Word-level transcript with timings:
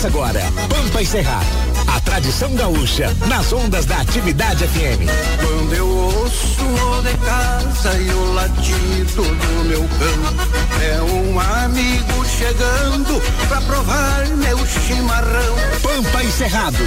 Começa 0.00 0.18
agora, 0.18 0.40
Pampa 0.66 1.02
e 1.02 1.06
Cerrado. 1.06 1.46
A 1.86 2.00
tradição 2.00 2.54
gaúcha 2.54 3.14
nas 3.28 3.52
ondas 3.52 3.84
da 3.84 3.98
atividade 3.98 4.66
FM. 4.66 5.04
Quando 5.38 5.74
eu 5.74 5.86
ouço 5.86 6.64
o 6.64 7.02
de 7.02 7.14
casa 7.18 7.98
e 7.98 8.10
o 8.10 8.32
latido 8.32 9.22
do 9.22 9.64
meu 9.66 9.80
cão, 9.80 10.82
é 10.82 11.02
um 11.02 11.38
amigo 11.38 12.24
chegando 12.24 13.20
pra 13.46 13.60
provar 13.60 14.26
meu 14.28 14.58
chimarrão. 14.66 15.54
Pampa 15.82 16.24
e 16.24 16.32
Cerrado. 16.32 16.78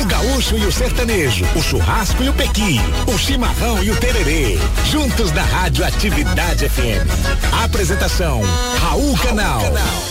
O 0.00 0.04
gaúcho 0.04 0.56
e 0.56 0.64
o 0.64 0.70
sertanejo, 0.70 1.44
o 1.56 1.62
churrasco 1.62 2.22
e 2.22 2.28
o 2.28 2.32
pequi, 2.32 2.80
o 3.12 3.18
chimarrão 3.18 3.82
e 3.82 3.90
o 3.90 3.96
tererê. 3.96 4.60
Juntos 4.88 5.32
na 5.32 5.42
Rádio 5.42 5.84
Atividade 5.84 6.68
FM. 6.68 7.64
Apresentação: 7.64 8.40
Raul 8.80 9.18
Canal. 9.18 9.60
Raul 9.60 9.74
Canal. 9.74 10.09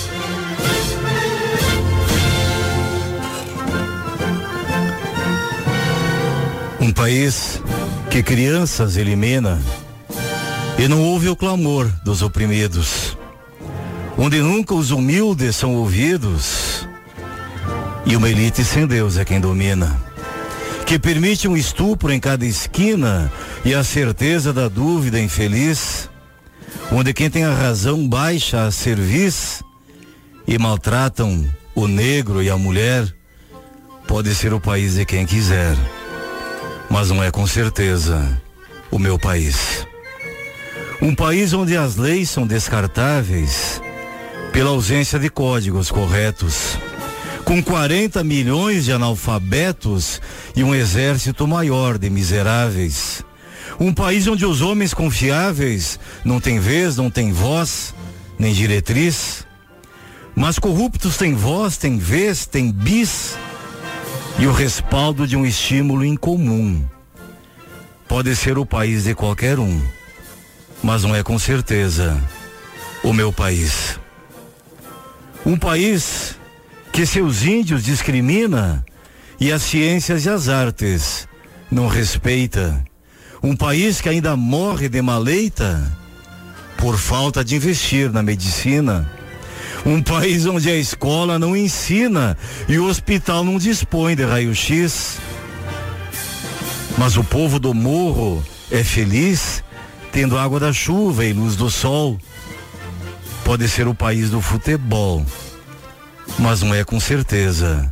Um 6.90 6.92
país 6.92 7.62
que 8.10 8.24
crianças 8.24 8.98
elimina 8.98 9.62
e 10.76 10.88
não 10.88 11.04
ouve 11.04 11.30
o 11.30 11.36
clamor 11.36 11.88
dos 12.04 12.24
oprimidos, 12.24 13.16
onde 14.18 14.42
nunca 14.42 14.74
os 14.74 14.90
humildes 14.90 15.56
são 15.56 15.76
ouvidos 15.76 16.88
e 18.08 18.16
uma 18.16 18.28
elite 18.28 18.66
sem 18.66 18.88
Deus 18.88 19.18
é 19.18 19.24
quem 19.24 19.40
domina, 19.40 20.02
que 20.88 20.98
permite 20.98 21.48
um 21.48 21.56
estupro 21.56 22.12
em 22.12 22.20
cada 22.20 22.44
esquina 22.44 23.32
e 23.64 23.76
a 23.76 23.84
certeza 23.84 24.52
da 24.52 24.68
dúvida 24.68 25.20
infeliz, 25.20 26.10
onde 26.92 27.14
quem 27.14 27.30
tem 27.30 27.44
a 27.44 27.54
razão 27.54 28.10
baixa 28.10 28.66
a 28.66 28.72
serviço 28.72 29.64
e 30.48 30.58
maltratam 30.58 31.46
o 31.76 31.88
negro 31.88 32.42
e 32.42 32.50
a 32.50 32.58
mulher, 32.58 33.06
pode 34.08 34.34
ser 34.34 34.56
o 34.56 34.60
país 34.60 34.96
de 34.96 35.06
quem 35.06 35.24
quiser 35.24 35.78
mas 36.90 37.10
não 37.10 37.24
é 37.24 37.30
com 37.30 37.46
certeza 37.46 38.42
o 38.90 38.98
meu 38.98 39.20
país. 39.20 39.88
Um 41.02 41.14
país 41.14 41.54
onde 41.54 41.78
as 41.78 41.96
leis 41.96 42.30
são 42.30 42.46
descartáveis 42.46 43.82
pela 44.52 44.72
ausência 44.72 45.20
de 45.20 45.30
códigos 45.30 45.92
corretos, 45.92 46.78
com 47.46 47.64
40 47.64 48.24
milhões 48.24 48.86
de 48.86 48.92
analfabetos 48.92 50.20
e 50.56 50.64
um 50.64 50.74
exército 50.74 51.48
maior 51.48 51.98
de 51.98 52.10
miseráveis. 52.10 53.24
Um 53.80 53.94
país 53.94 54.28
onde 54.28 54.46
os 54.46 54.62
homens 54.62 54.94
confiáveis 54.94 56.00
não 56.26 56.42
têm 56.42 56.60
vez, 56.60 56.98
não 56.98 57.10
têm 57.10 57.32
voz, 57.32 57.94
nem 58.38 58.54
diretriz. 58.54 59.46
Mas 60.36 60.60
corruptos 60.60 61.16
têm 61.16 61.34
voz, 61.34 61.78
têm 61.78 61.98
vez, 61.98 62.46
têm 62.46 62.72
bis 62.72 63.38
e 64.40 64.48
o 64.48 64.54
respaldo 64.54 65.28
de 65.28 65.36
um 65.36 65.46
estímulo 65.46 66.06
incomum. 66.06 66.82
Pode 68.08 68.34
ser 68.38 68.58
o 68.58 68.66
país 68.66 69.04
de 69.04 69.14
qualquer 69.14 69.60
um, 69.60 69.82
mas 70.82 71.04
não 71.04 71.14
é 71.14 71.22
com 71.22 71.38
certeza 71.38 72.18
o 73.04 73.12
meu 73.12 73.34
país. 73.34 74.00
Um 75.46 75.58
país 75.58 76.38
que 76.94 77.06
seus 77.06 77.44
índios 77.44 77.84
discrimina 77.84 78.84
e 79.40 79.52
as 79.52 79.62
ciências 79.62 80.26
e 80.26 80.30
as 80.30 80.48
artes 80.48 81.28
não 81.70 81.88
respeita. 81.88 82.84
Um 83.44 83.56
país 83.56 84.00
que 84.00 84.08
ainda 84.08 84.38
morre 84.38 84.88
de 84.88 85.02
maleita 85.02 85.92
por 86.78 86.98
falta 86.98 87.44
de 87.44 87.56
investir 87.56 88.10
na 88.10 88.24
medicina 88.24 89.19
um 89.86 90.02
país 90.02 90.46
onde 90.46 90.70
a 90.70 90.76
escola 90.76 91.40
não 91.40 91.56
ensina 91.56 92.38
e 92.68 92.78
o 92.78 92.86
hospital 92.86 93.44
não 93.44 93.58
dispõe 93.58 94.16
de 94.16 94.24
raio-x. 94.24 95.18
Mas 96.98 97.18
o 97.18 97.24
povo 97.24 97.60
do 97.60 97.74
morro 97.74 98.44
é 98.72 98.84
feliz 98.84 99.64
tendo 100.12 100.38
água 100.38 100.60
da 100.60 100.74
chuva 100.74 101.26
e 101.26 101.34
luz 101.34 101.56
do 101.56 101.70
sol. 101.70 102.20
Pode 103.44 103.68
ser 103.68 103.88
o 103.88 103.96
país 103.96 104.30
do 104.30 104.42
futebol, 104.42 105.26
mas 106.38 106.62
não 106.62 106.74
é 106.74 106.84
com 106.84 107.00
certeza 107.00 107.92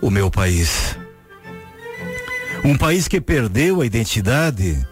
o 0.00 0.10
meu 0.10 0.30
país. 0.30 0.96
Um 2.64 2.76
país 2.76 3.06
que 3.06 3.20
perdeu 3.20 3.80
a 3.80 3.86
identidade, 3.86 4.86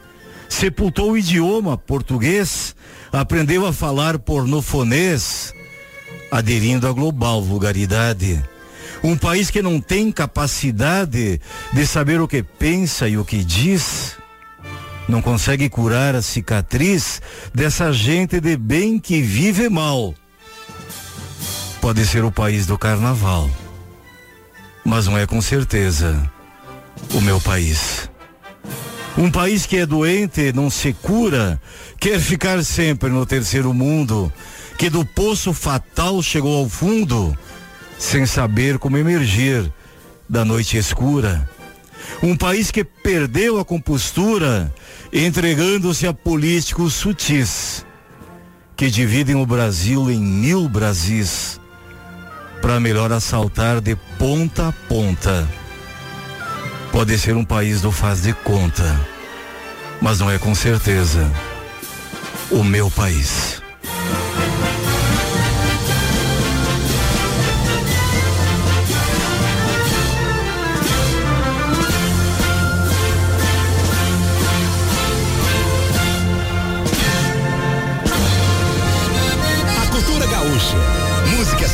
sepultou 0.48 1.12
o 1.12 1.19
idioma 1.19 1.76
português, 1.76 2.75
aprendeu 3.12 3.66
a 3.66 3.72
falar 3.72 4.19
pornofonês, 4.19 5.54
aderindo 6.34 6.88
à 6.88 6.92
global 6.92 7.40
vulgaridade. 7.40 8.42
Um 9.04 9.16
país 9.16 9.50
que 9.50 9.62
não 9.62 9.80
tem 9.80 10.10
capacidade 10.10 11.40
de 11.72 11.86
saber 11.86 12.20
o 12.20 12.26
que 12.26 12.42
pensa 12.42 13.08
e 13.08 13.16
o 13.16 13.24
que 13.24 13.44
diz, 13.44 14.16
não 15.08 15.22
consegue 15.22 15.68
curar 15.68 16.16
a 16.16 16.22
cicatriz 16.22 17.22
dessa 17.54 17.92
gente 17.92 18.40
de 18.40 18.56
bem 18.56 18.98
que 18.98 19.22
vive 19.22 19.68
mal. 19.68 20.12
Pode 21.80 22.04
ser 22.04 22.24
o 22.24 22.32
país 22.32 22.66
do 22.66 22.76
carnaval, 22.76 23.48
mas 24.84 25.06
não 25.06 25.16
é 25.16 25.28
com 25.28 25.40
certeza 25.40 26.28
o 27.12 27.20
meu 27.20 27.40
país. 27.40 28.10
Um 29.16 29.30
país 29.30 29.66
que 29.66 29.76
é 29.76 29.86
doente, 29.86 30.52
não 30.52 30.68
se 30.68 30.92
cura, 30.94 31.60
quer 32.00 32.18
ficar 32.18 32.64
sempre 32.64 33.08
no 33.08 33.24
terceiro 33.24 33.72
mundo, 33.72 34.32
que 34.76 34.90
do 34.90 35.04
poço 35.04 35.52
fatal 35.52 36.22
chegou 36.22 36.58
ao 36.58 36.68
fundo, 36.68 37.36
sem 37.98 38.26
saber 38.26 38.78
como 38.78 38.98
emergir 38.98 39.72
da 40.28 40.44
noite 40.44 40.76
escura. 40.76 41.48
Um 42.22 42.36
país 42.36 42.70
que 42.70 42.84
perdeu 42.84 43.58
a 43.58 43.64
compostura, 43.64 44.72
entregando-se 45.12 46.06
a 46.06 46.12
políticos 46.12 46.94
sutis, 46.94 47.84
que 48.76 48.90
dividem 48.90 49.36
o 49.36 49.46
Brasil 49.46 50.10
em 50.10 50.20
mil 50.20 50.68
Brasis, 50.68 51.60
para 52.60 52.80
melhor 52.80 53.12
assaltar 53.12 53.80
de 53.80 53.96
ponta 54.18 54.68
a 54.68 54.72
ponta. 54.72 55.48
Pode 56.90 57.18
ser 57.18 57.36
um 57.36 57.44
país 57.44 57.80
do 57.80 57.90
faz 57.90 58.22
de 58.22 58.32
conta, 58.32 59.00
mas 60.00 60.20
não 60.20 60.30
é 60.30 60.38
com 60.38 60.54
certeza 60.54 61.30
o 62.50 62.62
meu 62.62 62.90
país. 62.90 63.63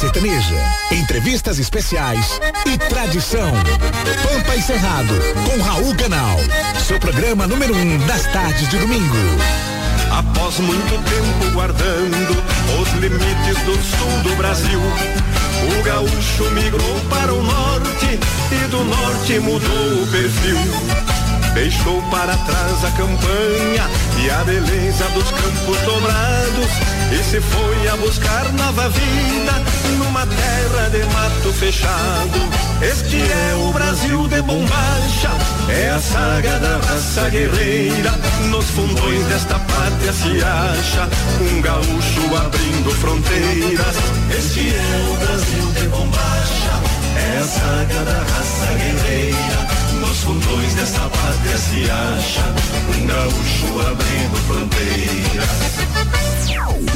Sertaneja, 0.00 0.56
entrevistas 0.92 1.58
especiais 1.58 2.40
e 2.64 2.78
tradição. 2.88 3.52
Pampa 4.22 4.56
e 4.56 4.62
Cerrado, 4.62 5.14
com 5.44 5.60
Raul 5.62 5.94
Canal. 5.94 6.38
Seu 6.86 6.98
programa 6.98 7.46
número 7.46 7.76
um 7.76 7.98
das 8.06 8.22
tardes 8.32 8.66
de 8.70 8.78
domingo. 8.78 9.16
Após 10.10 10.58
muito 10.58 10.90
tempo 11.04 11.52
guardando 11.52 12.42
os 12.80 12.92
limites 12.94 13.62
do 13.64 13.74
sul 13.74 14.22
do 14.22 14.34
Brasil, 14.36 14.80
o 14.80 15.82
gaúcho 15.82 16.50
migrou 16.52 17.00
para 17.10 17.34
o 17.34 17.42
norte 17.42 18.18
e 18.52 18.68
do 18.68 18.82
norte 18.84 19.38
mudou 19.38 20.02
o 20.02 20.06
perfil. 20.06 21.09
Deixou 21.54 22.00
para 22.10 22.36
trás 22.36 22.84
a 22.84 22.90
campanha 22.92 23.90
e 24.22 24.30
a 24.30 24.44
beleza 24.44 25.04
dos 25.14 25.30
campos 25.30 25.78
dobrados 25.84 26.70
e 27.12 27.24
se 27.24 27.40
foi 27.40 27.88
a 27.88 27.96
buscar 27.96 28.52
nova 28.52 28.88
vida 28.88 29.52
numa 29.98 30.26
terra 30.26 30.88
de 30.90 31.04
mato 31.12 31.52
fechado. 31.52 32.70
Este 32.80 33.16
é 33.16 33.54
o 33.56 33.72
Brasil 33.72 34.28
de 34.28 34.40
bombacha, 34.42 35.30
é 35.68 35.90
a 35.90 35.98
saga 35.98 36.58
da 36.60 36.78
raça 36.86 37.28
guerreira. 37.28 38.12
Nos 38.48 38.66
fundões 38.66 39.26
desta 39.26 39.58
pátria 39.58 40.12
se 40.12 40.42
acha 40.42 41.08
um 41.42 41.60
gaúcho 41.60 42.36
abrindo 42.36 42.90
fronteiras. 42.92 43.96
Este 44.38 44.74
é 44.74 45.10
o 45.10 45.16
Brasil 45.16 45.72
de 45.72 45.88
bombacha, 45.88 46.80
é 47.16 47.38
a 47.38 47.44
saga 47.44 48.04
da 48.04 48.18
raça 48.18 48.66
guerreira. 48.74 49.69
Fundões 50.30 50.74
desta 50.74 51.00
pátria 51.00 51.58
se 51.58 51.90
acha 51.90 52.54
um 52.96 53.04
gaúcho 53.04 53.80
abrindo 53.80 54.36
fronteiras. 54.46 55.48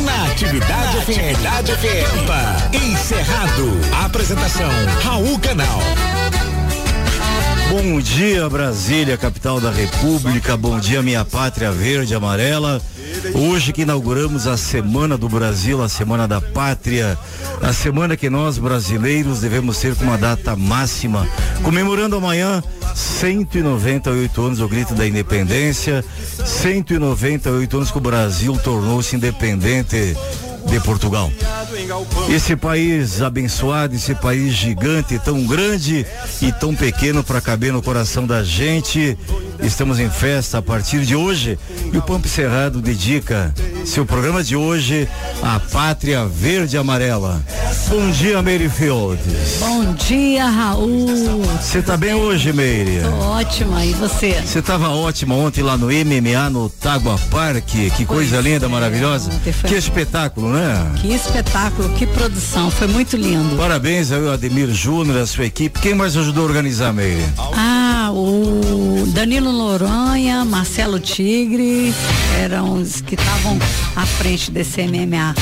Na 0.05 0.27
Atividade, 0.31 0.99
Atividade 0.99 1.73
FM. 1.73 2.85
Encerrado. 2.93 3.81
Apresentação 4.05 4.71
Raul 5.03 5.37
Canal. 5.41 5.81
Bom 7.71 8.01
dia, 8.01 8.49
Brasília, 8.49 9.19
capital 9.19 9.61
da 9.61 9.73
República. 9.73 10.57
Bom 10.57 10.79
dia, 10.79 11.03
minha 11.03 11.25
pátria 11.25 11.73
verde 11.73 12.13
e 12.13 12.17
amarela. 12.17 12.81
Hoje 13.35 13.73
que 13.73 13.83
inauguramos 13.83 14.47
a 14.47 14.57
Semana 14.57 15.17
do 15.17 15.29
Brasil, 15.29 15.83
a 15.83 15.89
Semana 15.89 16.27
da 16.27 16.41
Pátria, 16.41 17.19
a 17.63 17.73
semana 17.73 18.17
que 18.17 18.29
nós 18.29 18.59
brasileiros 18.59 19.41
devemos 19.41 19.79
ter 19.79 19.95
como 19.95 20.11
uma 20.11 20.19
data 20.19 20.55
máxima, 20.57 21.27
comemorando 21.63 22.17
amanhã 22.17 22.63
198 22.95 24.43
anos 24.43 24.61
o 24.61 24.69
grito 24.69 24.95
da 24.95 25.07
independência, 25.07 26.05
198 26.45 27.77
anos 27.77 27.91
que 27.91 27.99
o 27.99 28.01
Brasil 28.01 28.57
tornou-se 28.59 29.17
independente 29.17 30.17
de 30.67 30.81
Portugal. 30.81 31.31
Esse 32.29 32.57
país 32.57 33.21
abençoado, 33.23 33.95
esse 33.95 34.15
país 34.15 34.55
gigante, 34.55 35.19
tão 35.19 35.45
grande 35.45 36.07
e 36.41 36.53
tão 36.53 36.75
pequeno 36.75 37.23
para 37.23 37.41
caber 37.41 37.73
no 37.73 37.83
coração 37.83 38.27
da 38.27 38.43
gente. 38.43 39.17
Estamos 39.63 39.99
em 39.99 40.11
festa 40.11 40.59
a 40.59 40.63
partir 40.63 41.05
de 41.05 41.15
hoje 41.15 41.59
e 41.93 41.97
o 41.97 42.03
Pampo 42.03 42.29
Cerrado 42.29 42.81
dedica 42.81 43.55
seu 43.85 44.05
programa 44.05 44.43
de 44.43 44.57
hoje 44.57 45.09
à 45.43 45.61
Pátria 45.61 46.27
Verde 46.27 46.77
e 46.77 46.79
Amarela. 46.79 47.43
Bom 47.89 48.11
dia, 48.11 48.43
Meire 48.43 48.69
Fields. 48.69 49.59
Bom 49.61 49.95
dia, 49.95 50.49
Raul. 50.49 51.07
Você 51.61 51.83
tá 51.83 51.97
bem 51.97 52.15
hoje, 52.15 52.53
Meire? 52.53 53.03
Tô 53.03 53.17
ótima, 53.27 53.85
e 53.85 53.93
você? 53.93 54.41
Você 54.45 54.63
tava 54.63 54.89
ótima 54.91 55.35
ontem 55.35 55.63
lá 55.63 55.77
no 55.77 55.87
MMA, 55.87 56.51
no 56.51 56.69
Tagua 56.69 57.19
Parque, 57.31 57.91
que 57.91 58.05
pois 58.05 58.31
coisa 58.31 58.41
linda, 58.41 58.67
é, 58.67 58.69
maravilhosa. 58.69 59.31
Que 59.67 59.75
espetáculo, 59.75 60.53
né? 60.53 60.54
Que 61.01 61.13
espetáculo, 61.13 61.89
que 61.91 62.07
produção, 62.07 62.71
foi 62.71 62.87
muito 62.87 63.17
lindo. 63.17 63.57
Parabéns 63.57 64.13
ao 64.13 64.31
Ademir 64.31 64.71
Júnior, 64.71 65.19
a 65.19 65.27
sua 65.27 65.47
equipe. 65.47 65.81
Quem 65.81 65.95
mais 65.95 66.17
ajudou 66.17 66.45
a 66.45 66.47
organizar, 66.47 66.93
Meire? 66.93 67.25
Ah, 67.57 68.11
o 68.13 69.07
Danilo 69.09 69.53
Noronha, 69.53 70.45
Marcelo 70.45 70.99
Tigre, 71.01 71.95
eram 72.41 72.75
os 72.75 73.01
que 73.01 73.15
estavam 73.15 73.59
à 73.97 74.07
frente 74.07 74.51
desse 74.51 74.83
MMA. 74.83 75.35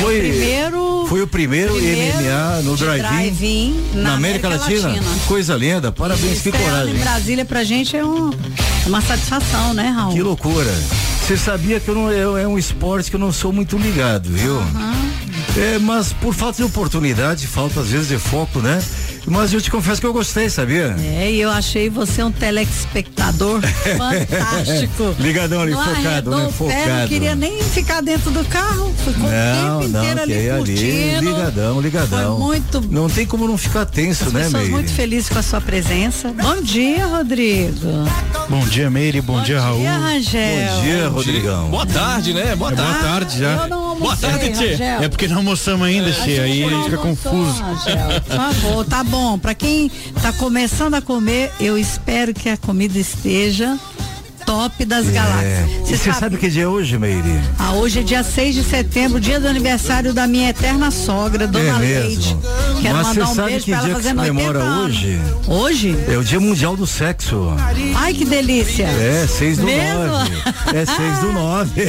Foi, 0.00 0.18
primeiro, 0.18 1.06
foi 1.08 1.22
o 1.22 1.26
primeiro, 1.26 1.74
primeiro 1.74 2.18
MMA 2.18 2.62
no 2.62 2.76
drive-in 2.76 3.06
drive 3.08 3.74
na, 3.94 4.02
na, 4.02 4.14
América, 4.14 4.48
América 4.48 4.70
Latina. 4.72 4.88
Latina. 4.88 5.06
Coisa 5.26 5.54
linda, 5.56 5.92
parabéns, 5.92 6.40
que 6.42 6.50
coragem. 6.50 6.94
em 6.94 6.98
Brasília 6.98 7.44
pra 7.44 7.62
gente 7.62 7.96
é 7.96 8.04
um, 8.04 8.30
uma 8.86 9.00
satisfação, 9.00 9.72
né, 9.72 9.88
Raul? 9.88 10.12
Que 10.12 10.22
loucura. 10.22 10.72
Você 11.24 11.38
sabia 11.38 11.80
que 11.80 11.88
eu 11.88 11.94
não, 11.94 12.12
eu, 12.12 12.36
é 12.36 12.46
um 12.46 12.58
esporte 12.58 13.08
que 13.08 13.16
eu 13.16 13.20
não 13.20 13.32
sou 13.32 13.50
muito 13.50 13.78
ligado, 13.78 14.28
viu? 14.28 14.56
Uhum. 14.56 14.94
É, 15.56 15.78
mas 15.78 16.12
por 16.12 16.34
falta 16.34 16.58
de 16.58 16.64
oportunidade, 16.64 17.46
falta 17.46 17.80
às 17.80 17.88
vezes 17.88 18.08
de 18.08 18.18
foco, 18.18 18.58
né? 18.58 18.78
Mas 19.26 19.52
eu 19.52 19.60
te 19.60 19.70
confesso 19.70 20.00
que 20.00 20.06
eu 20.06 20.12
gostei, 20.12 20.50
sabia? 20.50 20.94
É, 21.00 21.30
e 21.30 21.40
eu 21.40 21.50
achei 21.50 21.88
você 21.88 22.22
um 22.22 22.30
telespectador 22.30 23.60
fantástico. 23.96 25.14
Ligadão 25.18 25.62
ali, 25.62 25.72
não 25.72 25.82
focado, 25.82 26.30
né? 26.30 26.48
Focado. 26.52 26.80
Pé, 26.80 27.00
não 27.00 27.08
queria 27.08 27.34
nem 27.34 27.62
ficar 27.62 28.02
dentro 28.02 28.30
do 28.30 28.44
carro. 28.44 28.92
Ficou 29.04 29.30
não, 29.30 29.78
o 29.78 29.82
tempo 29.82 29.98
inteiro 29.98 30.22
ali, 30.22 30.32
é 30.34 30.50
ali 30.52 31.20
Ligadão, 31.20 31.80
ligadão. 31.80 32.38
Foi 32.38 32.46
muito. 32.46 32.80
Não 32.90 33.08
tem 33.08 33.26
como 33.26 33.48
não 33.48 33.56
ficar 33.56 33.86
tenso, 33.86 34.26
As 34.26 34.32
né, 34.32 34.48
Meire? 34.50 34.70
muito 34.70 34.92
felizes 34.92 35.28
com 35.28 35.38
a 35.38 35.42
sua 35.42 35.60
presença. 35.60 36.28
Bom 36.32 36.60
dia, 36.60 37.06
Rodrigo. 37.06 37.80
Bom 38.48 38.66
dia, 38.66 38.90
Meire. 38.90 39.20
Bom, 39.20 39.38
bom 39.38 39.42
dia, 39.42 39.60
Raul. 39.60 39.80
Dia, 39.80 39.98
Rangel. 39.98 40.74
Bom 40.74 40.82
dia, 40.82 41.08
Rodrigão. 41.08 41.70
Boa 41.70 41.86
tarde, 41.86 42.34
né? 42.34 42.54
Boa 42.54 42.72
tarde. 42.72 42.84
É, 42.84 42.92
boa 42.92 43.10
tarde 43.10 43.38
já. 43.38 43.66
Boa 43.98 44.16
tarde, 44.16 44.50
Tchê. 44.50 44.82
É 44.82 45.08
porque 45.08 45.26
não 45.28 45.38
almoçamos 45.38 45.86
ainda, 45.86 46.12
Tchê. 46.12 46.40
Aí 46.40 46.64
a 46.64 46.68
gente 46.68 46.84
fica 46.84 46.98
confuso. 46.98 47.62
Rangel, 47.62 48.20
por 48.20 48.36
favor, 48.36 48.84
tá 48.84 49.02
bom. 49.02 49.13
Pra 49.40 49.54
quem 49.54 49.90
tá 50.22 50.32
começando 50.32 50.94
a 50.94 51.02
comer, 51.02 51.52
eu 51.60 51.76
espero 51.76 52.32
que 52.32 52.48
a 52.48 52.56
comida 52.56 52.98
esteja 52.98 53.78
top 54.44 54.84
das 54.84 55.08
é. 55.08 55.12
galáxias. 55.12 55.70
Você 55.80 55.96
sabe... 55.96 56.18
sabe 56.18 56.36
que 56.36 56.48
dia 56.48 56.64
é 56.64 56.68
hoje, 56.68 56.98
Meire? 56.98 57.40
Ah, 57.58 57.72
hoje 57.72 58.00
é 58.00 58.02
dia 58.02 58.22
6 58.22 58.54
de 58.54 58.64
setembro, 58.64 59.18
dia 59.20 59.40
do 59.40 59.48
aniversário 59.48 60.12
da 60.12 60.26
minha 60.26 60.50
eterna 60.50 60.90
sogra, 60.90 61.46
Dona 61.46 61.84
é 61.84 61.88
Leite. 62.00 62.36
Quero 62.80 62.96
Mas 62.96 63.08
mandar 63.08 63.30
um 63.30 63.34
sabe 63.34 63.50
beijo 63.50 63.64
que 63.64 63.70
pra 63.70 63.80
ela 63.80 63.94
fazendo 63.94 64.22
que 64.22 64.28
comemora 64.28 64.64
hoje? 64.64 65.20
Hoje? 65.46 65.96
É 66.08 66.16
o 66.16 66.24
Dia 66.24 66.40
Mundial 66.40 66.74
do 66.76 66.86
Sexo. 66.86 67.54
Ai, 67.96 68.14
que 68.14 68.24
delícia. 68.24 68.84
É, 68.84 69.26
6 69.26 69.58
do 69.58 69.66
9. 69.66 69.74
É 70.74 70.84
6 70.84 71.18
do 71.20 71.32
9. 71.32 71.82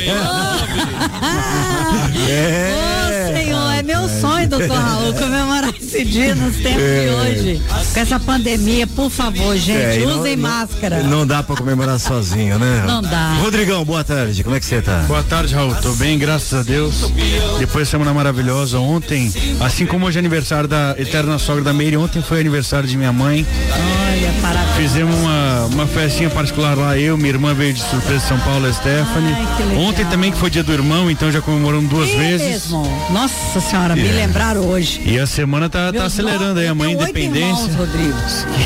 é. 2.30 3.06
Ô, 3.06 3.38
Senhor, 3.38 3.75
meu 3.86 4.10
sonho, 4.10 4.50
doutor 4.50 4.78
Raul, 4.78 5.14
comemorar 5.14 5.74
esse 5.80 6.04
dia 6.04 6.34
nos 6.34 6.56
tempos 6.58 6.82
é. 6.82 7.06
de 7.06 7.10
hoje. 7.12 7.62
Com 7.94 8.00
essa 8.00 8.20
pandemia, 8.20 8.88
por 8.88 9.10
favor, 9.10 9.56
gente, 9.56 10.04
é, 10.04 10.06
usem 10.06 10.36
não, 10.36 10.50
máscara. 10.50 11.04
Não 11.04 11.26
dá 11.26 11.44
pra 11.44 11.56
comemorar 11.56 12.00
sozinho, 12.00 12.58
né? 12.58 12.84
Não 12.88 13.02
dá. 13.02 13.36
Rodrigão, 13.42 13.86
boa 13.86 14.04
tarde. 14.04 14.44
Como 14.44 14.56
é 14.56 14.60
que 14.60 14.66
você 14.66 14.82
tá? 14.82 15.04
Boa 15.08 15.24
tarde, 15.24 15.54
Raul. 15.54 15.76
Tô 15.76 15.94
bem, 15.94 16.18
graças 16.18 16.60
a 16.60 16.64
Deus. 16.64 17.12
Depois 17.60 17.88
de 17.88 17.92
semana 17.92 18.14
maravilhosa. 18.14 18.80
Ontem, 18.80 19.32
assim 19.60 19.86
como 19.86 20.08
hoje 20.08 20.18
é 20.18 20.20
aniversário 20.20 20.68
da 20.68 20.96
eterna 20.98 21.38
sogra 21.38 21.64
da 21.64 21.74
Meire, 21.74 21.98
ontem 21.98 22.22
foi 22.22 22.40
aniversário 22.40 22.90
de 22.90 22.98
minha 22.98 23.14
mãe. 23.14 23.46
Olha, 23.72 24.34
parabéns. 24.42 24.76
Fizemos 24.78 25.16
uma, 25.16 25.66
uma 25.66 25.88
festinha 25.88 26.30
particular 26.30 26.76
lá, 26.76 26.98
eu, 26.98 27.18
minha 27.18 27.30
irmã 27.30 27.54
veio 27.54 27.74
de 27.74 27.82
surpresa 27.82 28.20
de 28.20 28.28
São 28.28 28.40
Paulo, 28.40 28.66
a 28.66 28.74
Stephanie. 28.74 29.34
Ai, 29.34 29.76
ontem 29.78 30.06
também 30.06 30.32
que 30.32 30.38
foi 30.38 30.50
dia 30.50 30.64
do 30.64 30.74
irmão, 30.74 31.10
então 31.12 31.32
já 31.32 31.42
comemoramos 31.42 31.90
duas 31.90 32.10
e 32.10 32.18
vezes. 32.18 32.72
Mesmo. 32.72 32.84
Nossa 33.12 33.60
senhora, 33.60 33.75
yeah. 33.84 33.96
me 33.96 34.12
lembraram 34.12 34.62
hoje. 34.62 35.02
E 35.06 35.20
a 35.20 35.28
semana 35.28 35.70
tá, 35.70 35.92
tá 35.92 36.06
acelerando 36.06 36.60
aí, 36.60 36.68
a 36.68 36.76
mãe 36.76 36.94
independência. 36.94 37.66
Irmãos, 37.66 37.76
Rodrigo. 37.76 38.18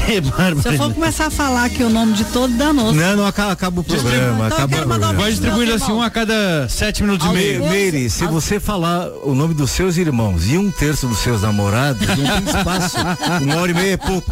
Que 0.06 0.22
bárbaro. 0.22 0.62
Se 0.62 0.68
eu 0.70 0.74
for 0.78 0.94
começar 0.94 1.28
a 1.28 1.30
falar 1.30 1.66
aqui 1.66 1.84
o 1.84 1.90
nome 1.90 2.14
de 2.14 2.24
todo 2.26 2.54
danoso. 2.54 2.94
Não, 2.94 3.18
não 3.18 3.26
acaba, 3.26 3.52
acaba 3.52 3.82
o 3.82 3.84
programa. 3.84 4.48
Então, 4.48 4.58
acaba 4.58 4.76
o 4.76 4.88
programa. 4.88 5.14
Vai 5.14 5.32
distribuindo 5.32 5.74
assim 5.74 5.92
um 5.92 6.02
a 6.02 6.10
cada 6.10 6.68
sete 6.70 7.04
minutos 7.04 7.28
e 7.28 7.34
meio. 7.34 7.70
Meire, 7.70 8.10
se 8.10 8.26
você 8.26 8.60
falar 8.60 9.08
o 9.24 9.34
nome 9.34 9.54
dos 9.54 9.72
seus 9.72 9.98
irmãos 9.98 10.48
e 10.48 10.58
um 10.58 10.72
terço 10.72 11.08
dos 11.08 11.20
seus 11.20 11.42
namorados, 11.42 12.08
não 12.08 12.16
tem 12.16 12.44
espaço. 12.56 12.98
Uma 13.42 13.58
hora 13.58 13.72
e 13.72 13.74
meia 13.74 13.94
é 13.94 13.98
pouco. 13.98 14.32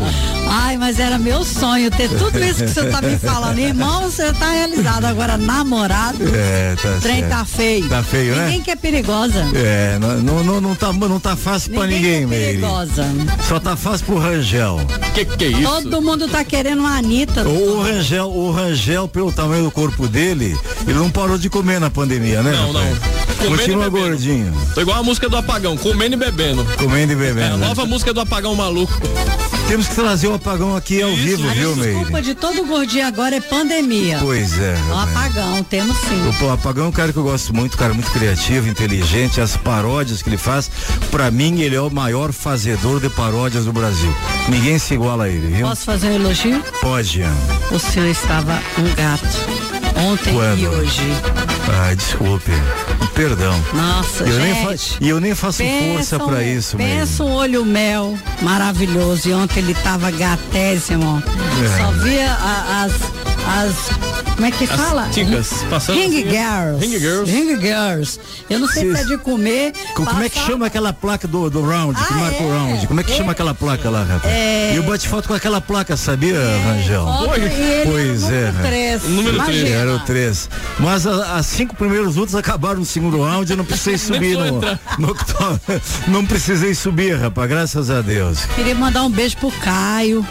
Ai, 0.49 0.77
mas 0.77 0.99
era 0.99 1.17
meu 1.17 1.43
sonho 1.43 1.89
ter 1.91 2.09
tudo 2.09 2.39
isso 2.43 2.63
que 2.63 2.69
você 2.69 2.85
tá 2.85 3.01
me 3.01 3.17
falando. 3.17 3.59
Irmão, 3.59 4.03
você 4.03 4.31
tá 4.33 4.51
realizado. 4.51 5.05
Agora, 5.05 5.37
namorado. 5.37 6.17
É, 6.33 6.75
tá 6.75 6.97
trem 7.01 7.27
tá 7.27 7.45
feio. 7.45 7.87
Tá 7.89 8.03
feio, 8.03 8.31
ninguém 8.31 8.37
né? 8.37 8.45
Ninguém 8.45 8.61
que 8.61 8.71
é 8.71 8.75
perigosa. 8.75 9.45
É, 9.53 9.97
não, 9.99 10.43
não, 10.43 10.61
não, 10.61 10.66
tá, 10.75 10.91
não 10.93 11.19
tá 11.19 11.35
fácil 11.35 11.71
ninguém 11.71 11.87
pra 11.87 11.95
ninguém, 11.95 12.23
é 12.23 12.25
Meire. 12.25 12.45
perigosa. 12.59 13.05
Só 13.47 13.59
tá 13.59 13.75
fácil 13.75 14.05
pro 14.05 14.17
Rangel. 14.17 14.79
Que 15.13 15.25
que 15.25 15.45
é 15.45 15.47
isso? 15.49 15.61
Todo 15.61 16.01
mundo 16.01 16.27
tá 16.27 16.43
querendo 16.43 16.79
uma 16.79 16.97
Anitta. 16.97 17.47
O 17.47 17.81
Rangel, 17.81 18.29
o 18.29 18.51
Rangel, 18.51 19.07
pelo 19.07 19.31
tamanho 19.31 19.65
do 19.65 19.71
corpo 19.71 20.07
dele, 20.07 20.57
ele 20.87 20.97
não 20.97 21.09
parou 21.09 21.37
de 21.37 21.49
comer 21.49 21.79
na 21.79 21.89
pandemia, 21.89 22.41
né? 22.41 22.51
Não, 22.51 22.71
rapaz? 22.71 22.97
não. 22.99 23.57
Continua 23.57 23.89
gordinho. 23.89 24.53
Tô 24.73 24.81
igual 24.81 24.99
a 24.99 25.03
música 25.03 25.29
do 25.29 25.37
apagão, 25.37 25.77
comendo 25.77 26.15
e 26.15 26.17
bebendo. 26.17 26.65
Comendo 26.77 27.13
e 27.13 27.15
bebendo. 27.15 27.39
É 27.39 27.51
a 27.51 27.57
nova 27.57 27.85
música 27.85 28.13
do 28.13 28.21
apagão 28.21 28.55
maluco. 28.55 28.93
Temos 29.67 29.87
que 29.87 29.95
trazer 29.95 30.27
o 30.27 30.33
apagão 30.33 30.75
aqui 30.75 31.01
ao 31.01 31.13
vivo, 31.13 31.47
viu, 31.49 31.75
Meire? 31.75 31.91
A 31.91 31.93
desculpa 31.95 32.21
de 32.21 32.35
todo 32.35 32.65
gordinho 32.65 33.05
agora 33.05 33.35
é 33.35 33.41
pandemia. 33.41 34.17
Pois 34.21 34.57
é. 34.57 34.77
O 34.89 34.97
apagão, 34.97 35.63
temos 35.63 35.97
sim. 35.97 36.43
O, 36.43 36.45
o 36.45 36.51
apagão 36.51 36.85
é 36.85 36.87
um 36.87 36.91
cara 36.91 37.11
que 37.11 37.19
eu 37.19 37.23
gosto 37.23 37.53
muito, 37.53 37.77
cara 37.77 37.93
muito 37.93 38.09
criativo, 38.11 38.69
inteligente, 38.69 39.41
as 39.41 39.57
paródias 39.57 40.21
que 40.21 40.29
ele 40.29 40.37
faz, 40.37 40.71
pra 41.11 41.29
mim 41.29 41.59
ele 41.59 41.75
é 41.75 41.81
o 41.81 41.89
maior 41.89 42.31
fazedor 42.31 43.01
de 43.01 43.09
paródias 43.09 43.65
do 43.65 43.73
Brasil. 43.73 44.13
Ninguém 44.47 44.79
se 44.79 44.93
iguala 44.93 45.25
a 45.25 45.29
ele, 45.29 45.47
viu? 45.47 45.67
Posso 45.67 45.83
fazer 45.83 46.07
um 46.07 46.15
elogio? 46.15 46.63
Pode, 46.81 47.21
Ana. 47.21 47.35
O 47.69 47.77
senhor 47.77 48.07
estava 48.07 48.61
um 48.77 48.95
gato. 48.95 49.76
Ontem 49.97 50.33
Quando? 50.33 50.59
e 50.59 50.67
hoje. 50.67 51.01
Ai, 51.81 51.95
desculpe. 51.95 52.51
Perdão. 53.13 53.59
Nossa, 53.73 54.23
eu 54.23 54.39
gente. 54.39 54.97
E 55.01 55.09
eu 55.09 55.19
nem 55.19 55.33
faço 55.33 55.63
força 55.63 56.19
para 56.19 56.43
isso 56.43 56.77
mesmo. 56.77 56.99
Pensa 56.99 57.23
um 57.23 57.33
olho 57.33 57.65
mel 57.65 58.17
maravilhoso. 58.41 59.27
E 59.27 59.33
ontem 59.33 59.59
ele 59.59 59.73
tava 59.73 60.11
gatésimo. 60.11 61.21
É. 61.63 61.77
Só 61.77 61.91
via 62.03 62.31
a, 62.31 62.83
as, 62.83 62.93
as 63.47 64.27
como 64.37 64.45
é 64.45 64.51
que 64.51 64.65
As 64.65 64.69
fala? 64.69 65.09
Ticas, 65.09 65.65
passando. 65.67 65.97
Ring 65.97 66.11
Girls. 66.11 66.79
Ring 66.79 66.99
Girls. 66.99 67.31
Ring 67.31 67.59
Girls. 67.59 68.19
Eu 68.47 68.59
não 68.59 68.67
sei 68.67 68.83
se, 68.83 68.95
se 68.95 69.01
é 69.01 69.05
de 69.05 69.17
comer. 69.17 69.73
Como 69.95 70.05
passar... 70.05 70.25
é 70.25 70.29
que 70.29 70.37
chama 70.37 70.67
aquela 70.67 70.93
placa 70.93 71.27
do, 71.27 71.49
do 71.49 71.67
round, 71.67 71.99
ah, 71.99 72.05
que 72.05 72.13
marca 72.13 72.43
é? 72.43 72.45
o 72.45 72.49
round? 72.51 72.87
Como 72.87 72.99
é 72.99 73.03
que 73.03 73.13
é? 73.13 73.15
chama 73.15 73.31
aquela 73.31 73.55
placa 73.55 73.89
lá, 73.89 74.03
rapaz? 74.03 74.31
É... 74.31 74.73
E 74.73 74.75
eu 74.75 74.83
bate 74.83 75.07
foto 75.07 75.27
com 75.27 75.33
aquela 75.33 75.59
placa, 75.59 75.97
sabia, 75.97 76.35
é... 76.35 76.63
Rangel? 76.67 77.07
Pois 77.85 78.31
é. 78.31 78.53
Três. 78.61 79.03
Número 79.05 79.43
3. 79.43 79.71
Era 79.71 79.95
o 79.95 79.99
3. 80.01 80.49
Mas 80.79 81.07
as 81.07 81.47
cinco 81.47 81.75
primeiros 81.75 82.15
lutas 82.15 82.35
acabaram 82.35 82.77
no 82.77 82.85
segundo 82.85 83.19
round, 83.19 83.49
eu 83.49 83.57
não 83.57 83.65
precisei 83.65 83.97
subir 83.97 84.37
no, 84.37 84.61
no, 84.99 85.15
Não 86.09 86.23
precisei 86.23 86.75
subir, 86.75 87.17
rapaz, 87.17 87.49
graças 87.49 87.89
a 87.89 88.01
Deus. 88.01 88.45
Queria 88.53 88.75
mandar 88.75 89.01
um 89.01 89.09
beijo 89.09 89.35
pro 89.37 89.51
Caio. 89.51 90.23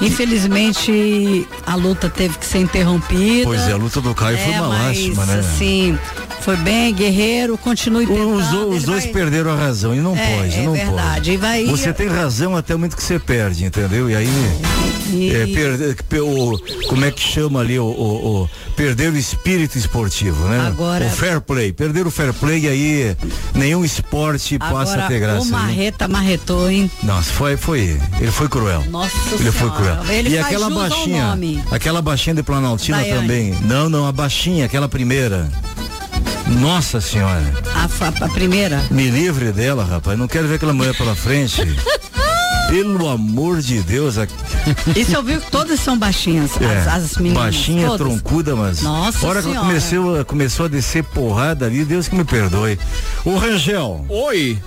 Infelizmente 0.00 1.48
a 1.66 1.74
luta 1.74 2.08
teve 2.08 2.38
que 2.38 2.46
ser 2.46 2.58
interrompida. 2.58 3.44
Pois 3.44 3.60
é, 3.62 3.72
a 3.72 3.76
luta 3.76 4.00
do 4.00 4.14
Caio 4.14 4.36
é, 4.36 4.44
foi 4.44 4.52
uma 4.54 4.68
mas, 4.68 4.86
lástima, 4.86 5.26
né? 5.26 5.38
Assim, 5.40 5.98
foi 6.44 6.56
bem, 6.58 6.92
guerreiro, 6.92 7.56
continue 7.56 8.06
tentando. 8.06 8.34
Os, 8.34 8.76
os 8.76 8.84
dois 8.84 9.04
vai... 9.04 9.12
perderam 9.14 9.50
a 9.50 9.56
razão 9.56 9.94
e 9.94 10.00
não 10.00 10.14
é, 10.14 10.36
pode, 10.36 10.54
é 10.54 10.62
não 10.62 10.72
verdade. 10.72 11.30
pode. 11.30 11.36
Vai... 11.38 11.64
Você 11.64 11.90
tem 11.90 12.06
razão 12.06 12.54
até 12.54 12.74
o 12.74 12.78
momento 12.78 12.96
que 12.96 13.02
você 13.02 13.18
perde, 13.18 13.64
entendeu? 13.64 14.10
E 14.10 14.14
aí 14.14 14.28
e... 15.10 15.34
É, 15.34 15.46
per, 15.46 16.22
o, 16.22 16.58
como 16.86 17.02
é 17.02 17.10
que 17.10 17.20
chama 17.20 17.60
ali 17.60 17.78
o, 17.78 17.84
o, 17.84 18.42
o, 18.42 18.50
perder 18.76 19.10
o 19.10 19.16
espírito 19.16 19.78
esportivo, 19.78 20.46
né? 20.48 20.66
Agora, 20.66 21.06
o 21.06 21.10
fair 21.10 21.40
play, 21.40 21.72
perder 21.72 22.06
o 22.06 22.10
fair 22.10 22.34
play 22.34 22.60
e 22.60 22.68
aí 22.68 23.16
nenhum 23.54 23.82
esporte 23.82 24.56
agora, 24.60 24.74
passa 24.74 25.02
a 25.02 25.08
ter 25.08 25.20
graça. 25.20 25.42
O 25.42 25.44
né? 25.46 25.50
Marreta 25.50 26.06
marretou, 26.06 26.70
hein? 26.70 26.90
Nossa, 27.02 27.32
foi, 27.32 27.56
foi, 27.56 27.98
ele 28.20 28.30
foi 28.30 28.50
cruel. 28.50 28.84
Nossa 28.90 29.16
Ele 29.32 29.38
senhora. 29.38 29.52
foi 29.52 29.70
cruel. 29.70 30.04
Ele 30.10 30.28
e 30.28 30.38
aquela 30.38 30.68
baixinha, 30.68 31.38
aquela 31.70 32.02
baixinha 32.02 32.34
de 32.34 32.42
Planaltina 32.42 32.98
Daiane. 32.98 33.20
também. 33.20 33.58
Não, 33.62 33.88
não, 33.88 34.06
a 34.06 34.12
baixinha, 34.12 34.66
aquela 34.66 34.90
primeira. 34.90 35.50
Nossa 36.46 37.00
senhora. 37.00 37.42
A, 37.74 37.84
a, 37.84 38.26
a 38.26 38.28
primeira? 38.28 38.82
Me 38.90 39.08
livre 39.10 39.52
dela, 39.52 39.84
rapaz. 39.84 40.18
Não 40.18 40.28
quero 40.28 40.46
ver 40.48 40.56
aquela 40.56 40.72
mulher 40.72 40.96
pela 40.96 41.14
frente. 41.14 41.62
Pelo 42.68 43.08
amor 43.08 43.60
de 43.60 43.82
Deus. 43.82 44.16
A... 44.16 44.26
E 44.96 45.04
você 45.04 45.16
ouviu 45.16 45.40
que 45.40 45.50
todas 45.50 45.78
são 45.78 45.98
baixinhas, 45.98 46.50
é, 46.60 46.78
as, 46.80 47.04
as 47.04 47.16
meninas. 47.18 47.42
Baixinha, 47.44 47.86
todas. 47.86 48.06
troncuda, 48.06 48.56
mas. 48.56 48.80
Nossa 48.80 49.26
hora 49.26 49.42
senhora. 49.42 49.60
que 49.60 49.66
começou, 49.66 50.24
começou 50.24 50.66
a 50.66 50.68
descer 50.68 51.04
porrada 51.04 51.66
ali, 51.66 51.84
Deus 51.84 52.08
que 52.08 52.16
me 52.16 52.24
perdoe. 52.24 52.78
Ô 53.24 53.36
Rangel. 53.36 54.04
Oi. 54.08 54.58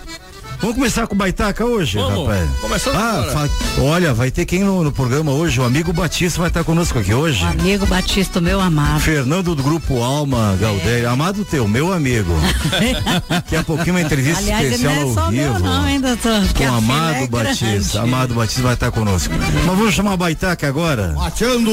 Vamos 0.60 0.76
começar 0.76 1.06
com 1.06 1.14
o 1.14 1.18
Baitaca 1.18 1.64
hoje, 1.64 2.00
Vamos. 2.00 2.28
rapaz? 2.28 2.50
Começando 2.60 2.96
ah, 2.96 3.30
fa... 3.32 3.82
Olha, 3.82 4.14
vai 4.14 4.32
ter 4.32 4.44
quem 4.46 4.64
no, 4.64 4.84
no, 4.84 4.92
programa 4.92 5.32
hoje? 5.32 5.60
O 5.60 5.64
amigo 5.64 5.94
Batista 5.94 6.40
vai 6.40 6.48
estar 6.48 6.64
conosco 6.64 6.98
aqui 6.98 7.14
hoje. 7.14 7.44
O 7.44 7.48
amigo 7.48 7.86
Batista, 7.86 8.42
meu 8.42 8.60
amado. 8.60 9.00
Fernando 9.00 9.54
do 9.54 9.62
Grupo 9.62 10.02
Alma 10.02 10.58
Galdério. 10.60 11.06
É. 11.06 11.10
Amado 11.10 11.46
teu, 11.46 11.68
meu 11.68 11.94
amigo. 11.94 12.34
Daqui 13.30 13.56
a 13.56 13.64
pouquinho 13.64 13.96
uma 13.96 14.02
entrevista 14.02 14.42
Aliás, 14.42 14.66
especial 14.66 14.96
não 14.96 15.12
é 15.12 15.14
só 15.14 15.20
ao 15.22 15.32
vivo. 15.32 15.54
Meu 15.54 15.60
não, 15.60 15.88
hein, 15.88 16.02
doutor? 16.02 16.54
Com 16.54 16.64
o 16.64 16.74
Amado 16.74 17.18
é 17.18 17.28
Batista. 17.28 18.02
Amado 18.02 18.34
Batista 18.34 18.62
vai 18.64 18.74
estar 18.74 18.92
conosco. 18.92 19.34
Mas 19.38 19.78
vamos 19.78 19.94
chamar 19.94 20.14
a 20.14 20.18
Baitaca 20.18 20.68
agora. 20.68 21.14
Bateando 21.16 21.72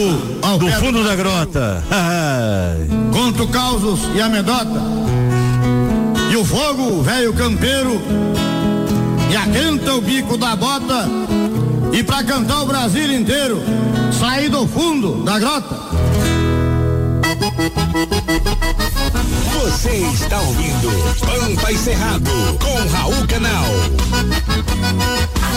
do 0.58 0.70
fundo 0.72 1.02
da 1.02 1.16
grota. 1.16 1.82
Conto 3.12 3.48
causos 3.48 4.00
e 4.14 4.20
amedota. 4.20 4.82
E 6.30 6.36
o 6.36 6.44
fogo, 6.44 7.02
velho 7.02 7.32
campeiro 7.32 8.53
e 9.34 9.36
aquenta 9.36 9.92
o 9.96 10.00
bico 10.00 10.38
da 10.38 10.54
bota 10.54 11.08
e 11.92 12.04
pra 12.04 12.22
cantar 12.22 12.62
o 12.62 12.66
Brasil 12.66 13.12
inteiro, 13.12 13.60
sair 14.16 14.48
do 14.48 14.64
fundo 14.68 15.24
da 15.24 15.40
grota. 15.40 15.76
Você 19.60 19.96
está 20.14 20.40
ouvindo 20.40 20.88
Pampa 21.18 21.72
e 21.72 21.76
Cerrado 21.76 22.30
com 22.60 22.96
Raul 22.96 23.26
Canal. 23.26 23.64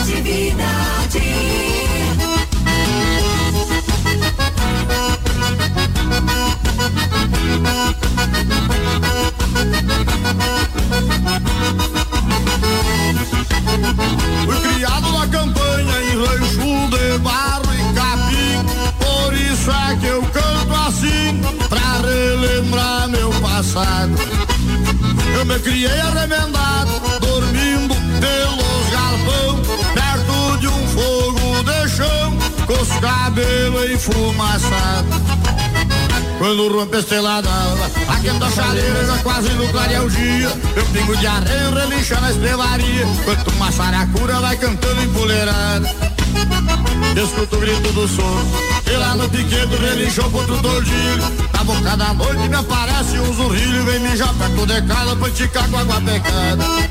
Atividade. 0.00 1.68
Fui 11.78 11.87
meu 23.68 23.74
passado. 23.74 24.12
Eu 25.36 25.44
me 25.44 25.58
criei 25.60 26.00
arremendado, 26.00 26.90
dormindo 27.20 27.94
pelos 28.20 28.90
galpão, 28.90 29.60
perto 29.94 30.58
de 30.58 30.68
um 30.68 30.88
fogo 30.88 31.62
de 31.64 31.88
chão, 31.90 32.38
com 32.66 32.82
os 32.82 32.88
cabelos 33.00 33.90
enfumaçados. 33.90 35.28
Quando 36.38 36.68
rompe 36.68 36.96
a 36.96 37.00
estrelada 37.00 37.48
alva, 37.48 37.90
aquenta 38.08 38.46
a 38.46 38.50
chaleira, 38.50 39.04
já 39.04 39.18
quase 39.18 39.48
no 39.50 39.68
clarear 39.68 40.08
dia. 40.08 40.52
Eu 40.76 40.84
pingo 40.86 41.16
de 41.16 41.26
areia, 41.26 41.70
relincha 41.70 42.20
na 42.20 42.30
estelaria, 42.30 43.04
enquanto 43.04 43.48
uma 43.48 43.72
saracura 43.72 44.40
vai 44.40 44.56
cantando 44.56 45.02
empoleirada. 45.02 45.88
Escuto 47.16 47.56
o 47.56 47.60
grito 47.60 47.92
do 47.92 48.06
som, 48.06 48.42
e 48.86 48.96
lá 48.96 49.14
no 49.16 49.28
piquedo 49.28 49.76
relinchou 49.76 50.30
contra 50.30 50.54
o 50.54 50.62
tordilho. 50.62 51.48
Na 51.52 51.64
boca 51.64 51.96
da 51.96 52.14
noite 52.14 52.48
me 52.48 52.54
aparece 52.54 53.18
um 53.18 53.34
zurrilho, 53.34 53.84
vem 53.84 54.00
mijar 54.00 54.32
perto 54.34 54.66
de 54.66 54.82
casa 54.82 55.16
pra 55.16 55.28
esticar 55.28 55.68
com 55.68 55.78
água 55.78 56.00
pecada. 56.00 56.87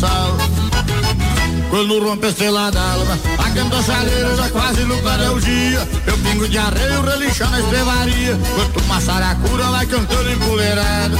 Sal. 0.00 0.36
Quando 1.68 2.00
rompe 2.00 2.26
a 2.26 2.30
estrela 2.30 2.70
d'alva, 2.70 3.18
a 3.38 3.82
chaleira, 3.82 4.34
já 4.34 4.48
quase 4.48 4.84
no 4.84 5.00
clareia 5.02 5.32
o 5.32 5.40
dia. 5.40 5.88
Eu 6.06 6.18
pingo 6.18 6.48
de 6.48 6.58
arreio, 6.58 7.02
relincha 7.02 7.46
na 7.46 7.60
estrevaria, 7.60 8.32
enquanto 8.32 8.84
uma 8.84 9.00
saracura 9.00 9.64
vai 9.64 9.86
cantando 9.86 10.32
empoleirada. 10.32 11.18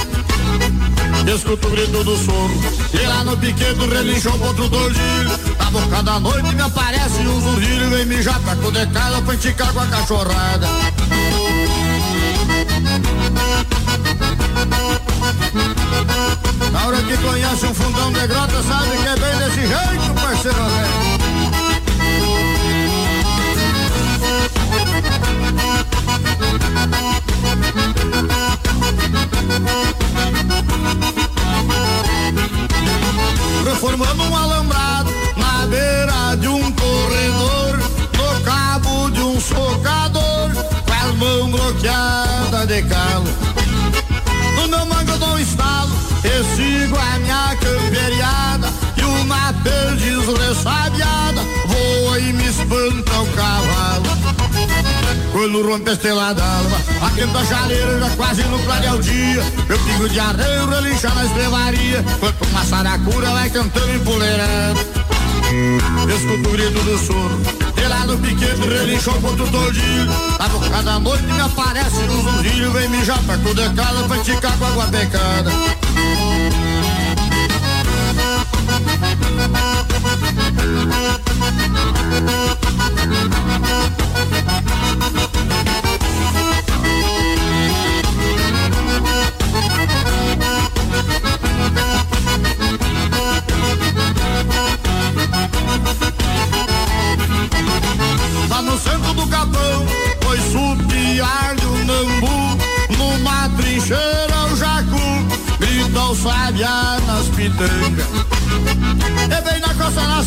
Escuto 1.33 1.67
o 1.67 1.71
grito 1.71 2.03
do 2.03 2.17
sono, 2.17 2.53
e 2.93 3.05
lá 3.05 3.23
no 3.23 3.37
piquedo 3.37 3.87
relinchou 3.87 4.37
contra 4.39 4.63
o 4.63 4.69
tordilho. 4.69 5.31
Na 5.57 5.71
boca 5.71 6.03
da 6.03 6.19
noite 6.19 6.55
me 6.55 6.61
aparece 6.61 7.19
um 7.21 7.39
zurrilho, 7.39 7.89
vem 7.91 8.05
mijar 8.05 8.39
perto 8.41 8.71
de 8.71 8.85
casa 8.87 9.21
pra 9.21 9.35
esticar 9.35 9.71
com 9.71 9.79
a 9.79 9.85
cachorrada. 9.85 10.67
Um 18.21 18.23
fundão 18.23 18.27
de 18.27 18.27
grota, 18.27 19.20
perdiz 50.31 50.47
ressabiada 50.47 51.41
voa 51.65 52.19
e 52.19 52.33
me 52.33 52.47
espanta 52.47 53.19
o 53.19 53.27
cavalo. 53.27 54.21
Quando 55.31 55.65
rompe 55.65 55.89
a 55.89 55.93
estrela 55.93 56.33
d'alva, 56.33 56.77
aquenta 57.01 57.39
a 57.39 57.45
chaleira 57.45 57.99
já 57.99 58.09
quase 58.11 58.43
no 58.43 58.59
clarear 58.59 58.95
o 58.95 58.99
dia. 58.99 59.43
Eu 59.69 59.79
pingo 59.79 60.09
de 60.09 60.19
areia, 60.19 60.65
relincha 60.65 61.09
na 61.09 61.25
estrevaria, 61.25 62.05
enquanto 62.15 62.41
uma 62.45 62.63
saracura 62.65 63.29
vai 63.31 63.49
cantando 63.49 63.93
empoleirando. 63.93 64.79
Escuto 66.15 66.49
o 66.49 66.51
grito 66.51 66.79
do 66.83 66.97
sono, 66.97 67.41
e 67.77 67.87
lá 67.87 68.05
no 68.05 68.17
piquete 68.17 68.61
relinchou 68.67 69.13
contra 69.15 69.43
o 69.43 69.47
tordilho. 69.47 70.11
Na 70.39 70.47
boca 70.49 70.83
da 70.83 70.99
noite 70.99 71.23
me 71.23 71.39
aparece 71.39 71.97
um 71.97 72.21
zurrilho, 72.21 72.71
vem 72.71 72.89
mijar 72.89 73.19
perto 73.23 73.55
de 73.55 73.69
casa 73.69 74.03
pra 74.07 74.17
esticar 74.17 74.57
com 74.57 74.65
água 74.65 74.87
pecada. 74.87 75.51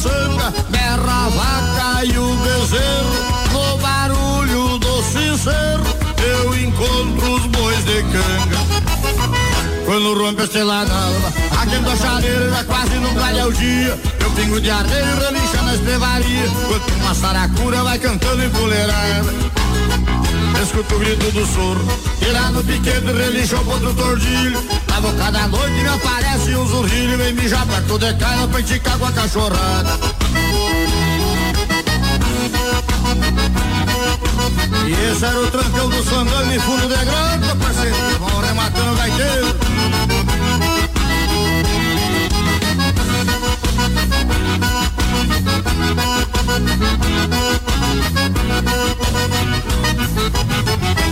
Sanga, 0.05 0.53
berra 0.69 1.27
a 1.27 1.29
vaca 1.31 2.05
e 2.05 2.19
o 2.19 2.37
bezerro. 2.37 3.15
No 3.53 3.79
barulho 3.79 4.79
do 4.79 5.03
sincero, 5.03 5.85
eu 6.23 6.55
encontro 6.55 7.35
os 7.35 7.47
bois 7.47 7.85
de 7.85 8.03
canga. 8.03 8.59
Quando 9.87 10.15
rompe 10.15 10.43
a 10.43 10.45
estrela 10.45 10.85
d'alva, 10.85 11.33
aquele 11.61 11.85
da 11.85 11.97
chareira 11.97 12.51
já 12.51 12.65
quase 12.65 12.95
não 12.97 13.15
calha 13.15 13.47
o 13.47 13.53
dia. 13.53 13.99
Eu 14.21 14.31
pingo 14.31 14.61
de 14.61 14.71
areia, 14.71 15.15
relincha 15.17 15.63
na 15.63 15.75
estrevaria, 15.75 16.47
enquanto 16.47 16.93
uma 17.01 17.15
saracura 17.15 17.83
vai 17.83 17.99
cantando 17.99 18.45
em 18.45 18.51
puleirada 18.51 19.55
escuto 20.65 20.95
o 20.95 20.99
grito 20.99 21.31
do 21.31 21.47
soro. 21.47 21.85
E 22.21 22.31
lá 22.33 22.51
no 22.51 22.65
piquete 22.65 23.13
relincha 23.13 23.57
o 23.57 23.69
outro 23.69 23.95
tordilho. 23.95 24.59
Na 24.95 25.01
boca 25.01 25.29
da 25.33 25.49
noite 25.49 25.73
me 25.73 25.89
aparece 25.89 26.55
um 26.55 26.65
zurrilho. 26.69 27.19
Vem 27.19 27.35
mijar 27.35 27.67
perto 27.67 27.99
de 27.99 28.15
cara 28.15 28.47
pra 28.47 28.61
enticar 28.61 28.97
com 28.97 29.07
a 29.07 29.11
cachorrada. 29.11 29.99
E 34.87 34.93
esse 35.11 35.25
era 35.25 35.41
o 35.41 35.51
trancão 35.51 35.91
do 35.91 36.01
sangão 36.05 36.55
e 36.55 36.61
fundo 36.61 36.87
de 36.87 37.05
grana, 37.05 37.57
parceiro. 37.57 37.97
Vão 38.21 38.41
rematando 38.41 38.93
o 38.93 38.95
gaiteiro. 38.95 39.57
Atividade. 50.55 51.04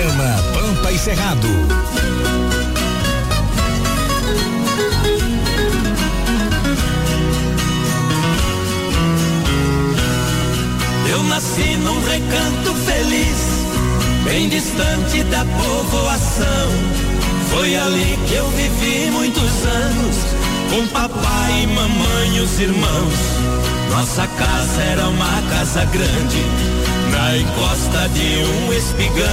Programa 0.00 0.42
Pampa 0.54 0.92
e 0.92 0.98
Cerrado. 0.98 1.46
Eu 11.06 11.22
nasci 11.24 11.76
num 11.76 12.02
recanto 12.06 12.74
feliz, 12.86 13.36
bem 14.24 14.48
distante 14.48 15.22
da 15.24 15.44
povoação. 15.44 16.46
Foi 17.50 17.76
ali 17.76 18.18
que 18.26 18.34
eu 18.36 18.48
vivi 18.52 19.10
muitos 19.10 19.66
anos, 19.66 20.16
com 20.70 20.86
papai 20.94 21.62
e 21.62 21.66
mamãe 21.66 22.36
e 22.36 22.40
os 22.40 22.58
irmãos. 22.58 23.14
Nossa 23.90 24.26
casa 24.26 24.82
era 24.82 25.08
uma 25.08 25.42
casa 25.50 25.84
grande, 25.84 26.42
na 27.20 27.36
encosta 27.36 28.08
de 28.14 28.44
um 28.44 28.72
espigão. 28.72 29.26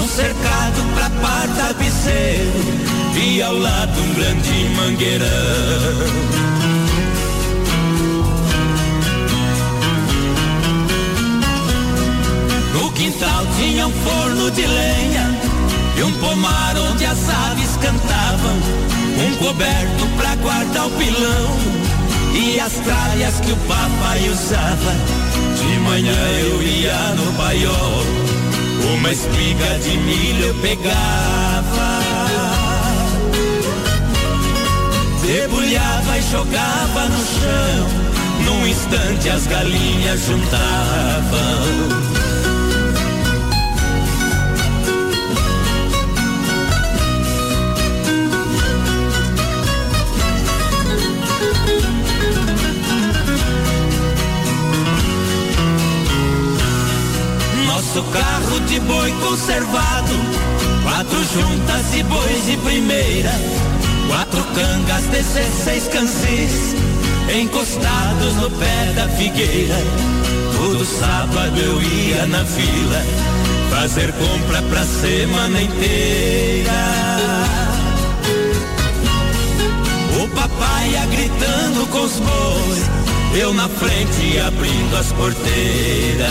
Um 0.00 0.08
cercado 0.08 0.82
pra 0.94 1.10
par 1.20 1.46
tapeceiro 1.56 2.52
e 3.22 3.42
ao 3.42 3.54
lado 3.54 4.00
um 4.00 4.14
grande 4.14 4.68
mangueirão. 4.76 5.28
No 12.72 12.92
quintal 12.92 13.46
tinha 13.58 13.86
um 13.86 13.92
forno 13.92 14.50
de 14.52 14.66
lenha 14.66 15.38
e 15.98 16.02
um 16.02 16.12
pomar 16.12 16.76
onde 16.90 17.04
as 17.04 17.28
aves 17.28 17.76
cantavam, 17.76 18.56
um 19.18 19.36
coberto 19.36 20.06
pra 20.16 20.34
guardar 20.36 20.86
o 20.86 20.90
pilão 20.92 21.79
e 22.34 22.60
as 22.60 22.72
tralhas 22.74 23.40
que 23.40 23.52
o 23.52 23.56
papai 23.56 24.28
usava. 24.28 24.94
De 25.56 25.78
manhã 25.80 26.16
eu 26.40 26.62
ia 26.62 27.14
no 27.14 27.32
paiol, 27.34 28.04
uma 28.94 29.10
espiga 29.10 29.78
de 29.78 29.96
milho 29.98 30.46
eu 30.46 30.54
pegava. 30.56 32.00
Debulhava 35.22 36.18
e 36.18 36.22
jogava 36.30 37.08
no 37.08 37.18
chão, 37.18 37.88
num 38.46 38.66
instante 38.66 39.28
as 39.28 39.46
galinhas 39.46 40.20
juntavam. 40.26 42.19
Nosso 57.92 58.04
carro 58.12 58.60
de 58.68 58.78
boi 58.78 59.10
conservado, 59.14 60.14
quatro 60.84 61.24
juntas 61.24 61.92
e 61.92 62.04
bois 62.04 62.46
de 62.46 62.56
primeira, 62.58 63.32
quatro 64.06 64.44
cangas, 64.54 65.06
16 65.06 65.88
cansis, 65.88 66.76
encostados 67.34 68.36
no 68.36 68.48
pé 68.48 68.92
da 68.94 69.08
figueira. 69.08 69.74
Todo 70.56 70.84
sábado 70.84 71.58
eu 71.58 71.82
ia 71.82 72.26
na 72.26 72.44
fila, 72.44 73.02
fazer 73.70 74.12
compra 74.12 74.62
pra 74.62 74.84
semana 74.84 75.60
inteira. 75.60 76.70
O 80.22 80.28
papai 80.28 80.90
ia 80.90 81.06
gritando 81.06 81.88
com 81.88 82.02
os 82.04 82.20
bois, 82.20 82.88
eu 83.34 83.52
na 83.52 83.68
frente 83.68 84.38
abrindo 84.38 84.96
as 84.96 85.10
porteiras. 85.10 86.30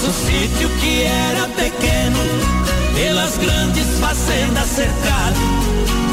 Nosso 0.00 0.12
sítio 0.12 0.68
que 0.80 1.02
era 1.02 1.48
pequeno, 1.48 2.18
pelas 2.94 3.36
grandes 3.36 3.98
fazendas 3.98 4.68
cercado, 4.68 5.40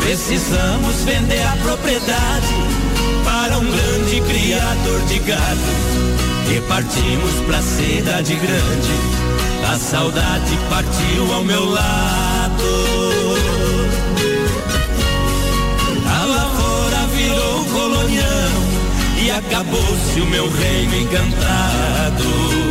precisamos 0.01 1.03
vender 1.03 1.45
a 1.45 1.55
propriedade 1.57 2.55
para 3.23 3.59
um 3.59 3.63
grande 3.63 4.21
criador 4.21 5.01
de 5.01 5.19
gado. 5.19 5.59
E 6.51 6.59
partimos 6.61 7.31
pra 7.45 7.61
cidade 7.61 8.33
grande, 8.33 8.91
a 9.71 9.77
saudade 9.77 10.57
partiu 10.67 11.31
ao 11.31 11.43
meu 11.43 11.69
lado. 11.69 12.63
A 16.09 16.25
lavoura 16.25 17.07
virou 17.15 17.65
colonião 17.65 18.51
e 19.23 19.29
acabou-se 19.29 20.21
o 20.21 20.25
meu 20.25 20.49
reino 20.49 20.95
encantado. 20.95 22.64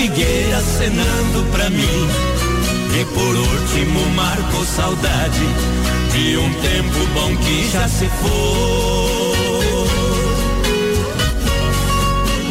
Figueira 0.00 0.56
acenando 0.56 1.44
pra 1.52 1.68
mim. 1.68 2.08
E 2.98 3.04
por 3.04 3.36
último 3.36 4.00
marcou 4.16 4.64
saudade 4.64 5.44
de 6.10 6.38
um 6.38 6.50
tempo 6.54 7.06
bom 7.12 7.36
que 7.36 7.70
já 7.70 7.86
se 7.86 8.08
foi. 8.08 8.30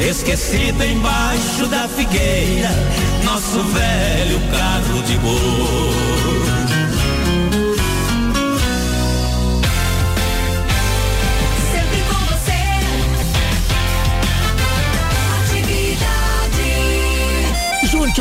Esquecido 0.08 0.84
embaixo 0.84 1.66
da 1.68 1.88
figueira, 1.88 2.70
nosso 3.24 3.64
velho 3.64 4.40
carro 4.52 5.02
de 5.04 5.18
boi. 5.18 6.39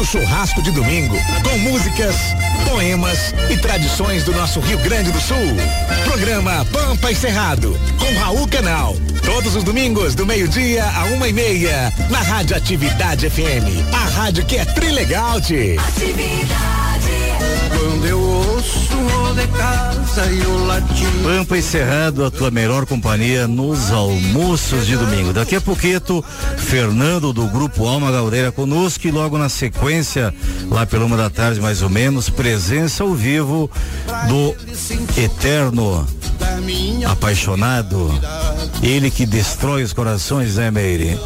O 0.00 0.04
churrasco 0.04 0.62
de 0.62 0.70
domingo 0.70 1.16
com 1.42 1.58
músicas, 1.58 2.14
poemas 2.68 3.34
e 3.50 3.56
tradições 3.56 4.22
do 4.22 4.32
nosso 4.32 4.60
Rio 4.60 4.78
Grande 4.78 5.10
do 5.10 5.20
Sul. 5.20 5.36
Programa 6.04 6.64
Pampa 6.66 7.10
e 7.10 7.16
Cerrado 7.16 7.78
com 7.98 8.18
Raul 8.20 8.46
Canal. 8.46 8.96
Todos 9.24 9.56
os 9.56 9.64
domingos 9.64 10.14
do 10.14 10.24
meio-dia 10.24 10.84
a 10.84 11.04
uma 11.06 11.26
e 11.26 11.32
meia 11.32 11.92
na 12.10 12.20
Rádio 12.20 12.56
Atividade 12.56 13.28
FM. 13.28 13.92
A 13.92 14.08
rádio 14.10 14.44
que 14.46 14.56
é 14.56 14.64
trilegal, 14.64 15.40
tchê. 15.40 15.76
Atividade. 15.78 16.77
Quando 17.78 18.06
eu 18.06 18.20
ouço 18.20 18.96
o 18.96 19.34
de 19.34 19.46
casa 19.48 20.26
e 20.26 20.40
o 20.42 20.66
latim. 20.66 21.22
Pampa 21.22 21.56
e 21.56 21.62
Cerrado, 21.62 22.24
a 22.24 22.30
tua 22.30 22.50
melhor 22.50 22.84
companhia 22.86 23.46
nos 23.46 23.92
almoços 23.92 24.84
de 24.84 24.96
domingo. 24.96 25.32
Daqui 25.32 25.54
a 25.54 25.60
pouquinho, 25.60 26.00
Fernando 26.56 27.32
do 27.32 27.46
Grupo 27.46 27.86
Alma 27.86 28.10
Galdeira 28.10 28.50
conosco 28.50 29.06
e 29.06 29.12
logo 29.12 29.38
na 29.38 29.48
sequência, 29.48 30.34
lá 30.68 30.84
pela 30.84 31.04
uma 31.04 31.16
da 31.16 31.30
tarde 31.30 31.60
mais 31.60 31.80
ou 31.80 31.88
menos, 31.88 32.28
presença 32.28 33.04
ao 33.04 33.14
vivo 33.14 33.70
do 34.26 34.54
Eterno 35.16 36.06
Apaixonado. 37.06 38.12
Ele 38.82 39.10
que 39.10 39.24
destrói 39.24 39.84
os 39.84 39.92
corações, 39.92 40.56
né, 40.56 40.70
Meire? 40.70 41.18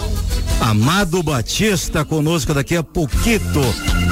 Amado 0.62 1.24
Batista 1.24 2.04
conosco 2.04 2.54
daqui 2.54 2.76
a 2.76 2.84
pouquinho 2.84 3.40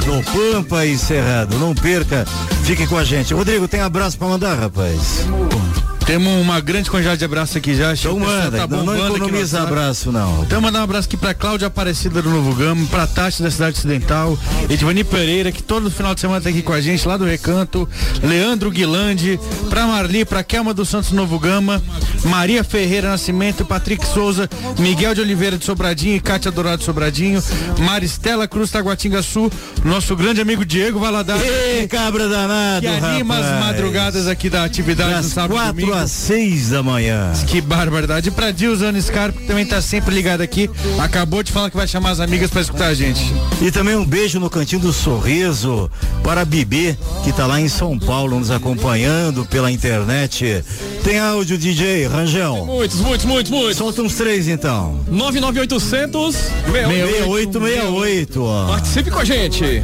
no 0.05 0.21
Pampa 0.33 0.85
e 0.85 0.97
Cerrado. 0.97 1.57
Não 1.57 1.73
perca, 1.73 2.25
fique 2.65 2.85
com 2.87 2.97
a 2.97 3.05
gente. 3.05 3.33
Rodrigo, 3.33 3.69
tem 3.69 3.79
abraço 3.79 4.17
pra 4.17 4.27
mandar, 4.27 4.59
rapaz? 4.59 5.25
Temos 5.25 6.00
uma 6.17 6.59
grande 6.59 6.89
quantidade 6.89 7.19
de 7.19 7.25
abraços 7.25 7.55
aqui 7.55 7.75
já. 7.75 7.93
Então 7.93 8.19
manda, 8.19 8.57
tá 8.57 8.67
não, 8.67 8.83
não 8.85 9.15
economiza 9.15 9.61
abraço, 9.61 10.11
não. 10.11 10.43
Então 10.43 10.61
mandar 10.61 10.79
um 10.79 10.83
abraço 10.83 11.07
aqui 11.07 11.17
pra 11.17 11.33
Cláudia 11.33 11.67
Aparecida 11.67 12.21
do 12.21 12.29
Novo 12.29 12.53
Gama, 12.55 12.85
pra 12.87 13.07
Tati 13.07 13.41
da 13.41 13.49
Cidade 13.51 13.77
Ocidental, 13.77 14.37
Edvani 14.69 15.03
Pereira, 15.03 15.51
que 15.51 15.63
todo 15.63 15.89
final 15.91 16.13
de 16.13 16.21
semana 16.21 16.41
tá 16.41 16.49
aqui 16.49 16.61
com 16.61 16.73
a 16.73 16.81
gente, 16.81 17.07
lá 17.07 17.17
do 17.17 17.25
Recanto, 17.25 17.87
Leandro 18.23 18.69
Guilande, 18.71 19.39
pra 19.69 19.85
Marli, 19.85 20.25
pra 20.25 20.43
Kelma 20.43 20.73
dos 20.73 20.89
Santos 20.89 21.11
Novo 21.11 21.37
Gama, 21.39 21.81
Maria 22.25 22.63
Ferreira 22.63 23.09
Nascimento, 23.09 23.63
Patrick 23.65 24.05
Souza, 24.05 24.49
Miguel 24.79 25.13
de 25.13 25.21
Oliveira 25.21 25.57
de 25.57 25.65
Sobradinho 25.65 26.15
e 26.15 26.19
Cátia 26.19 26.51
Dourado 26.51 26.79
de 26.79 26.85
Sobradinho, 26.85 27.41
Maristela 27.79 28.47
Cruz 28.47 28.71
Taguatinga 28.71 29.21
Sul, 29.21 29.51
nosso 29.83 30.15
grande 30.15 30.41
amigo 30.41 30.65
Diego 30.65 30.99
Valadar. 30.99 31.39
Ê, 31.41 31.87
cabra 31.87 32.27
danado, 32.27 32.81
Que 32.81 32.87
anima 32.87 33.37
as 33.37 33.45
rapaz. 33.45 33.65
madrugadas 33.65 34.27
aqui 34.27 34.49
da 34.49 34.63
atividade 34.63 35.15
no 35.15 35.23
sábado 35.23 35.53
quatro 35.53 35.73
domingo. 35.73 35.91
Às 36.01 36.11
seis 36.11 36.69
da 36.69 36.81
manhã. 36.81 37.31
Que 37.47 37.61
barbaridade. 37.61 38.29
E 38.29 38.31
pra 38.31 38.51
Dilzane 38.51 39.01
Scarpa, 39.01 39.39
que 39.39 39.45
também 39.45 39.65
tá 39.65 39.81
sempre 39.81 40.13
ligado 40.13 40.41
aqui, 40.41 40.69
acabou 40.99 41.43
de 41.43 41.51
falar 41.51 41.69
que 41.69 41.77
vai 41.77 41.87
chamar 41.87 42.11
as 42.11 42.19
amigas 42.19 42.49
pra 42.49 42.61
escutar 42.61 42.87
a 42.87 42.93
gente. 42.93 43.21
E 43.61 43.71
também 43.71 43.95
um 43.95 44.05
beijo 44.05 44.39
no 44.39 44.49
Cantinho 44.49 44.81
do 44.81 44.91
Sorriso 44.91 45.89
para 46.23 46.41
a 46.41 46.45
Bibi, 46.45 46.97
que 47.23 47.31
tá 47.31 47.45
lá 47.45 47.61
em 47.61 47.69
São 47.69 47.97
Paulo 47.99 48.39
nos 48.39 48.49
acompanhando 48.49 49.45
pela 49.45 49.71
internet. 49.71 50.63
Tem 51.03 51.19
áudio, 51.19 51.57
DJ 51.57 52.07
Rangel? 52.07 52.65
Muitos, 52.65 52.99
muitos, 52.99 53.25
muitos, 53.25 53.51
muitos. 53.51 53.77
Solta 53.77 54.01
uns 54.01 54.15
três 54.15 54.47
então. 54.47 54.99
99800 55.07 56.35
6868, 56.35 58.43
ó. 58.43 58.67
Participe 58.67 59.11
com 59.11 59.19
a 59.19 59.25
gente. 59.25 59.83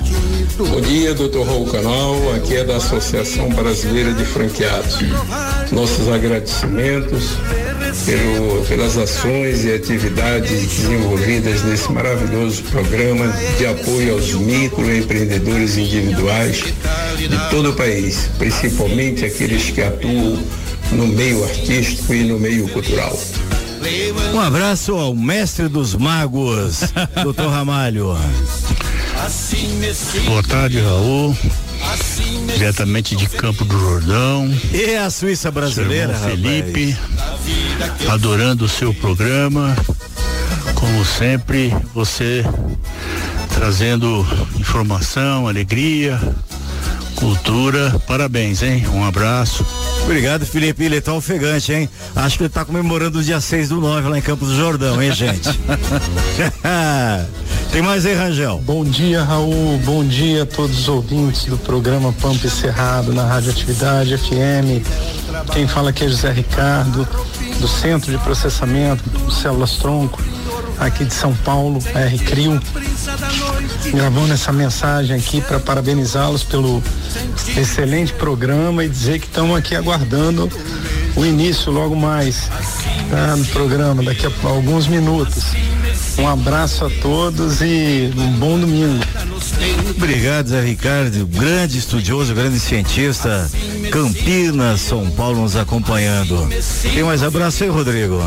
Bom 0.58 0.82
dia, 0.82 1.13
doutor 1.13 1.45
Raul 1.45 1.67
Canal. 1.67 2.15
Aqui 2.36 2.56
é 2.56 2.63
da 2.63 2.77
Associação 2.77 3.49
Brasileira 3.49 4.13
de 4.13 4.25
Franqueados. 4.25 4.97
Nossos 5.97 6.13
agradecimentos 6.13 7.31
pelo- 8.05 8.63
pelas 8.67 8.97
ações 8.97 9.65
e 9.65 9.73
atividades 9.73 10.67
desenvolvidas 10.67 11.63
nesse 11.63 11.91
maravilhoso 11.91 12.62
programa 12.63 13.25
de 13.57 13.65
apoio 13.65 14.13
aos 14.13 14.31
microempreendedores 14.33 15.75
individuais 15.75 16.63
de 17.17 17.49
todo 17.49 17.71
o 17.71 17.73
país, 17.73 18.29
principalmente 18.38 19.25
aqueles 19.25 19.71
que 19.71 19.81
atuam 19.81 20.38
no 20.91 21.07
meio 21.07 21.43
artístico 21.43 22.13
e 22.13 22.23
no 22.25 22.39
meio 22.39 22.67
cultural. 22.69 23.17
Um 24.36 24.39
abraço 24.39 24.93
ao 24.95 25.15
mestre 25.15 25.67
dos 25.67 25.95
magos, 25.95 26.81
doutor 27.23 27.49
Ramalho. 27.49 28.15
Boa 30.27 30.43
tarde, 30.43 30.79
Raul. 30.79 31.36
Diretamente 32.53 33.15
de 33.15 33.27
Campo 33.27 33.63
do 33.65 33.79
Jordão. 33.79 34.51
E 34.73 34.95
a 34.95 35.09
Suíça 35.09 35.51
brasileira, 35.51 36.13
irmão 36.13 36.19
rapaz. 36.19 36.39
Felipe, 36.39 36.97
adorando 38.09 38.65
o 38.65 38.69
seu 38.69 38.93
programa. 38.93 39.75
Como 40.75 41.05
sempre, 41.05 41.73
você 41.93 42.43
trazendo 43.53 44.25
informação, 44.59 45.47
alegria, 45.47 46.19
cultura. 47.15 47.99
Parabéns, 48.07 48.61
hein? 48.61 48.85
Um 48.93 49.03
abraço. 49.03 49.65
Obrigado, 50.03 50.45
Felipe. 50.45 50.83
Ele 50.83 51.01
tá 51.01 51.13
ofegante, 51.13 51.73
hein? 51.73 51.89
Acho 52.15 52.37
que 52.37 52.43
ele 52.43 52.49
tá 52.49 52.63
comemorando 52.63 53.19
o 53.19 53.23
dia 53.23 53.41
6 53.41 53.69
do 53.69 53.81
9 53.81 54.09
lá 54.09 54.17
em 54.17 54.21
Campos 54.21 54.49
do 54.49 54.55
Jordão, 54.55 55.01
hein, 55.01 55.11
gente? 55.11 55.49
Tem 57.71 57.82
mais 57.82 58.06
aí, 58.06 58.13
Rangel? 58.15 58.60
Bom 58.65 58.84
dia, 58.84 59.23
Raul. 59.23 59.77
Bom 59.84 60.03
dia 60.03 60.43
a 60.43 60.45
todos 60.45 60.80
os 60.80 60.88
ouvintes 60.88 61.45
do 61.45 61.58
programa 61.58 62.13
Pampa 62.13 62.47
Cerrado 62.49 63.13
na 63.13 63.25
Radioatividade 63.25 64.17
FM. 64.17 64.84
Quem 65.51 65.67
fala 65.67 65.89
aqui 65.89 66.06
é 66.06 66.08
José 66.10 66.32
Ricardo, 66.32 67.08
do 67.60 67.67
Centro 67.67 68.12
de 68.12 68.17
Processamento 68.19 69.03
Células 69.32 69.73
Tronco, 69.73 70.21
aqui 70.80 71.06
de 71.06 71.13
São 71.13 71.36
Paulo, 71.36 71.80
a 71.93 71.99
R-Crio. 72.01 72.60
Gravando 73.93 74.34
essa 74.34 74.51
mensagem 74.51 75.15
aqui 75.15 75.41
para 75.41 75.60
parabenizá-los 75.60 76.43
pelo 76.43 76.82
excelente 77.56 78.13
programa 78.13 78.84
e 78.84 78.89
dizer 78.89 79.19
que 79.19 79.27
estamos 79.27 79.56
aqui 79.58 79.75
aguardando 79.75 80.49
o 81.15 81.25
início 81.25 81.71
logo 81.71 81.95
mais 81.95 82.49
tá, 83.10 83.36
do 83.36 83.45
programa, 83.45 84.03
daqui 84.03 84.25
a 84.25 84.47
alguns 84.47 84.88
minutos. 84.88 85.45
Um 86.19 86.27
abraço 86.27 86.86
a 86.86 86.89
todos 86.89 87.62
e 87.62 88.12
um 88.17 88.32
bom 88.34 88.60
domingo. 88.60 89.03
Obrigado, 89.95 90.47
Zé 90.47 90.62
Ricardo, 90.62 91.25
grande 91.27 91.77
estudioso, 91.77 92.34
grande 92.34 92.60
cientista, 92.60 93.49
Campinas, 93.89 94.82
São 94.82 95.10
Paulo 95.12 95.41
nos 95.41 95.56
acompanhando. 95.56 96.47
Tem 96.93 97.04
mais 97.04 97.23
abraço 97.23 97.63
aí, 97.63 97.69
Rodrigo? 97.69 98.19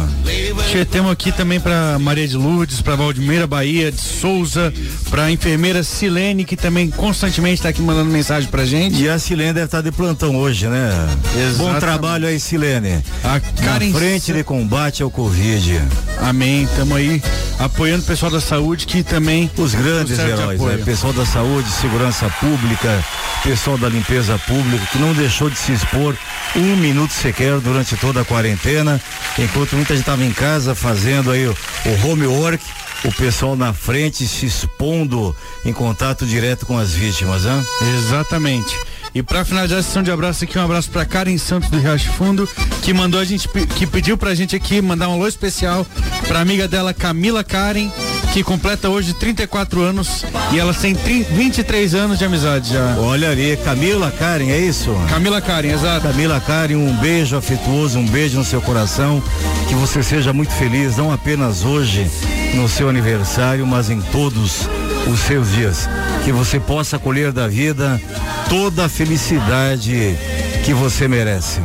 Temos 0.91 1.11
aqui 1.13 1.33
também 1.33 1.61
pra 1.61 1.99
Maria 1.99 2.27
de 2.27 2.37
Lourdes, 2.37 2.81
pra 2.81 2.97
Valdemira 2.97 3.47
Bahia 3.47 3.91
de 3.93 4.01
Souza, 4.01 4.73
pra 5.11 5.31
enfermeira 5.31 5.83
Silene, 5.83 6.45
que 6.45 6.57
também 6.57 6.89
constantemente 6.91 7.63
tá 7.63 7.69
aqui 7.69 7.83
mandando 7.83 8.11
mensagem 8.11 8.49
pra 8.49 8.65
gente. 8.65 9.03
E 9.03 9.09
a 9.09 9.19
Silene 9.19 9.53
deve 9.53 9.67
estar 9.67 9.83
de 9.83 9.93
plantão 9.93 10.37
hoje, 10.37 10.67
né? 10.67 10.91
Bom 11.33 11.41
Exatamente. 11.41 11.81
trabalho 11.81 12.27
aí, 12.27 12.39
Silene. 12.41 13.03
A 13.25 13.41
Karen 13.63 13.91
Na 13.91 13.99
frente 13.99 14.33
de 14.33 14.43
combate 14.45 15.03
ao 15.03 15.11
Covid. 15.11 15.81
Amém. 16.19 16.69
Tamo 16.77 16.95
aí 16.95 17.23
apoiando 17.59 18.03
o 18.03 18.07
pessoal 18.07 18.31
da 18.31 18.41
saúde 18.41 18.87
que 18.87 19.03
também 19.03 19.51
Os 19.57 19.75
grandes 19.75 20.19
heróis, 20.19 20.61
né? 20.61 20.79
Pessoal 20.85 21.13
da 21.13 21.27
saúde, 21.27 21.71
segurança 21.71 22.29
pública, 22.41 23.05
pessoal 23.43 23.77
da 23.77 23.89
limpeza 23.89 24.39
pública, 24.47 24.87
que 24.93 24.99
não 24.99 25.13
deixou 25.13 25.50
de 25.51 25.59
se 25.59 25.73
expor 25.73 26.17
um 26.57 26.77
minuto 26.77 27.13
sequer 27.13 27.59
durante 27.61 27.97
toda 27.97 28.23
a 28.23 28.25
quarentena, 28.25 29.01
enquanto 29.39 29.77
muita 29.77 29.95
gente 29.95 30.03
estava 30.03 30.25
em 30.25 30.33
casa 30.33 30.75
fazendo 30.75 31.31
aí 31.31 31.47
o, 31.47 31.57
o 31.87 32.07
homework, 32.07 32.63
o 33.05 33.13
pessoal 33.13 33.57
na 33.57 33.73
frente 33.73 34.27
se 34.27 34.47
expondo 34.47 35.35
em 35.65 35.73
contato 35.73 36.27
direto 36.27 36.67
com 36.67 36.79
as 36.79 36.93
vítimas, 36.93 37.45
né? 37.45 37.65
Exatamente. 37.97 38.77
E 39.15 39.23
pra 39.23 39.45
finalizar 39.45 39.79
a 39.79 39.83
sessão 39.83 40.03
de 40.03 40.11
abraço 40.11 40.45
aqui, 40.45 40.59
um 40.59 40.65
abraço 40.65 40.91
pra 40.91 41.05
Karen 41.05 41.37
Santos 41.37 41.69
do 41.69 41.79
Riacho 41.79 42.13
Fundo, 42.13 42.49
que 42.83 42.93
mandou 42.93 43.21
a 43.21 43.25
gente, 43.25 43.49
que 43.49 43.87
pediu 43.87 44.17
pra 44.17 44.35
gente 44.35 44.55
aqui 44.55 44.81
mandar 44.81 45.09
um 45.09 45.15
alô 45.15 45.27
especial 45.27 45.85
pra 46.29 46.41
amiga 46.41 46.69
dela, 46.69 46.95
Camila 46.95 47.43
Karen, 47.43 47.91
que 48.33 48.45
completa 48.45 48.89
hoje 48.89 49.13
34 49.15 49.83
anos 49.83 50.25
e 50.53 50.59
ela 50.59 50.73
tem 50.73 50.95
30 50.95 51.35
23 51.35 51.95
anos 51.95 52.19
de 52.19 52.25
amizade 52.25 52.73
já. 52.73 52.97
Olha 52.99 53.31
ali, 53.31 53.57
Camila 53.65 54.13
Karen, 54.13 54.51
é 54.51 54.59
isso? 54.59 54.95
Camila 55.09 55.41
Karen, 55.41 55.69
exato. 55.69 56.07
Camila 56.07 56.41
Karen, 56.41 56.77
um 56.77 56.97
beijo 56.97 57.37
afetuoso, 57.37 57.99
um 57.99 58.07
beijo 58.07 58.39
no 58.39 58.45
seu 58.45 58.63
coração, 58.63 59.23
que 59.69 59.75
você 59.75 60.03
seja 60.03 60.33
muito 60.33 60.53
feliz, 60.53 60.97
não 60.97 61.13
apenas 61.13 61.65
hoje, 61.65 62.09
no 62.55 62.69
seu 62.69 62.89
aniversário, 62.89 63.67
mas 63.67 63.91
em 63.91 64.01
todos 64.01 64.69
os 65.09 65.21
seus 65.21 65.51
dias. 65.53 65.89
Que 66.25 66.33
você 66.33 66.59
possa 66.59 66.99
colher 66.99 67.33
da 67.33 67.47
vida 67.47 68.01
toda 68.49 68.87
a 68.87 68.89
felicidade 68.89 70.17
que 70.65 70.75
você 70.75 71.07
merece. 71.07 71.61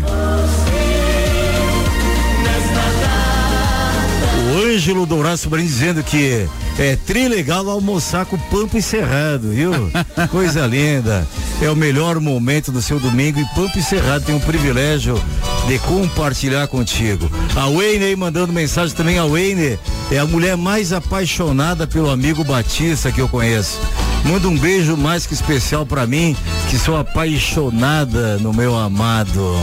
O 4.54 4.68
Ângelo 4.68 5.06
Dourado 5.06 5.38
Sobrinho 5.38 5.68
dizendo 5.68 6.04
que 6.04 6.48
é 6.78 6.96
trilegal 6.96 7.70
almoçar 7.70 8.26
com 8.26 8.38
Pampa 8.38 8.78
e 8.78 8.82
Cerrado, 8.82 9.50
viu? 9.50 9.72
Coisa 10.30 10.66
linda. 10.66 11.28
É 11.62 11.70
o 11.70 11.76
melhor 11.76 12.20
momento 12.20 12.72
do 12.72 12.82
seu 12.82 13.00
domingo 13.00 13.40
e 13.40 13.46
Pampa 13.56 13.80
e 13.80 13.84
Cerrado 13.84 14.26
tem 14.26 14.36
o 14.36 14.40
privilégio 14.42 15.22
de 15.68 15.80
compartilhar 15.80 16.68
contigo. 16.68 17.30
A 17.56 17.68
Wayne 17.70 18.06
aí 18.06 18.16
mandando 18.16 18.54
mensagem 18.54 18.96
também. 18.96 19.18
A 19.18 19.26
Wayne 19.26 19.80
é 20.12 20.18
a 20.18 20.26
mulher 20.26 20.56
mais 20.56 20.94
apaixonada 20.94 21.88
pelo 21.88 22.10
amigo 22.10 22.44
Batista 22.44 23.12
que 23.12 23.20
eu 23.20 23.28
conheço. 23.28 23.80
Manda 24.26 24.48
um 24.48 24.58
beijo 24.58 24.98
mais 24.98 25.26
que 25.26 25.34
especial 25.34 25.86
pra 25.86 26.08
mim, 26.08 26.36
que 26.70 26.78
sou 26.78 26.98
apaixonada 26.98 28.38
no 28.38 28.52
meu 28.54 28.76
amado. 28.76 29.56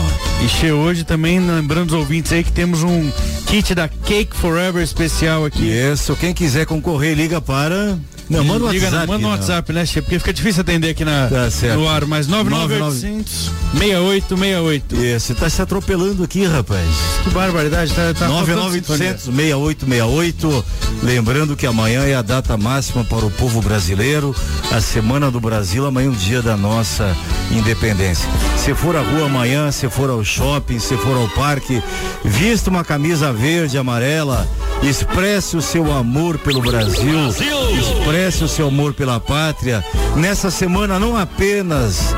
E 0.43 0.47
che, 0.47 0.71
hoje 0.71 1.03
também, 1.03 1.39
lembrando 1.39 1.89
os 1.89 1.93
ouvintes 1.93 2.31
aí 2.31 2.43
que 2.43 2.51
temos 2.51 2.81
um 2.81 3.11
kit 3.45 3.75
da 3.75 3.87
Cake 3.87 4.35
Forever 4.35 4.81
especial 4.81 5.45
aqui. 5.45 5.69
Isso, 5.69 6.15
quem 6.15 6.33
quiser 6.33 6.65
concorrer, 6.65 7.15
liga 7.15 7.41
para 7.41 7.97
Não, 8.37 8.43
manda 8.43 8.65
no 8.65 8.71
Liga, 8.71 8.85
WhatsApp, 8.85 9.07
Manda 9.07 9.21
não. 9.21 9.29
WhatsApp, 9.29 9.73
né? 9.73 9.85
Porque 9.93 10.19
fica 10.19 10.33
difícil 10.33 10.61
atender 10.61 10.89
aqui 10.89 11.05
na, 11.05 11.27
Tá 11.27 11.51
certo. 11.51 11.79
no 11.79 11.87
ar, 11.87 12.05
mas 12.05 12.27
99800 12.27 13.51
6868. 13.77 14.95
Isso, 14.95 15.27
você 15.27 15.33
tá 15.35 15.49
se 15.49 15.61
atropelando 15.61 16.23
aqui, 16.23 16.45
rapaz. 16.45 16.87
Que 17.23 17.29
barbaridade, 17.29 17.93
tá, 17.93 18.13
tá 18.13 18.27
faltando 18.27 18.55
99800 18.55 19.23
6868. 19.25 20.65
Lembrando 21.03 21.55
que 21.55 21.65
amanhã 21.65 22.03
é 22.03 22.15
a 22.15 22.21
data 22.21 22.55
máxima 22.57 23.03
para 23.03 23.25
o 23.25 23.31
povo 23.31 23.61
brasileiro, 23.61 24.35
a 24.71 24.79
Semana 24.81 25.29
do 25.29 25.39
Brasil, 25.39 25.85
amanhã 25.85 26.07
é 26.07 26.11
o 26.11 26.15
dia 26.15 26.41
da 26.41 26.55
nossa 26.55 27.15
independência. 27.51 28.27
Se 28.57 28.73
for 28.73 28.95
à 28.95 29.01
rua 29.01 29.25
amanhã, 29.25 29.71
se 29.71 29.89
for 29.89 30.09
ao 30.09 30.23
shopping, 30.23 30.79
se 30.79 30.95
for 30.97 31.15
ao 31.17 31.27
parque, 31.29 31.81
vista 32.23 32.69
uma 32.69 32.83
camisa 32.83 33.33
verde, 33.33 33.77
amarela, 33.77 34.47
expresse 34.81 35.57
o 35.57 35.61
seu 35.61 35.91
amor 35.91 36.37
pelo 36.37 36.61
Brasil, 36.61 37.29
expresse 37.29 38.22
o 38.23 38.47
seu 38.47 38.67
amor 38.67 38.93
pela 38.93 39.19
pátria. 39.19 39.83
Nessa 40.15 40.49
semana, 40.49 40.97
não 40.97 41.17
apenas 41.17 42.15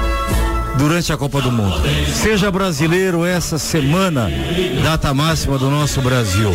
durante 0.78 1.12
a 1.12 1.18
Copa 1.18 1.42
do 1.42 1.52
Mundo. 1.52 1.82
Seja 2.14 2.52
brasileiro 2.52 3.26
essa 3.26 3.58
semana, 3.58 4.30
data 4.84 5.12
máxima 5.16 5.58
do 5.58 5.68
nosso 5.68 6.02
Brasil. 6.02 6.52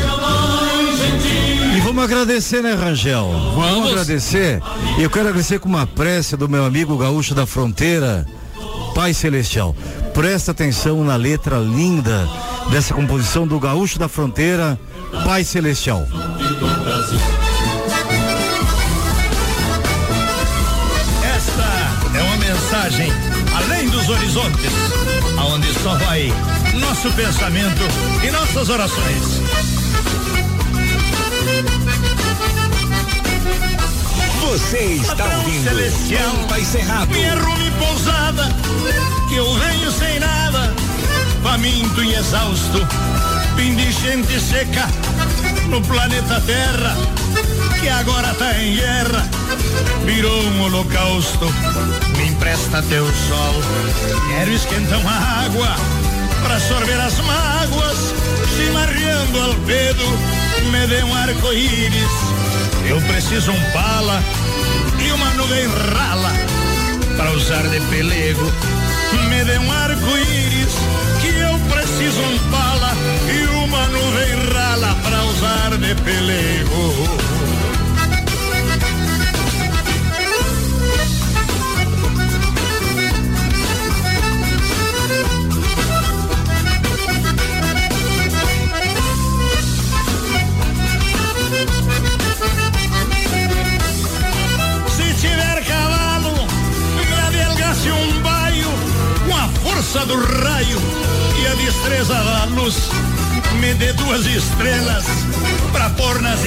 E 1.77 1.81
vamos 1.81 2.05
agradecer, 2.05 2.63
né, 2.63 2.75
Rangel? 2.75 3.29
Vamos, 3.57 3.91
agradecer. 3.91 4.63
E 4.99 5.03
eu 5.03 5.11
quero 5.11 5.29
agradecer 5.29 5.59
com 5.59 5.69
uma 5.69 5.85
prece 5.87 6.37
do 6.37 6.49
meu 6.49 6.65
amigo 6.65 6.97
gaúcho 6.97 7.35
da 7.35 7.45
fronteira, 7.45 8.25
Pai 8.95 9.13
Celestial. 9.13 9.75
Presta 10.15 10.53
atenção 10.53 11.03
na 11.03 11.17
letra 11.17 11.59
linda 11.59 12.29
dessa 12.71 12.95
composição 12.95 13.49
do 13.49 13.59
gaúcho 13.59 13.99
da 13.99 14.09
fronteira, 14.09 14.79
Pai 15.25 15.43
Celestial. 15.43 16.07
Horizontes, 24.11 24.73
aonde 25.39 25.73
só 25.75 25.95
vai 25.97 26.33
nosso 26.75 27.11
pensamento 27.13 27.83
e 28.23 28.31
nossas 28.31 28.69
orações. 28.69 29.41
Você 34.41 34.79
está 34.79 35.25
ouvindo 35.25 35.65
Celestial, 35.65 36.31
Pampa 36.33 36.59
e 36.59 36.65
Cerrado. 36.65 37.11
minha 37.13 37.35
rume 37.37 37.71
pousada, 37.73 38.49
que 39.29 39.37
eu 39.37 39.55
venho 39.55 39.93
sem 39.93 40.19
nada, 40.19 40.75
faminto 41.43 42.03
e 42.03 42.15
exausto, 42.15 42.87
fim 43.57 43.77
de 43.77 43.93
gente 43.93 44.41
seca 44.41 44.89
no 45.69 45.81
planeta 45.83 46.41
Terra, 46.41 46.97
que 47.81 47.89
agora 47.89 48.35
tá 48.35 48.61
em 48.61 48.75
guerra, 48.75 49.29
virou 50.05 50.43
um 50.43 50.63
holocausto. 50.63 51.47
Me 52.17 52.29
empresta 52.29 52.83
teu 52.83 53.05
sol, 53.07 53.55
quero 54.29 54.53
esquentar 54.53 54.99
uma 55.01 55.45
água, 55.45 55.77
pra 56.43 56.59
sorver 56.61 57.01
as 57.01 57.19
mágoas, 57.21 58.15
chimarreando 58.57 59.41
albedo, 59.41 60.05
me 60.71 60.87
dê 60.87 61.03
um 61.03 61.15
arco-íris. 61.15 62.13
Eu 62.89 63.01
preciso 63.03 63.53
um 63.53 63.71
pala 63.73 64.23
e 64.99 65.13
uma 65.13 65.31
nuvem 65.35 65.67
rala 65.97 66.33
para 67.17 67.31
usar 67.33 67.63
de 67.69 67.81
pelego. 67.89 68.53
Me 69.29 69.45
dê 69.45 69.59
um 69.59 69.73
arco-íris 69.73 70.75
que 71.21 71.29
eu 71.29 71.59
preciso 71.71 72.21
um 72.21 72.39
pala 72.51 72.93
e 73.33 73.65
uma 73.65 73.87
nuvem 73.89 74.53
rala 74.53 74.95
para 75.03 75.25
usar 75.25 75.77
de 75.77 75.95
pelego. 76.03 77.10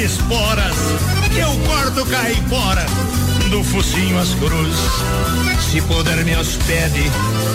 Esporas 0.03 0.75
que 1.33 1.39
eu 1.39 1.49
corto 1.65 2.05
caipora 2.05 2.85
do 3.49 3.63
focinho 3.63 4.19
às 4.19 4.33
cruz. 4.35 4.75
Se 5.71 5.81
puder 5.81 6.23
me 6.25 6.35
hospede 6.35 7.09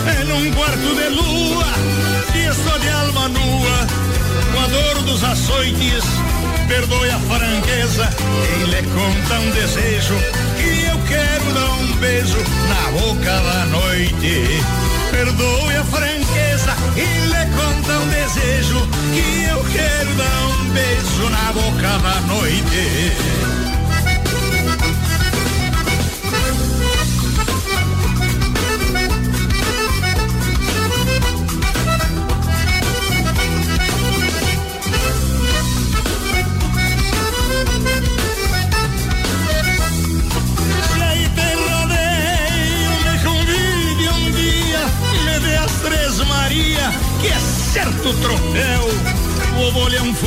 é 0.06 0.24
num 0.24 0.50
quarto 0.52 0.94
de 0.94 1.08
lua, 1.10 1.66
que 2.32 2.38
estou 2.38 2.78
de 2.78 2.88
alma 2.88 3.28
nua, 3.28 3.86
com 4.52 4.60
a 4.60 4.66
dor 4.66 5.02
dos 5.02 5.22
açoites 5.22 6.04
perdoe 6.68 7.10
a 7.10 7.18
franqueza, 7.18 8.08
quem 8.46 8.64
lhe 8.66 8.82
conta 8.82 9.40
um 9.40 9.50
desejo 9.50 10.14
que 10.56 10.86
eu 10.86 10.98
quero 11.08 11.52
dar 11.54 11.70
um 11.80 11.92
beijo 11.96 12.38
na 12.68 12.98
boca 12.98 13.40
da 13.40 13.66
noite. 13.66 14.62
Perdoe 15.10 15.76
a 15.76 15.84
franqueza 15.84 16.17
e 16.96 17.26
lhe 17.26 17.46
conta 17.56 17.98
um 17.98 18.08
desejo 18.08 18.88
que 19.12 19.44
eu 19.44 19.64
quero 19.72 20.14
dar 20.16 20.48
um 20.48 20.70
beijo 20.70 21.30
na 21.30 21.52
boca 21.52 21.98
da 21.98 22.20
noite. 22.22 23.67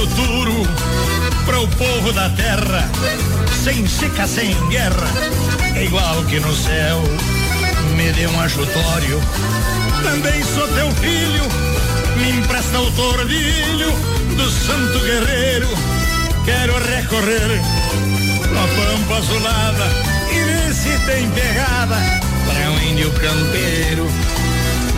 Futuro 0.02 0.64
para 1.46 1.60
o 1.60 1.68
povo 1.68 2.12
da 2.12 2.28
terra, 2.30 2.90
sem 3.64 3.88
seca, 3.88 4.26
sem 4.26 4.52
guerra, 4.68 5.08
é 5.76 5.84
igual 5.84 6.24
que 6.24 6.40
no 6.40 6.56
céu. 6.56 7.04
Me 7.96 8.12
dê 8.14 8.26
um 8.26 8.42
ajutório, 8.42 9.22
também 10.04 10.44
sou 10.44 10.68
teu 10.70 10.92
filho, 10.94 11.44
me 12.18 12.40
empresta 12.40 12.80
o 12.80 12.92
tordilho 12.94 13.92
do 14.36 14.50
santo 14.50 15.00
guerreiro. 15.02 15.68
Quero 16.46 16.74
recorrer 16.80 17.62
na 18.52 18.62
pampa 18.62 19.18
azulada 19.18 19.88
e 20.32 20.44
ver 20.44 20.74
se 20.74 20.98
tem 21.06 21.30
pegada 21.30 21.98
para 22.48 22.72
um 22.72 22.82
índio 22.90 23.12
campeiro. 23.12 24.08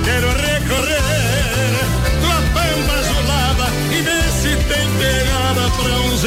Quero 0.06 0.28
recorrer 0.30 1.04
para 5.54 6.02
um 6.02 6.18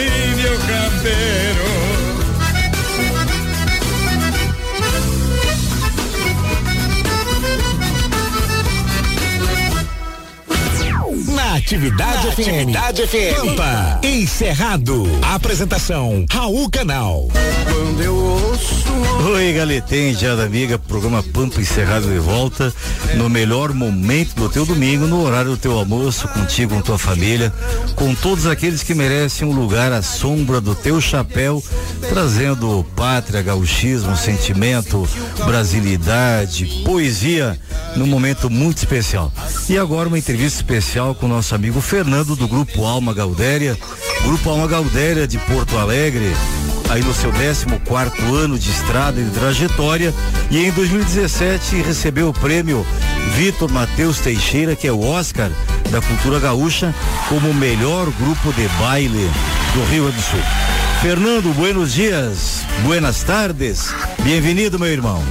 campeiro. 0.59 2.06
Atividade 11.67 12.29
Na 12.29 12.33
FM. 12.33 12.39
Atividade 12.39 13.07
FM. 13.09 13.35
Pampa, 13.35 14.01
encerrado. 14.05 15.05
Apresentação, 15.21 16.25
Raul 16.31 16.71
Canal. 16.71 17.27
Quando 17.33 18.01
eu 18.01 18.15
ouço 18.15 18.87
Oi, 19.33 19.53
Galetem, 19.53 20.15
Diada 20.15 20.45
Amiga, 20.45 20.79
programa 20.79 21.23
Pampa 21.23 21.61
encerrado 21.61 22.07
de 22.07 22.19
volta 22.19 22.73
no 23.17 23.29
melhor 23.29 23.73
momento 23.73 24.35
do 24.37 24.49
teu 24.49 24.65
domingo, 24.65 25.07
no 25.07 25.23
horário 25.23 25.51
do 25.51 25.57
teu 25.57 25.73
almoço, 25.73 26.29
contigo, 26.29 26.75
com 26.75 26.81
tua 26.81 26.99
família, 26.99 27.53
com 27.97 28.15
todos 28.15 28.47
aqueles 28.47 28.83
que 28.83 28.95
merecem 28.95 29.49
um 29.49 29.53
lugar 29.53 29.93
à 29.93 30.03
sombra 30.03 30.61
do 30.61 30.75
teu 30.75 31.01
chapéu, 31.01 31.63
trazendo 32.09 32.87
pátria, 32.95 33.43
gauchismo, 33.43 34.17
sentimento, 34.17 35.09
brasilidade, 35.45 36.83
poesia, 36.85 37.59
num 37.97 38.07
momento 38.07 38.49
muito 38.49 38.79
especial. 38.79 39.33
E 39.69 39.77
agora 39.77 40.07
uma 40.07 40.19
entrevista 40.19 40.61
especial 40.61 41.13
com 41.13 41.27
o 41.27 41.29
nosso 41.29 41.53
amigo 41.53 41.81
Fernando 41.81 42.37
do 42.37 42.47
Grupo 42.47 42.85
Alma 42.85 43.13
Gaudéria, 43.13 43.77
Grupo 44.23 44.49
Alma 44.49 44.69
Gaudéria 44.69 45.27
de 45.27 45.39
Porto 45.41 45.77
Alegre, 45.77 46.33
aí 46.89 47.03
no 47.03 47.13
seu 47.13 47.33
14 47.33 47.67
quarto 47.85 48.23
ano 48.33 48.57
de 48.57 48.71
estrada 48.71 49.21
e 49.21 49.25
de 49.25 49.31
trajetória. 49.31 50.15
E 50.53 50.65
em 50.65 50.71
2017 50.71 51.83
recebeu 51.83 52.29
o 52.29 52.33
prêmio 52.33 52.87
Vitor 53.35 53.69
Matheus 53.69 54.21
Teixeira, 54.21 54.77
que 54.77 54.87
é 54.87 54.93
o 54.93 55.01
Oscar 55.01 55.51
da 55.91 56.01
cultura 56.01 56.39
gaúcha, 56.39 56.95
como 57.29 57.51
o 57.51 57.55
melhor 57.55 58.09
grupo 58.21 58.53
de 58.53 58.69
baile 58.79 59.29
do 59.75 59.85
Rio 59.91 60.05
Grande 60.05 60.17
do 60.17 60.23
Sul. 60.23 60.86
Fernando, 61.01 61.55
buenos 61.55 61.93
dias, 61.93 62.63
buenas 62.83 63.23
tardes, 63.23 63.95
bem-vindo, 64.23 64.79
meu 64.79 64.89
irmão. 64.89 65.23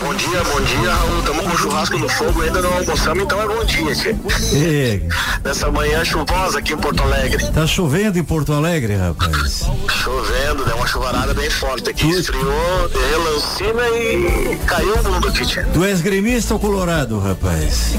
Bom 0.00 0.14
dia, 0.14 0.42
bom 0.44 0.60
dia, 0.62 0.92
Raul. 0.94 1.18
Estamos 1.20 1.44
com 1.44 1.56
churrasco 1.58 1.98
no 1.98 2.08
fogo, 2.08 2.42
ainda 2.42 2.62
não 2.62 2.72
almoçamos, 2.74 3.22
então 3.24 3.40
é 3.42 3.46
bom 3.46 3.64
dia, 3.64 3.94
tchê. 3.94 4.14
É, 4.54 5.00
Nessa 5.44 5.70
manhã 5.70 6.04
chuvosa 6.04 6.58
aqui 6.58 6.72
em 6.72 6.76
Porto 6.78 7.02
Alegre. 7.02 7.46
tá 7.52 7.66
chovendo 7.66 8.18
em 8.18 8.24
Porto 8.24 8.52
Alegre, 8.52 8.94
rapaz. 8.96 9.62
Chovendo, 10.02 10.64
deu 10.64 10.76
uma 10.76 10.86
chuvarada 10.86 11.34
bem 11.34 11.50
forte 11.50 11.90
aqui. 11.90 12.08
Esfriou, 12.10 12.88
deu 12.88 13.22
relancina 13.24 13.82
e 13.88 14.56
caiu 14.66 14.94
o 14.94 15.12
mundo 15.12 15.28
aqui, 15.28 15.44
tchê. 15.46 15.62
Tu 15.72 15.84
és 15.84 16.00
gremista 16.00 16.54
ou 16.54 16.60
colorado, 16.60 17.18
rapaz? 17.18 17.94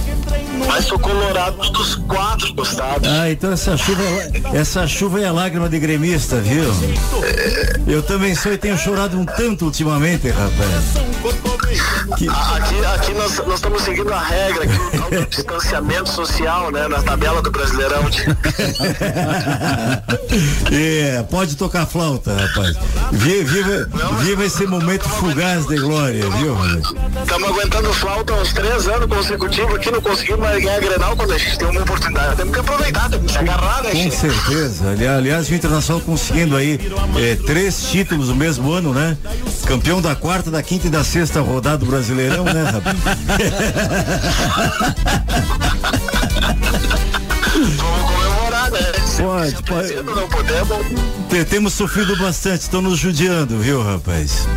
Mas 0.68 0.86
sou 0.86 1.00
colorado 1.00 1.58
dos 1.72 1.96
quatro 1.96 2.54
costados. 2.56 3.08
Ah, 3.10 3.30
então 3.30 3.52
essa 3.52 3.76
chuva, 3.78 4.02
é, 4.04 4.58
essa 4.58 4.88
chuva 4.88 5.20
é 5.22 5.28
a 5.28 5.32
lágrima 5.32 5.68
de 5.70 5.80
gremista, 5.80 6.13
viu? 6.42 6.66
Eu 7.88 8.04
também 8.04 8.36
sou 8.36 8.54
e 8.54 8.58
tenho 8.58 8.78
chorado 8.78 9.20
um 9.20 9.26
tanto 9.26 9.66
ultimamente, 9.66 10.30
rapaz. 10.30 11.53
Que- 12.18 12.28
Aqui, 12.30 12.86
aqui 12.86 13.14
nós, 13.14 13.38
nós 13.46 13.56
estamos 13.56 13.82
seguindo 13.84 14.14
a 14.14 14.20
regra, 14.20 14.68
que 14.68 14.74
o 14.76 14.92
tal 15.00 15.10
do 15.10 15.26
distanciamento 15.28 16.10
social, 16.10 16.72
né? 16.72 16.88
Na 16.88 17.02
tabela 17.02 17.42
do 17.42 17.52
Brasileirão. 17.52 18.04
É, 20.72 21.24
pode 21.30 21.56
tocar 21.56 21.86
flauta, 21.86 22.34
rapaz. 22.36 22.76
Vi- 23.12 23.44
Viva, 23.44 23.88
viva 24.22 24.46
esse 24.46 24.66
momento 24.66 25.08
fugaz 25.08 25.66
de 25.68 25.78
glória, 25.78 26.28
viu? 26.32 26.56
Estamos 27.22 27.50
aguentando 27.50 27.94
flauta 27.94 28.34
uns 28.34 28.52
três 28.54 28.88
anos 28.88 29.08
consecutivos 29.08 29.76
aqui, 29.76 29.92
não 29.92 30.02
conseguimos 30.02 30.40
mais 30.40 30.64
ganhar 30.64 30.80
Grenal 30.80 31.16
quando 31.16 31.34
a 31.34 31.38
gente 31.38 31.58
tem 31.58 31.68
uma 31.68 31.82
oportunidade. 31.82 32.36
Temos 32.38 32.54
que 32.54 32.60
aproveitar, 32.60 33.10
temos 33.10 33.26
que 33.28 33.32
se 33.34 33.38
agarrar, 33.38 33.84
né, 33.84 33.92
Com 33.92 34.10
Tchê? 34.10 34.12
certeza. 34.12 34.90
Ali- 34.90 35.08
Aliás, 35.08 35.50
o 35.50 35.54
Internacional 35.54 36.02
conseguindo 36.02 36.56
aí 36.56 36.80
eh, 37.18 37.38
três 37.46 37.84
títulos 37.92 38.30
no 38.30 38.36
mesmo 38.36 38.72
ano, 38.72 38.94
né? 38.94 39.16
Campeão 39.68 40.02
da 40.02 40.16
quarta, 40.16 40.50
da 40.50 40.62
quinta 40.64 40.88
e 40.88 40.90
da 40.90 41.04
sexta 41.04 41.42
rodada 41.42 41.63
do 41.78 41.86
Brasileirão, 41.86 42.44
né, 42.46 42.64
rapaz? 42.64 42.98
Vamos 47.78 48.12
comemorar, 48.12 48.72
né? 48.72 48.80
Pode, 49.18 49.64
pode. 49.64 49.94
Não 50.04 50.28
podemos. 50.28 50.78
Te- 51.30 51.46
Temos 51.46 51.74
sofrido 51.74 52.16
bastante, 52.18 52.62
estão 52.62 52.82
nos 52.82 53.00
judiando, 53.00 53.58
viu, 53.60 53.82
rapaz? 53.82 54.48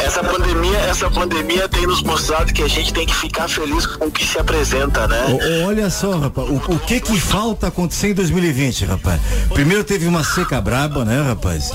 Essa 0.00 0.22
pandemia, 0.22 0.78
essa 0.80 1.10
pandemia 1.10 1.68
tem 1.68 1.86
nos 1.86 2.02
mostrado 2.02 2.52
que 2.52 2.62
a 2.62 2.68
gente 2.68 2.92
tem 2.92 3.06
que 3.06 3.14
ficar 3.14 3.48
feliz 3.48 3.86
com 3.86 4.06
o 4.06 4.10
que 4.10 4.26
se 4.26 4.38
apresenta, 4.38 5.06
né? 5.08 5.24
O- 5.28 5.66
olha 5.66 5.88
só, 5.90 6.16
rapaz, 6.18 6.48
o, 6.48 6.54
o 6.74 6.78
que 6.78 7.00
que 7.00 7.18
falta 7.18 7.68
acontecer 7.68 8.08
em 8.10 8.14
2020, 8.14 8.84
rapaz? 8.84 9.20
Primeiro 9.52 9.82
teve 9.84 10.06
uma 10.06 10.22
seca 10.24 10.60
braba, 10.60 11.04
né, 11.04 11.22
rapaz? 11.22 11.72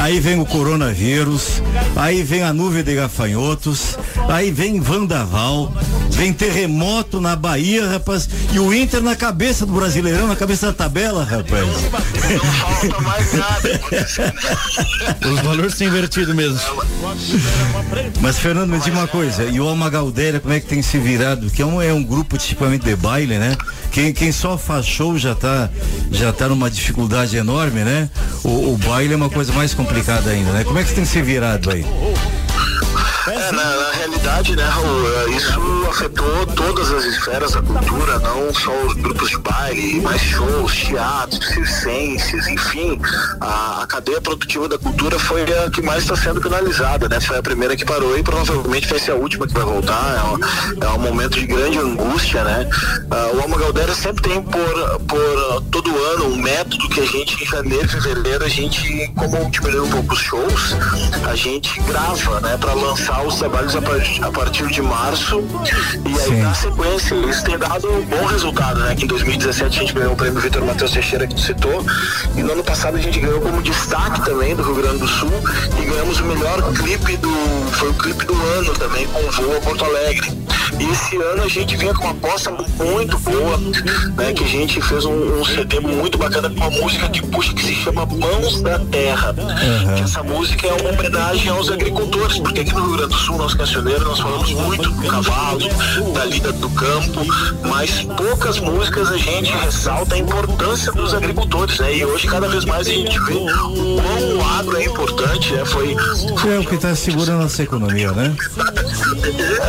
Aí 0.00 0.20
vem 0.20 0.38
o 0.40 0.46
coronavírus, 0.46 1.62
aí 1.96 2.22
vem 2.22 2.42
a 2.42 2.52
nuvem 2.52 2.82
de 2.82 2.94
gafanhotos, 2.94 3.98
aí 4.28 4.50
vem 4.50 4.80
Vandaval, 4.80 5.72
vem 6.10 6.32
terremoto 6.32 7.20
na 7.20 7.34
Bahia, 7.36 7.86
rapaz, 7.88 8.28
e 8.52 8.58
o 8.58 8.72
Inter 8.74 9.02
na 9.02 9.16
cabeça 9.16 9.64
do 9.66 9.72
Brasileirão, 9.72 10.26
na 10.26 10.36
cabeça 10.36 10.66
da 10.68 10.72
tabela, 10.72 11.24
rapaz. 11.24 11.64
Não 11.64 12.40
falta 12.40 13.00
mais 13.00 13.32
nada. 13.32 13.80
Os 15.32 15.40
valores 15.40 15.74
são 15.74 15.86
invertidos 15.86 16.34
mesmo. 16.34 16.58
Mas, 18.20 18.38
Fernando, 18.38 18.70
me 18.70 18.78
diga 18.78 18.96
uma 18.96 19.06
coisa, 19.06 19.44
e 19.44 19.60
o 19.60 19.68
Alma 19.68 19.90
Galdéria, 19.90 20.40
como 20.40 20.54
é 20.54 20.60
que 20.60 20.66
tem 20.66 20.80
se 20.82 20.98
virado? 20.98 21.50
Que 21.50 21.62
é 21.62 21.66
um, 21.66 21.80
é 21.80 21.92
um 21.92 22.02
grupo 22.02 22.38
tipicamente 22.38 22.84
de 22.84 22.96
baile, 22.96 23.38
né? 23.38 23.56
Quem, 23.92 24.12
quem 24.12 24.32
só 24.32 24.56
faz 24.56 24.86
show 24.86 25.16
já 25.18 25.34
tá, 25.34 25.68
já 26.10 26.32
tá 26.32 26.48
numa 26.48 26.70
dificuldade 26.70 27.36
enorme, 27.36 27.84
né? 27.84 28.08
O, 28.42 28.72
o 28.72 28.78
baile 28.78 29.12
é 29.12 29.16
uma 29.16 29.30
coisa 29.30 29.52
mais 29.52 29.74
complicada 29.74 30.30
ainda, 30.30 30.52
né? 30.52 30.64
Como 30.64 30.78
é 30.78 30.82
que 30.82 30.88
você 30.88 30.94
tem 30.96 31.04
se 31.04 31.20
virado 31.22 31.70
aí? 31.70 31.84
É, 33.26 33.52
na, 33.52 33.64
na 33.64 33.90
realidade, 33.92 34.54
né, 34.54 34.64
Raul, 34.64 35.08
é, 35.08 35.30
isso 35.30 35.86
afetou 35.88 36.46
todas 36.54 36.92
as 36.92 37.04
esferas 37.04 37.52
da 37.52 37.62
cultura, 37.62 38.18
não 38.18 38.52
só 38.52 38.70
os 38.86 38.92
grupos 38.94 39.30
de 39.30 39.38
baile, 39.38 40.00
mas 40.02 40.20
shows, 40.20 40.74
teatros, 40.74 41.46
circenses, 41.48 42.46
enfim, 42.46 43.00
a, 43.40 43.82
a 43.82 43.86
cadeia 43.86 44.20
produtiva 44.20 44.68
da 44.68 44.76
cultura 44.76 45.18
foi 45.18 45.42
a 45.42 45.70
que 45.70 45.80
mais 45.80 46.02
está 46.02 46.14
sendo 46.16 46.38
penalizada, 46.40 47.08
né? 47.08 47.18
Foi 47.18 47.38
a 47.38 47.42
primeira 47.42 47.74
que 47.74 47.84
parou 47.84 48.18
e 48.18 48.22
provavelmente 48.22 48.88
vai 48.88 48.98
ser 48.98 49.12
a 49.12 49.14
última 49.14 49.46
que 49.46 49.54
vai 49.54 49.64
voltar. 49.64 49.94
É 50.16 50.84
um, 50.84 50.84
é 50.84 50.90
um 50.90 50.98
momento 50.98 51.38
de 51.40 51.46
grande 51.46 51.78
angústia, 51.78 52.44
né? 52.44 52.68
Ah, 53.10 53.30
o 53.34 53.40
Alma 53.40 53.56
Galdéria 53.56 53.94
sempre 53.94 54.22
tem 54.22 54.42
por, 54.42 55.00
por 55.08 55.62
todo 55.70 55.96
ano 56.12 56.26
um 56.26 56.36
método 56.36 56.88
que 56.90 57.00
a 57.00 57.06
gente, 57.06 57.42
em 57.42 57.46
janeiro, 57.46 57.88
fevereiro, 57.88 58.44
a 58.44 58.48
gente, 58.48 59.10
como 59.16 59.50
diminuiu 59.50 59.84
um 59.84 59.90
pouco 59.90 60.12
os 60.12 60.20
shows, 60.20 60.76
a 61.26 61.34
gente 61.34 61.80
grava, 61.82 62.40
né, 62.40 62.56
para 62.58 62.74
lançar 62.74 63.13
os 63.22 63.36
trabalhos 63.36 63.74
a, 63.76 63.78
a 63.78 64.32
partir 64.32 64.66
de 64.68 64.82
março 64.82 65.42
e 66.04 66.20
aí 66.20 66.42
dá 66.42 66.54
sequência. 66.54 67.14
Isso 67.14 67.44
tem 67.44 67.58
dado 67.58 67.90
um 67.90 68.02
bom 68.02 68.24
resultado, 68.26 68.80
né? 68.80 68.94
Que 68.94 69.04
em 69.04 69.08
2017 69.08 69.76
a 69.76 69.80
gente 69.80 69.92
ganhou 69.92 70.12
o 70.12 70.16
prêmio 70.16 70.40
Vitor 70.40 70.64
Matheus 70.64 70.92
Teixeira 70.92 71.26
que 71.26 71.34
tu 71.34 71.40
citou 71.40 71.84
e 72.36 72.42
no 72.42 72.52
ano 72.52 72.64
passado 72.64 72.96
a 72.96 73.00
gente 73.00 73.18
ganhou 73.20 73.40
como 73.40 73.62
destaque 73.62 74.24
também 74.24 74.54
do 74.54 74.62
Rio 74.62 74.74
Grande 74.76 74.98
do 74.98 75.08
Sul 75.08 75.32
e 75.80 75.84
ganhamos 75.84 76.20
o 76.20 76.24
melhor 76.24 76.62
clipe 76.74 77.16
do 77.16 77.32
foi 77.72 77.90
o 77.90 77.94
clipe 77.94 78.24
do 78.24 78.34
ano 78.34 78.72
também 78.74 79.06
com 79.08 79.20
o 79.20 79.30
voo 79.30 79.56
a 79.56 79.60
Porto 79.60 79.84
Alegre. 79.84 80.43
E 80.78 80.90
esse 80.90 81.16
ano 81.16 81.42
a 81.42 81.48
gente 81.48 81.76
vinha 81.76 81.94
com 81.94 82.04
uma 82.04 82.12
aposta 82.12 82.50
muito 82.50 83.18
boa, 83.18 83.56
né? 84.16 84.32
Que 84.32 84.44
a 84.44 84.48
gente 84.48 84.80
fez 84.80 85.04
um, 85.04 85.40
um 85.40 85.44
CD 85.44 85.80
muito 85.80 86.18
bacana 86.18 86.48
com 86.50 86.56
uma 86.56 86.70
música 86.70 87.08
que 87.08 87.22
puxa 87.26 87.52
que 87.54 87.62
se 87.62 87.74
chama 87.74 88.06
Mãos 88.06 88.60
da 88.62 88.78
Terra. 88.78 89.34
Que 89.96 90.02
essa 90.02 90.22
música 90.22 90.66
é 90.66 90.72
uma 90.72 90.90
homenagem 90.90 91.48
aos 91.50 91.70
agricultores, 91.70 92.38
porque 92.38 92.60
aqui 92.60 92.72
no 92.72 92.86
Rio 92.86 92.96
Grande 92.96 93.14
do 93.14 93.18
Sul, 93.18 93.36
nós 93.36 93.54
cancioneiros, 93.54 94.04
nós 94.04 94.20
falamos 94.20 94.50
muito 94.50 94.90
do 94.90 95.06
cavalo, 95.08 95.60
da 96.12 96.24
lida 96.24 96.52
do 96.52 96.70
campo, 96.70 97.20
mas 97.68 98.02
poucas 98.16 98.58
músicas 98.58 99.10
a 99.10 99.16
gente 99.16 99.52
ressalta 99.52 100.14
a 100.14 100.18
importância 100.18 100.92
dos 100.92 101.14
agricultores, 101.14 101.78
né? 101.78 101.96
E 101.96 102.04
hoje 102.04 102.26
cada 102.26 102.48
vez 102.48 102.64
mais 102.64 102.86
a 102.86 102.90
gente 102.90 103.18
vê 103.20 103.34
o 103.34 103.46
quão 103.46 104.38
o 104.38 104.44
agro 104.58 104.76
é 104.76 104.84
importante, 104.84 105.52
né? 105.52 105.64
Foi, 105.64 105.94
É 105.94 106.58
o 106.58 106.64
que 106.64 106.74
está 106.74 106.94
segurando 106.94 107.40
a 107.40 107.42
nossa 107.44 107.62
economia, 107.62 108.12
né? 108.12 108.34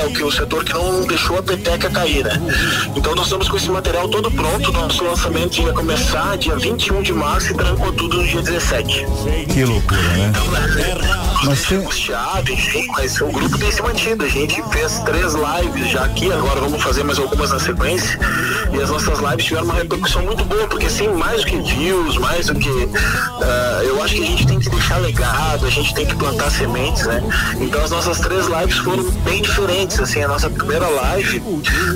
é 0.01 0.05
o 0.05 0.13
que 0.13 0.23
o 0.23 0.31
setor 0.31 0.63
que 0.63 0.73
não 0.73 0.94
deixou 1.01 1.37
a 1.39 1.43
peteca 1.43 1.89
cair, 1.89 2.23
né? 2.23 2.39
Então 2.95 3.15
nós 3.15 3.25
estamos 3.25 3.49
com 3.49 3.57
esse 3.57 3.69
material 3.69 4.07
todo 4.09 4.31
pronto, 4.31 4.71
nosso 4.71 5.03
lançamento 5.03 5.61
ia 5.61 5.73
começar 5.73 6.37
dia 6.37 6.55
21 6.55 7.01
de 7.01 7.13
março 7.13 7.51
e 7.51 7.55
trancou 7.55 7.91
tudo 7.93 8.17
no 8.17 8.27
dia 8.27 8.41
17. 8.41 9.05
Que 9.51 9.65
loucura, 9.65 10.01
né? 10.01 10.31
Mas 11.45 11.63
tem... 11.65 11.77
angustiado, 11.77 12.51
enfim, 12.51 12.87
mas 12.89 13.21
o 13.21 13.27
grupo 13.27 13.57
tem 13.57 13.71
se 13.71 13.81
mantido. 13.81 14.25
A 14.25 14.27
gente 14.27 14.61
fez 14.71 14.99
três 15.01 15.33
lives 15.33 15.91
já 15.91 16.03
aqui, 16.03 16.31
agora 16.31 16.59
vamos 16.59 16.81
fazer 16.81 17.03
mais 17.03 17.19
algumas 17.19 17.51
na 17.51 17.59
sequência. 17.59 18.19
E 18.73 18.81
as 18.81 18.89
nossas 18.89 19.19
lives 19.19 19.45
tiveram 19.45 19.65
uma 19.65 19.75
repercussão 19.75 20.23
muito 20.23 20.43
boa, 20.43 20.67
porque 20.67 20.87
assim, 20.87 21.07
mais 21.07 21.41
do 21.41 21.47
que 21.47 21.57
views, 21.57 22.17
mais 22.17 22.47
do 22.47 22.55
que. 22.55 22.89
ah, 23.41 23.81
eu 23.83 24.01
acho 24.01 24.15
que 24.15 24.23
a 24.23 24.25
gente 24.25 24.47
tem 24.47 24.59
que 24.59 24.69
deixar 24.69 24.97
legado, 24.97 25.65
a 25.65 25.69
gente 25.69 25.93
tem 25.93 26.05
que 26.05 26.15
plantar 26.15 26.49
sementes, 26.49 27.05
né? 27.05 27.21
Então 27.59 27.83
as 27.83 27.91
nossas 27.91 28.19
três 28.19 28.47
lives 28.47 28.77
foram 28.77 29.03
bem 29.21 29.41
diferentes. 29.41 29.99
Assim, 29.99 30.23
a 30.23 30.27
nossa 30.27 30.49
primeira 30.49 30.74
live, 30.83 31.41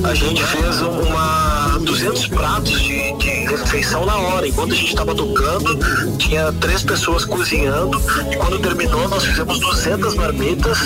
a 0.04 0.14
gente 0.14 0.44
fez 0.44 0.82
uma 0.82 1.78
200 1.80 2.28
pratos 2.28 2.82
de, 2.82 3.14
de 3.18 3.30
refeição 3.48 4.06
na 4.06 4.16
hora. 4.16 4.48
Enquanto 4.48 4.74
a 4.74 4.76
gente 4.76 4.90
estava 4.90 5.16
tocando, 5.16 5.78
tinha 6.18 6.52
três 6.54 6.84
pessoas 6.84 7.26
cozinhando. 7.26 8.02
E 8.32 8.36
quando 8.36 8.60
terminou, 8.60 9.08
nós 9.10 9.26
fizemos 9.26 9.60
200 9.60 10.16
marmitas 10.16 10.78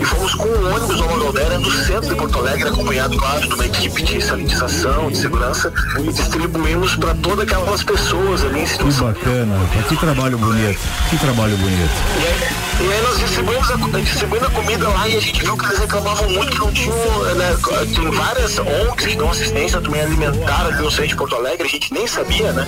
e 0.00 0.04
fomos 0.04 0.34
com 0.34 0.48
um 0.48 0.74
ônibus 0.74 1.00
Nova 1.00 1.18
Galdéria 1.18 1.58
no 1.58 1.70
centro 1.70 2.08
de 2.08 2.14
Porto 2.14 2.38
Alegre, 2.38 2.68
acompanhado, 2.68 3.16
claro, 3.16 3.46
de 3.46 3.54
uma 3.54 3.66
equipe 3.66 4.02
de 4.02 4.20
sanitização, 4.22 5.10
de 5.10 5.18
segurança, 5.18 5.72
e 5.98 6.12
distribuímos 6.12 6.96
para 6.96 7.14
todas 7.14 7.40
aquelas 7.40 7.82
pessoas 7.82 8.44
ali 8.44 8.60
em 8.60 8.64
Que 8.64 8.70
situação 8.70 9.06
bacana, 9.08 9.58
rapaz. 9.58 9.86
Que 9.86 9.96
trabalho 9.96 10.38
bonito. 10.38 10.80
Que 11.10 11.18
trabalho 11.18 11.56
bonito. 11.56 12.73
E 12.80 12.92
aí, 12.92 13.02
nós 13.02 13.18
distribuímos 13.18 13.70
a, 13.70 13.76
distribuindo 14.00 14.46
a 14.46 14.50
comida 14.50 14.88
lá 14.88 15.08
e 15.08 15.16
a 15.16 15.20
gente 15.20 15.40
viu 15.40 15.56
que 15.56 15.64
eles 15.66 15.78
reclamavam 15.78 16.28
muito 16.30 16.52
que 16.52 16.58
não 16.58 16.72
tinham, 16.72 17.34
né, 17.34 17.56
tem 17.94 18.10
várias 18.10 18.58
ONGs 18.58 19.06
que 19.06 19.16
dão 19.16 19.30
assistência 19.30 19.80
também 19.80 20.00
alimentar 20.00 20.66
ali 20.66 20.82
no 20.82 20.90
centro 20.90 21.08
de 21.08 21.16
Porto 21.16 21.36
Alegre, 21.36 21.66
a 21.66 21.70
gente 21.70 21.92
nem 21.94 22.06
sabia, 22.06 22.52
né? 22.52 22.66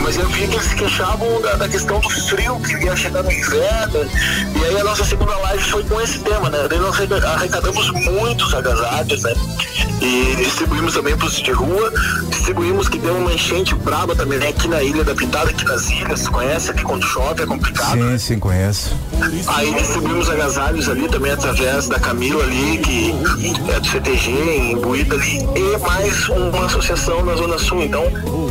Mas 0.00 0.16
eu 0.16 0.28
vi 0.28 0.46
que 0.46 0.54
eles 0.54 0.64
se 0.66 0.74
queixavam 0.74 1.40
da, 1.40 1.54
da 1.54 1.68
questão 1.68 2.00
do 2.00 2.08
frio 2.08 2.58
que 2.60 2.84
ia 2.84 2.94
chegar 2.96 3.22
no 3.22 3.32
inverno. 3.32 4.08
E 4.54 4.64
aí 4.64 4.80
a 4.80 4.84
nossa 4.84 5.04
segunda 5.04 5.36
live 5.36 5.62
foi 5.64 5.84
com 5.84 6.00
esse 6.00 6.18
tema, 6.20 6.48
né? 6.48 6.66
Daí 6.68 6.78
nós 6.78 6.94
arrecada- 6.96 7.28
arrecadamos 7.30 7.90
muitos 7.90 8.54
agasalhos, 8.54 9.22
né? 9.22 9.32
E 10.00 10.36
distribuímos 10.36 10.94
também 10.94 11.16
para 11.16 11.26
os 11.26 11.36
de 11.40 11.50
rua, 11.52 11.92
distribuímos 12.28 12.88
que 12.88 12.98
deu 12.98 13.16
uma 13.16 13.32
enchente 13.32 13.74
braba 13.74 14.14
também 14.14 14.38
né? 14.38 14.48
aqui 14.48 14.68
na 14.68 14.82
Ilha 14.82 15.02
da 15.02 15.14
Pintada, 15.14 15.50
aqui 15.50 15.64
nas 15.64 15.88
ilhas, 15.90 16.28
conhece? 16.28 16.70
Aqui 16.70 16.82
quando 16.82 17.04
chove 17.04 17.42
é 17.42 17.46
complicado. 17.46 17.92
Sim, 17.94 18.18
sim, 18.18 18.38
conheço. 18.38 18.94
Aí 19.48 19.74
distribuímos 19.74 20.30
agasalhos 20.30 20.88
ali 20.88 21.08
também 21.08 21.32
através 21.32 21.88
da 21.88 21.98
Camila 21.98 22.42
ali, 22.42 22.78
que 22.78 23.14
é 23.72 23.80
do 23.80 23.86
CTG, 23.86 24.72
imbuída 24.72 25.14
ali, 25.14 25.38
e 25.56 25.78
mais 25.78 26.28
uma 26.28 26.66
associação 26.66 27.24
na 27.24 27.34
Zona 27.34 27.58
Sul. 27.58 27.82
Então, 27.82 28.04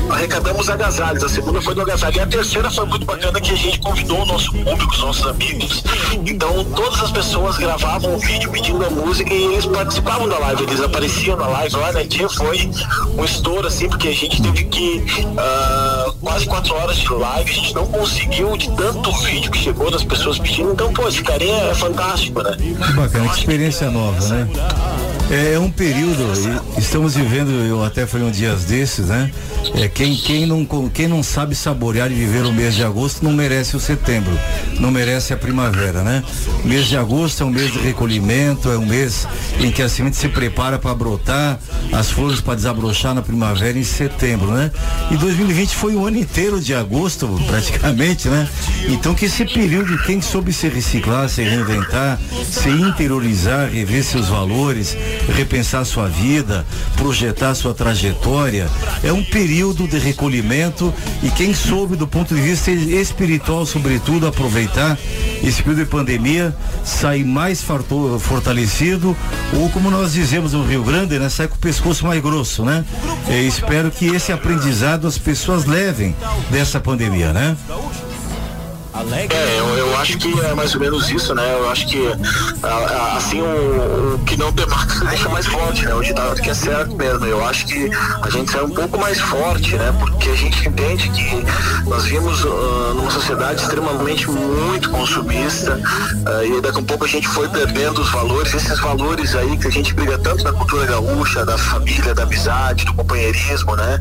arrecadamos 0.10 0.70
agasalhos. 0.70 1.24
A 1.24 1.30
segunda 1.30 1.62
foi 1.62 1.76
do 1.76 1.82
agasalho. 1.82 2.18
E 2.18 2.20
a 2.20 2.28
terceira 2.28 2.70
foi 2.70 2.86
muito 2.86 3.06
bacana 3.06 3.40
que 3.40 3.52
a 3.52 3.56
gente 3.56 3.80
convidou 3.80 4.22
o 4.22 4.26
nosso 4.26 4.52
público, 4.52 4.92
os 4.92 5.02
nossos 5.02 5.28
amigos. 5.28 5.84
Então 6.26 6.64
todas 6.76 7.02
as 7.02 7.12
pessoas 7.12 7.58
gravavam 7.58 8.16
um 8.16 8.18
vídeo 8.18 8.52
pedindo 8.52 8.86
a 8.86 8.90
música 8.90 9.34
e 9.34 9.54
eles 9.54 9.66
participavam 9.66 10.28
da 10.28 10.38
live, 10.40 10.64
eles 10.64 10.82
apareciam 10.82 11.38
na 11.38 11.48
live. 11.48 11.76
Olha, 11.76 12.06
dia 12.06 12.30
foi 12.30 12.70
um 13.18 13.24
estouro 13.24 13.68
assim, 13.68 13.90
porque 13.90 14.08
a 14.08 14.14
gente 14.14 14.42
teve 14.42 14.66
que 14.66 15.04
ah, 15.38 15.85
quase 16.26 16.46
quatro 16.48 16.74
horas 16.74 16.98
de 16.98 17.14
live, 17.14 17.52
a 17.52 17.54
gente 17.54 17.76
não 17.76 17.86
conseguiu 17.86 18.58
de 18.58 18.76
tanto 18.76 19.12
vídeo 19.22 19.52
que 19.52 19.60
chegou 19.60 19.92
das 19.92 20.04
pessoas 20.04 20.40
pedindo. 20.40 20.74
Então, 20.74 20.92
pô, 20.92 21.08
esse 21.08 21.22
carinha 21.22 21.56
é 21.66 21.76
fantástico, 21.76 22.42
né? 22.42 22.56
Que 22.58 22.94
bacana, 22.94 23.30
que 23.30 23.40
experiência 23.40 23.92
nova, 23.92 24.20
né? 24.30 24.48
É, 25.30 25.54
é 25.54 25.60
um 25.60 25.72
período, 25.72 26.24
estamos 26.78 27.16
vivendo, 27.16 27.50
eu 27.50 27.84
até 27.84 28.06
falei 28.06 28.28
um 28.28 28.32
dias 28.32 28.66
desses, 28.66 29.08
né? 29.08 29.32
É, 29.74 29.88
quem, 29.88 30.16
quem, 30.16 30.46
não, 30.46 30.64
quem 30.94 31.08
não 31.08 31.24
sabe 31.24 31.56
saborear 31.56 32.12
e 32.12 32.14
viver 32.14 32.46
o 32.46 32.54
mês 32.54 32.76
de 32.76 32.84
agosto 32.84 33.24
não 33.24 33.34
merece 33.34 33.76
o 33.76 33.80
setembro, 33.80 34.38
não 34.80 34.92
merece 34.92 35.34
a 35.34 35.38
primavera, 35.38 36.04
né? 36.04 36.24
O 36.64 36.68
mês 36.68 36.86
de 36.86 36.96
agosto 36.96 37.42
é 37.42 37.46
um 37.46 37.50
mês 37.50 37.72
de 37.74 37.80
recolhimento, 37.80 38.70
é 38.70 38.78
um 38.78 38.86
mês 38.86 39.28
em 39.60 39.72
que 39.72 39.82
a 39.82 39.90
semente 39.90 40.16
se 40.16 40.30
prepara 40.30 40.78
para 40.78 40.94
brotar, 40.94 41.60
as 41.92 42.12
flores 42.12 42.40
para 42.40 42.56
desabrochar 42.56 43.16
na 43.16 43.22
primavera 43.24 43.78
em 43.78 43.84
setembro, 43.84 44.52
né? 44.52 44.72
E 45.10 45.18
2020 45.18 45.76
foi 45.76 45.96
o 45.96 46.06
ano 46.06 46.18
inteiro 46.18 46.62
de 46.62 46.76
agosto, 46.76 47.28
praticamente, 47.48 48.30
né? 48.30 48.48
Então 48.88 49.16
que 49.16 49.26
esse 49.26 49.44
período 49.44 49.98
quem 50.04 50.22
soube 50.22 50.54
se 50.54 50.68
reciclar, 50.68 51.28
se 51.30 51.42
reinventar, 51.42 52.20
se 52.48 52.70
interiorizar, 52.70 53.70
rever 53.70 54.04
seus 54.04 54.30
valores, 54.30 54.96
repensar 55.36 55.86
sua 55.86 56.08
vida, 56.08 56.66
projetar 56.96 57.54
sua 57.56 57.74
trajetória, 57.74 58.68
é 59.04 59.12
um 59.12 59.24
período 59.24 59.88
de 59.88 59.98
recolhimento 59.98 60.94
e 61.24 61.30
quem 61.30 61.54
soube 61.54 61.96
do 61.96 62.08
ponto 62.08 62.34
de 62.34 62.42
vista 62.42 62.72
espiritual, 62.72 63.66
sobretudo, 63.66 64.28
aproveitar 64.28 64.98
esse 65.44 65.62
período 65.62 65.86
de 65.86 65.90
pandemia, 65.90 66.56
sair 66.84 67.24
mais 67.24 67.64
fortalecido 68.20 69.16
ou 69.54 69.70
como 69.70 69.92
nós 69.92 70.14
dizemos 70.14 70.54
no 70.54 70.66
Rio 70.66 70.84
Grande, 70.84 71.20
né, 71.20 71.30
sair 71.30 71.48
com 71.48 71.56
o 71.56 71.60
pescoço 71.60 72.06
mais 72.06 72.22
grosso, 72.22 72.64
né? 72.64 72.84
É, 73.28 73.42
espero 73.42 73.92
que 73.92 74.08
esse 74.08 74.32
aprendizado 74.32 75.08
as 75.08 75.18
pessoas 75.18 75.66
levem 75.66 76.16
dessa 76.50 76.80
pandemia, 76.80 77.34
né? 77.34 77.56
É, 78.98 79.60
eu, 79.60 79.78
eu 79.78 79.98
acho 79.98 80.18
que 80.18 80.40
é 80.40 80.54
mais 80.54 80.74
ou 80.74 80.80
menos 80.80 81.10
isso, 81.10 81.36
né? 81.36 81.54
Eu 81.54 81.70
acho 81.70 81.86
que 81.86 82.02
assim 83.18 83.42
o, 83.42 84.16
o 84.16 84.20
que 84.20 84.38
não 84.38 84.54
demarca 84.54 85.04
deixa 85.10 85.28
mais 85.28 85.46
forte, 85.46 85.86
né? 85.86 85.94
O 85.94 86.02
ditado 86.02 86.42
que 86.42 86.50
é 86.50 86.54
certo 86.54 86.96
mesmo. 86.96 87.26
Eu 87.26 87.46
acho 87.46 87.66
que 87.66 87.90
a 88.22 88.30
gente 88.30 88.52
sai 88.52 88.64
um 88.64 88.70
pouco 88.70 88.98
mais 88.98 89.20
forte, 89.20 89.76
né? 89.76 89.94
Porque 90.00 90.30
a 90.30 90.36
gente 90.36 90.70
entende 90.70 91.10
que 91.10 91.46
nós 91.90 92.06
vimos 92.06 92.46
ah, 92.46 92.94
numa 92.96 93.12
sociedade 93.12 93.64
extremamente 93.64 94.32
muito 94.32 94.90
consumista 94.90 95.78
ah, 96.26 96.46
e 96.46 96.62
daqui 96.62 96.80
a 96.80 96.84
pouco 96.84 97.04
a 97.04 97.08
gente 97.08 97.28
foi 97.28 97.50
perdendo 97.50 98.00
os 98.00 98.10
valores, 98.12 98.54
esses 98.54 98.80
valores 98.80 99.36
aí 99.36 99.58
que 99.58 99.68
a 99.68 99.72
gente 99.72 99.94
briga 99.94 100.18
tanto 100.20 100.42
da 100.42 100.54
cultura 100.54 100.86
gaúcha, 100.86 101.46
da 101.46 101.58
família, 101.58 102.16
da 102.16 102.24
amizade, 102.24 102.86
do 102.86 102.94
companheirismo, 102.94 103.76
né? 103.76 104.00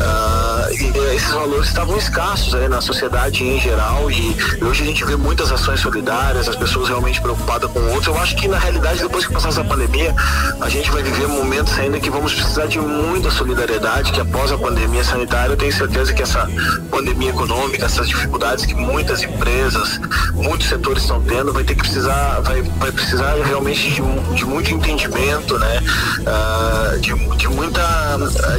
Ah, 0.00 0.68
e 0.72 1.14
esses 1.14 1.30
valores 1.30 1.68
estavam 1.68 1.96
escassos 1.96 2.52
aí 2.52 2.68
na 2.68 2.80
sociedade 2.80 3.44
em 3.44 3.60
geral 3.60 4.10
e 4.10 4.23
hoje 4.62 4.82
a 4.82 4.86
gente 4.86 5.04
vê 5.04 5.16
muitas 5.16 5.50
ações 5.52 5.80
solidárias, 5.80 6.48
as 6.48 6.56
pessoas 6.56 6.88
realmente 6.88 7.20
preocupadas 7.20 7.70
com 7.70 7.78
o 7.78 7.94
outro. 7.94 8.12
Eu 8.12 8.18
acho 8.18 8.36
que 8.36 8.48
na 8.48 8.58
realidade 8.58 9.00
depois 9.00 9.26
que 9.26 9.32
passar 9.32 9.48
essa 9.48 9.64
pandemia, 9.64 10.14
a 10.60 10.68
gente 10.68 10.90
vai 10.90 11.02
viver 11.02 11.26
momentos 11.26 11.76
ainda 11.78 11.98
que 12.00 12.10
vamos 12.10 12.32
precisar 12.32 12.66
de 12.66 12.78
muita 12.78 13.30
solidariedade, 13.30 14.12
que 14.12 14.20
após 14.20 14.52
a 14.52 14.58
pandemia 14.58 15.04
sanitária, 15.04 15.52
eu 15.52 15.56
tenho 15.56 15.72
certeza 15.72 16.12
que 16.12 16.22
essa 16.22 16.48
pandemia 16.90 17.30
econômica, 17.30 17.84
essas 17.84 18.08
dificuldades 18.08 18.64
que 18.66 18.74
muitas 18.74 19.22
empresas, 19.22 20.00
muitos 20.34 20.68
setores 20.68 21.02
estão 21.02 21.20
tendo, 21.22 21.52
vai 21.52 21.64
ter 21.64 21.74
que 21.74 21.82
precisar, 21.82 22.40
vai, 22.40 22.62
vai 22.62 22.92
precisar 22.92 23.34
realmente 23.44 23.90
de, 23.90 24.34
de 24.34 24.44
muito 24.44 24.72
entendimento, 24.72 25.58
né? 25.58 25.80
Ah, 26.26 26.96
de, 27.00 27.14
de 27.36 27.48
muita 27.48 27.84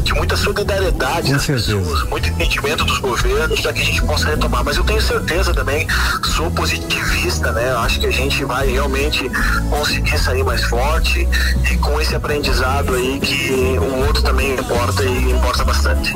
de 0.04 0.14
muita 0.14 0.36
solidariedade 0.36 1.32
das 1.32 1.46
pessoas, 1.46 2.04
muito 2.04 2.28
entendimento 2.30 2.84
dos 2.84 3.00
governos 3.00 3.60
para 3.62 3.74
que 3.74 3.82
a 3.82 3.86
gente 3.86 4.02
possa 4.04 4.28
retomar. 4.28 4.64
Mas 4.64 4.78
eu 4.78 4.84
tenho 4.84 5.02
certeza 5.02 5.54
também, 5.56 5.88
sou 6.36 6.52
positivista, 6.52 7.52
né? 7.52 7.72
Eu 7.72 7.80
acho 7.80 8.00
que 8.00 8.06
a 8.06 8.12
gente 8.12 8.44
vai 8.44 8.68
realmente 8.68 9.30
conseguir 9.70 10.18
sair 10.20 10.44
mais 10.44 10.64
forte 10.66 11.28
e 11.72 11.78
com 11.78 12.00
esse 12.00 12.14
aprendizado 12.14 12.94
aí 12.94 13.20
que 13.20 13.78
o 13.80 14.06
outro 14.06 14.22
também 14.22 14.54
importa 14.54 15.04
e 15.04 15.32
importa 15.32 15.64
bastante. 15.64 16.14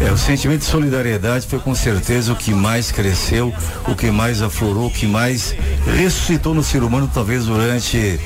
É, 0.00 0.10
o 0.10 0.16
sentimento 0.16 0.60
de 0.60 0.66
solidariedade 0.66 1.46
foi 1.46 1.58
com 1.58 1.74
certeza 1.74 2.32
o 2.32 2.36
que 2.36 2.54
mais 2.54 2.90
cresceu, 2.90 3.52
o 3.86 3.94
que 3.94 4.10
mais 4.10 4.40
aflorou, 4.42 4.86
o 4.86 4.90
que 4.90 5.06
mais 5.06 5.54
ressuscitou 5.96 6.54
no 6.54 6.62
ser 6.62 6.82
humano, 6.82 7.10
talvez 7.12 7.46
durante, 7.46 8.18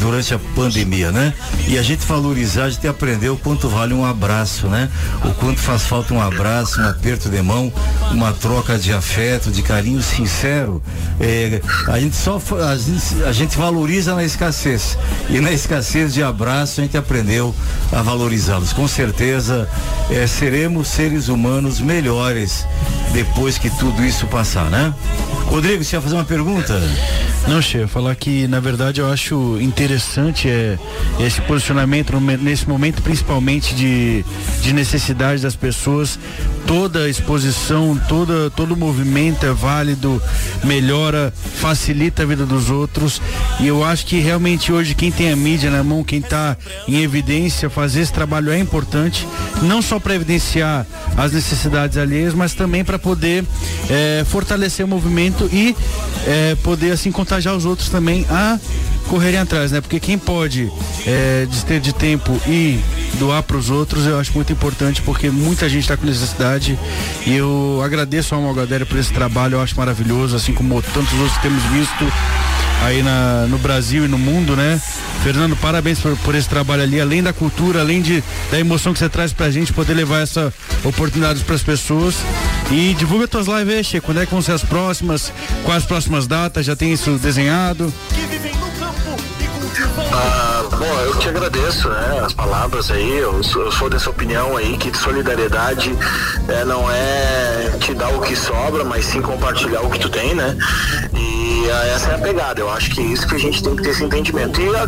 durante 0.00 0.34
a 0.34 0.38
pandemia, 0.54 1.12
né? 1.12 1.34
E 1.68 1.78
a 1.78 1.82
gente 1.82 2.04
valorizar, 2.06 2.64
a 2.64 2.70
gente 2.70 2.86
aprendeu 2.88 3.34
o 3.34 3.38
quanto 3.38 3.68
vale 3.68 3.92
um 3.94 4.04
abraço, 4.04 4.68
né? 4.68 4.90
O 5.24 5.34
quanto 5.34 5.60
faz 5.60 5.82
falta 5.82 6.14
um 6.14 6.20
abraço, 6.20 6.80
um 6.80 6.88
aperto 6.88 7.28
de 7.28 7.42
mão, 7.42 7.72
uma 8.10 8.32
troca 8.32 8.78
de 8.78 8.92
afeto, 8.92 9.50
de 9.50 9.62
carinho 9.62 9.81
sincero. 10.02 10.82
Eh, 11.20 11.60
a 11.88 11.98
gente 11.98 12.14
só 12.16 12.40
a 12.68 12.76
gente, 12.76 13.24
a 13.24 13.32
gente 13.32 13.56
valoriza 13.56 14.14
na 14.14 14.24
escassez. 14.24 14.96
E 15.28 15.40
na 15.40 15.50
escassez 15.50 16.14
de 16.14 16.22
abraço 16.22 16.80
a 16.80 16.84
gente 16.84 16.96
aprendeu 16.96 17.54
a 17.90 18.02
valorizá-los. 18.02 18.72
Com 18.72 18.86
certeza 18.86 19.68
eh, 20.10 20.26
seremos 20.26 20.88
seres 20.88 21.28
humanos 21.28 21.80
melhores 21.80 22.66
depois 23.12 23.58
que 23.58 23.70
tudo 23.70 24.04
isso 24.04 24.26
passar, 24.26 24.70
né? 24.70 24.94
Rodrigo, 25.46 25.84
você 25.84 25.96
ia 25.96 26.00
fazer 26.00 26.14
uma 26.14 26.24
pergunta? 26.24 26.80
Não, 27.48 27.60
Che, 27.60 27.86
falar 27.86 28.14
que 28.14 28.46
na 28.46 28.60
verdade 28.60 29.00
eu 29.00 29.10
acho 29.10 29.58
interessante 29.60 30.48
é, 30.48 30.78
esse 31.18 31.40
posicionamento 31.42 32.18
nesse 32.20 32.68
momento, 32.68 33.02
principalmente 33.02 33.74
de, 33.74 34.24
de 34.60 34.72
necessidade 34.72 35.42
das 35.42 35.56
pessoas. 35.56 36.18
Toda 36.66 37.08
exposição, 37.08 38.00
toda, 38.08 38.48
todo 38.50 38.76
movimento 38.76 39.44
é 39.44 39.52
válido, 39.52 40.22
melhora, 40.62 41.32
facilita 41.56 42.22
a 42.22 42.26
vida 42.26 42.46
dos 42.46 42.70
outros. 42.70 43.20
E 43.60 43.66
eu 43.66 43.84
acho 43.84 44.06
que 44.06 44.20
realmente 44.20 44.72
hoje 44.72 44.94
quem 44.94 45.10
tem 45.10 45.32
a 45.32 45.36
mídia 45.36 45.70
na 45.70 45.82
mão, 45.82 46.04
quem 46.04 46.20
está 46.20 46.56
em 46.86 47.02
evidência, 47.02 47.68
fazer 47.68 48.00
esse 48.00 48.12
trabalho 48.12 48.52
é 48.52 48.58
importante, 48.58 49.26
não 49.62 49.82
só 49.82 49.98
para 49.98 50.14
evidenciar 50.14 50.86
as 51.16 51.32
necessidades 51.32 51.96
alheias, 51.98 52.32
mas 52.32 52.54
também 52.54 52.84
para 52.84 52.98
poder 52.98 53.44
eh, 53.90 54.24
fortalecer 54.26 54.86
o 54.86 54.88
movimento 54.88 55.48
e 55.52 55.76
eh, 56.26 56.56
poder 56.62 56.92
assim 56.92 57.10
contagiar 57.32 57.56
os 57.56 57.64
outros 57.64 57.88
também 57.88 58.26
a 58.28 58.58
correrem 59.08 59.40
atrás, 59.40 59.72
né? 59.72 59.80
Porque 59.80 59.98
quem 59.98 60.18
pode 60.18 60.70
eh, 61.06 61.46
ter 61.66 61.80
de 61.80 61.94
tempo 61.94 62.38
e 62.46 62.78
doar 63.18 63.42
para 63.42 63.56
os 63.56 63.70
outros, 63.70 64.06
eu 64.06 64.18
acho 64.18 64.32
muito 64.34 64.52
importante 64.52 65.00
porque 65.00 65.30
muita 65.30 65.66
gente 65.66 65.82
está 65.82 65.96
com 65.96 66.04
necessidade 66.04 66.78
e 67.26 67.34
eu 67.34 67.80
agradeço 67.82 68.34
ao 68.34 68.42
Malgadério 68.42 68.84
por 68.84 68.98
esse 68.98 69.12
trabalho, 69.12 69.54
eu 69.54 69.62
acho 69.62 69.74
maravilhoso, 69.78 70.36
assim 70.36 70.52
como 70.52 70.82
tantos 70.82 71.12
outros 71.14 71.36
que 71.38 71.42
temos 71.42 71.62
visto 71.64 72.04
aí 72.82 73.02
na, 73.02 73.46
no 73.48 73.58
Brasil 73.58 74.04
e 74.04 74.08
no 74.08 74.18
mundo, 74.18 74.56
né? 74.56 74.80
Fernando, 75.22 75.56
parabéns 75.56 76.00
por, 76.00 76.16
por 76.18 76.34
esse 76.34 76.48
trabalho 76.48 76.82
ali, 76.82 77.00
além 77.00 77.22
da 77.22 77.32
cultura, 77.32 77.80
além 77.80 78.02
de, 78.02 78.22
da 78.50 78.58
emoção 78.58 78.92
que 78.92 78.98
você 78.98 79.08
traz 79.08 79.32
pra 79.32 79.50
gente, 79.50 79.72
poder 79.72 79.94
levar 79.94 80.20
essa 80.20 80.52
oportunidade 80.84 81.44
para 81.44 81.54
as 81.54 81.62
pessoas. 81.62 82.16
E 82.70 82.94
divulga 82.94 83.28
tuas 83.28 83.46
lives 83.46 83.74
aí, 83.74 83.84
Che, 83.84 84.00
quando 84.00 84.20
é 84.20 84.26
que 84.26 84.32
vão 84.32 84.42
ser 84.42 84.52
as 84.52 84.64
próximas, 84.64 85.32
quais 85.64 85.82
as 85.82 85.86
próximas 85.86 86.26
datas, 86.26 86.66
já 86.66 86.74
tem 86.74 86.92
isso 86.92 87.12
desenhado? 87.18 87.92
Ah, 90.14 90.64
bom, 90.70 91.00
eu 91.04 91.18
te 91.18 91.28
agradeço, 91.28 91.88
né, 91.88 92.22
as 92.24 92.32
palavras 92.32 92.90
aí, 92.90 93.18
eu 93.18 93.42
sou, 93.42 93.62
eu 93.62 93.72
sou 93.72 93.88
dessa 93.88 94.10
opinião 94.10 94.56
aí 94.56 94.76
que 94.76 94.94
solidariedade 94.96 95.94
eh, 96.48 96.64
não 96.64 96.90
é 96.90 97.72
te 97.80 97.94
dar 97.94 98.08
o 98.10 98.20
que 98.20 98.36
sobra, 98.36 98.84
mas 98.84 99.04
sim 99.04 99.22
compartilhar 99.22 99.80
o 99.82 99.90
que 99.90 99.98
tu 99.98 100.08
tem, 100.10 100.34
né? 100.34 100.56
E 101.14 101.41
essa 101.68 102.10
é 102.10 102.14
a 102.14 102.18
pegada, 102.18 102.60
eu 102.60 102.70
acho 102.70 102.90
que 102.90 103.00
é 103.00 103.04
isso 103.04 103.26
que 103.26 103.34
a 103.34 103.38
gente 103.38 103.62
tem 103.62 103.76
que 103.76 103.82
ter 103.82 103.90
esse 103.90 104.04
entendimento. 104.04 104.60
E, 104.60 104.68
a- 104.76 104.86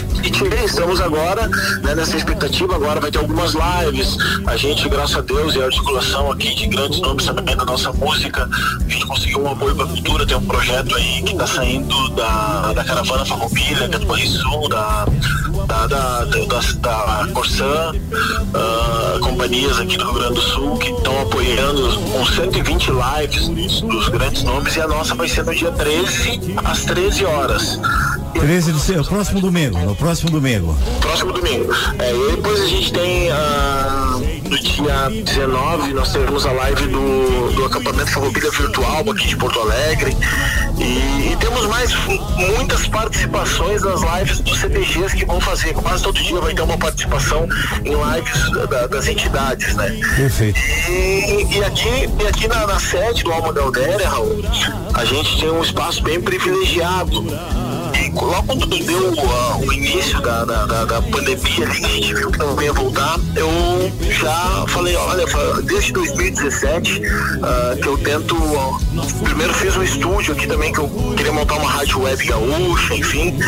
estamos 0.64 1.00
agora 1.00 1.46
né, 1.82 1.94
nessa 1.94 2.16
expectativa, 2.16 2.74
agora 2.74 3.00
vai 3.00 3.10
ter 3.10 3.18
algumas 3.18 3.52
lives, 3.54 4.16
a 4.46 4.56
gente, 4.56 4.88
graças 4.88 5.16
a 5.16 5.20
Deus, 5.20 5.54
e 5.54 5.62
a 5.62 5.66
articulação 5.66 6.30
aqui 6.32 6.54
de 6.54 6.66
grandes 6.66 7.00
nomes 7.00 7.24
também 7.26 7.56
da 7.56 7.64
nossa 7.64 7.92
música, 7.92 8.48
a 8.84 8.88
gente 8.90 9.06
conseguiu 9.06 9.42
um 9.42 9.50
apoio 9.52 9.74
para 9.74 9.84
a 9.84 9.88
cultura, 9.88 10.26
tem 10.26 10.36
um 10.36 10.46
projeto 10.46 10.94
aí 10.96 11.22
que 11.22 11.32
está 11.32 11.46
saindo 11.46 12.08
da, 12.10 12.72
da 12.72 12.84
Caravana 12.84 13.24
Farroupilha, 13.24 13.84
é 13.84 13.88
do 13.88 14.06
Banrisul, 14.06 14.68
da, 14.68 15.06
da, 15.66 15.86
da, 15.86 16.24
da, 16.24 16.44
da, 16.44 16.60
da 17.24 17.28
Corsã, 17.32 17.92
ah, 18.54 19.18
companhias 19.20 19.78
aqui 19.80 19.96
do 19.96 20.04
Rio 20.04 20.14
Grande 20.14 20.34
do 20.34 20.40
Sul 20.40 20.76
que 20.78 20.90
estão 20.90 21.20
apoiando 21.22 22.00
com 22.10 22.26
120 22.26 22.90
lives 22.90 23.80
dos 23.80 24.08
grandes 24.08 24.42
nomes. 24.42 24.76
E 24.76 24.80
a 24.80 24.88
nossa 24.88 25.14
vai 25.14 25.28
ser 25.28 25.44
no 25.44 25.54
dia 25.54 25.70
13 25.72 26.40
às 26.64 26.84
13 26.84 27.24
horas. 27.24 27.78
13 28.34 28.72
de 28.72 28.80
setembro, 28.80 29.04
próximo 29.08 29.40
domingo, 29.40 29.78
no 29.78 29.94
próximo 29.94 30.30
domingo. 30.30 30.76
Próximo 31.00 31.32
domingo. 31.32 31.72
É, 31.98 32.12
e 32.14 32.36
depois 32.36 32.60
a 32.60 32.66
gente 32.66 32.92
tem 32.92 33.30
ah, 33.30 34.18
no 34.50 34.58
dia 34.58 35.22
19 35.24 35.94
nós 35.94 36.12
teremos 36.12 36.44
a 36.44 36.50
live 36.52 36.86
do, 36.88 37.52
do 37.52 37.64
acampamento 37.64 38.10
Farroupilha 38.10 38.50
Virtual 38.50 39.00
aqui 39.10 39.28
de 39.28 39.36
Porto 39.36 39.60
Alegre. 39.60 40.16
E, 40.76 41.30
e 41.32 41.36
temos 41.38 41.66
mais 41.68 41.94
muitas 42.58 42.88
participações 42.88 43.80
nas 43.82 44.00
lives 44.02 44.40
dos 44.40 44.58
CTGs 44.58 45.14
que 45.16 45.24
vão 45.24 45.40
fazer. 45.40 45.72
Quase 45.74 46.02
todo 46.02 46.20
dia 46.20 46.40
vai 46.40 46.52
ter 46.52 46.62
uma 46.62 46.76
participação 46.76 47.48
em 47.84 47.92
lives 47.94 48.68
da- 48.68 48.86
das 48.88 49.06
entidades, 49.06 49.74
né? 49.76 49.90
Perfeito. 50.16 50.58
E, 50.90 51.46
e 51.56 51.64
aqui, 51.64 52.10
e 52.20 52.26
aqui 52.26 52.48
na, 52.48 52.66
na 52.66 52.80
sede 52.80 53.22
do 53.22 53.32
Alma 53.32 53.52
Galdéria, 53.52 54.08
Raul, 54.08 54.42
a 54.92 55.04
gente 55.04 55.38
tem 55.40 55.50
um 55.50 55.62
espaço 55.62 56.02
bem 56.02 56.20
privilegiado. 56.20 56.53
E 56.54 57.63
logo 58.20 58.42
quando 58.46 58.66
deu 58.66 59.12
ah, 59.30 59.56
o 59.58 59.72
início 59.72 60.20
da, 60.20 60.44
da, 60.44 60.66
da- 60.66 60.84
da 60.84 61.02
pandemia 61.02 61.66
ali, 61.66 61.80
que 61.80 61.84
a 61.86 61.90
gente 61.90 62.14
viu 62.14 62.30
que 62.30 62.38
não 62.38 62.60
ia 62.62 62.72
voltar, 62.72 63.18
eu 63.36 63.50
já 64.12 64.64
falei, 64.68 64.94
olha, 64.96 65.24
desde 65.62 65.92
2017 65.92 67.02
ah, 67.42 67.76
que 67.80 67.86
eu 67.88 67.98
tento. 67.98 68.36
ó, 68.56 68.78
primeiro 69.24 69.52
fiz 69.54 69.76
um 69.76 69.82
estúdio 69.82 70.34
aqui 70.34 70.46
também, 70.46 70.72
que 70.72 70.78
eu 70.80 70.88
queria 71.16 71.32
montar 71.32 71.54
uma 71.54 71.70
rádio 71.70 72.02
web 72.02 72.24
gaúcha, 72.24 72.94
enfim. 72.94 73.38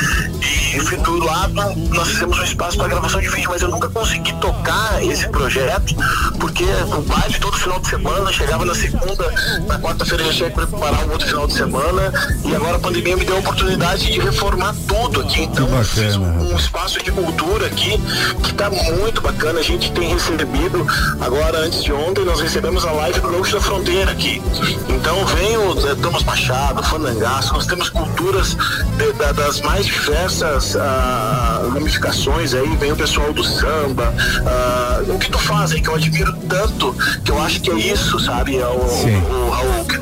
E 0.75 0.81
fui 0.81 0.97
do 0.99 1.19
lado, 1.25 1.55
nós 1.55 2.09
fizemos 2.09 2.39
um 2.39 2.45
espaço 2.45 2.77
para 2.77 2.89
gravação 2.89 3.21
de 3.21 3.29
vídeo, 3.29 3.49
mas 3.51 3.63
eu 3.63 3.69
nunca 3.69 3.89
consegui 3.89 4.33
tocar 4.41 5.03
esse 5.03 5.29
projeto, 5.29 5.95
porque 6.39 6.65
o 6.65 7.01
baile 7.03 7.39
todo 7.41 7.57
final 7.57 7.79
de 7.81 7.89
semana, 7.89 8.33
chegava 8.33 8.65
na 8.65 8.75
segunda, 8.75 9.33
na 9.67 9.79
quarta-feira 9.79 10.25
já 10.25 10.33
tinha 10.33 10.51
que 10.51 10.57
preparar 10.57 11.07
um 11.07 11.13
outro 11.13 11.27
final 11.27 11.47
de 11.47 11.55
semana, 11.55 12.13
e 12.45 12.55
agora 12.55 12.77
a 12.77 12.81
pandemia 12.81 13.17
me 13.17 13.25
deu 13.25 13.37
a 13.37 13.39
oportunidade 13.41 14.13
de 14.13 14.21
reformar 14.21 14.56
tudo 14.89 15.21
aqui. 15.21 15.43
Então, 15.43 15.69
fiz 15.85 16.17
um, 16.17 16.25
um 16.53 16.57
espaço 16.57 17.03
de 17.03 17.11
cultura 17.13 17.67
aqui 17.67 17.99
que 18.43 18.51
está 18.51 18.71
muito 18.71 19.21
bacana. 19.21 19.61
A 19.61 19.63
gente 19.63 19.93
tem 19.93 20.13
recebido, 20.13 20.87
agora 21.21 21.59
antes 21.59 21.83
de 21.85 21.93
ontem, 21.93 22.25
nós 22.25 22.41
recebemos 22.41 22.85
a 22.85 22.93
live 22.93 23.21
do 23.21 23.29
Gaúcho 23.31 23.53
da 23.55 23.61
Fronteira 23.61 24.11
aqui. 24.13 24.43
Então 24.89 25.25
vem 25.27 25.57
o 25.57 25.73
eh, 25.89 25.95
Thomas 26.03 26.23
Machado, 26.25 26.83
Fandangaço, 26.83 27.53
nós 27.55 27.67
temos 27.67 27.89
culturas 27.91 28.57
de- 28.97 29.13
da- 29.13 29.33
das 29.33 29.61
mais 29.61 29.87
diversas 29.87 30.77
ah, 30.77 31.63
ramificações 31.73 32.55
aí, 32.55 32.69
vem 32.77 32.93
o 32.93 32.97
pessoal 32.97 33.33
do 33.33 33.45
samba. 33.45 34.13
ah, 34.47 35.03
o 35.09 35.19
que 35.19 35.31
tu 35.31 35.39
faz 35.39 35.73
aí, 35.73 35.81
que 35.81 35.89
eu 35.89 35.95
admiro 35.95 36.33
tanto, 36.49 36.95
que 37.25 37.31
eu 37.31 37.41
acho 37.43 37.61
que 37.61 37.71
é 37.71 37.75
isso, 37.75 38.19
sabe? 38.21 38.57
É 38.59 38.67
o, 38.67 38.71
o, 38.79 39.51
Raul, 39.51 39.85
que 39.85 39.96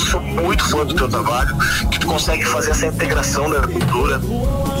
eu 0.00 0.06
sou 0.06 0.20
muito 0.20 0.64
fã 0.68 0.84
do 0.84 0.94
teu 0.94 1.08
trabalho, 1.08 1.56
que 1.90 1.98
tu 1.98 2.06
consegue 2.06 2.44
fazer 2.44 2.70
essa 2.70 2.86
integração 2.86 3.50
da 3.50 3.60
cultura. 3.60 4.20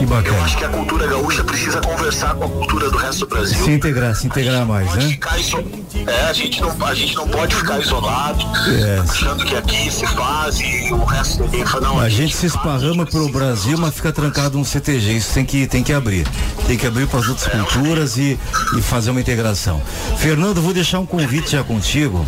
Que 0.00 0.06
bacana. 0.06 0.34
Eu 0.38 0.42
acho 0.44 0.56
que 0.56 0.64
a 0.64 0.68
cultura 0.70 1.06
gaúcha 1.06 1.44
precisa 1.44 1.78
conversar 1.82 2.34
com 2.34 2.44
a 2.44 2.48
cultura 2.48 2.88
do 2.90 2.96
resto 2.96 3.20
do 3.20 3.26
Brasil. 3.26 3.62
Se 3.62 3.70
integrar, 3.70 4.14
se 4.16 4.26
integrar 4.26 4.64
mais, 4.64 4.90
né? 4.94 5.18
Iso- 5.38 5.62
É, 6.06 6.22
a 6.26 6.32
gente, 6.32 6.58
não, 6.62 6.74
a 6.86 6.94
gente 6.94 7.14
não 7.14 7.28
pode 7.28 7.54
ficar 7.54 7.78
isolado, 7.78 8.40
É. 8.82 9.00
achando 9.00 9.44
que 9.44 9.54
aqui 9.54 9.92
se 9.92 10.06
faz 10.06 10.58
e 10.58 10.90
o 10.90 11.04
resto 11.04 11.42
ninguém 11.42 11.66
fala, 11.66 11.88
não, 11.88 12.00
A 12.00 12.08
gente 12.08 12.34
se 12.34 12.46
esparrama 12.46 13.04
pelo 13.04 13.28
Brasil, 13.28 13.76
mas 13.76 13.94
fica 13.94 14.10
trancado 14.10 14.56
no 14.56 14.64
CTG. 14.64 15.12
Isso 15.18 15.34
tem 15.34 15.44
que, 15.44 15.66
tem 15.66 15.82
que 15.82 15.92
abrir. 15.92 16.26
Tem 16.66 16.78
que 16.78 16.86
abrir 16.86 17.06
para 17.06 17.20
as 17.20 17.28
outras 17.28 17.48
culturas 17.48 18.16
e, 18.16 18.38
e 18.78 18.80
fazer 18.80 19.10
uma 19.10 19.20
integração. 19.20 19.82
Fernando, 20.16 20.62
vou 20.62 20.72
deixar 20.72 20.98
um 21.00 21.06
convite 21.06 21.50
já 21.52 21.62
contigo. 21.62 22.24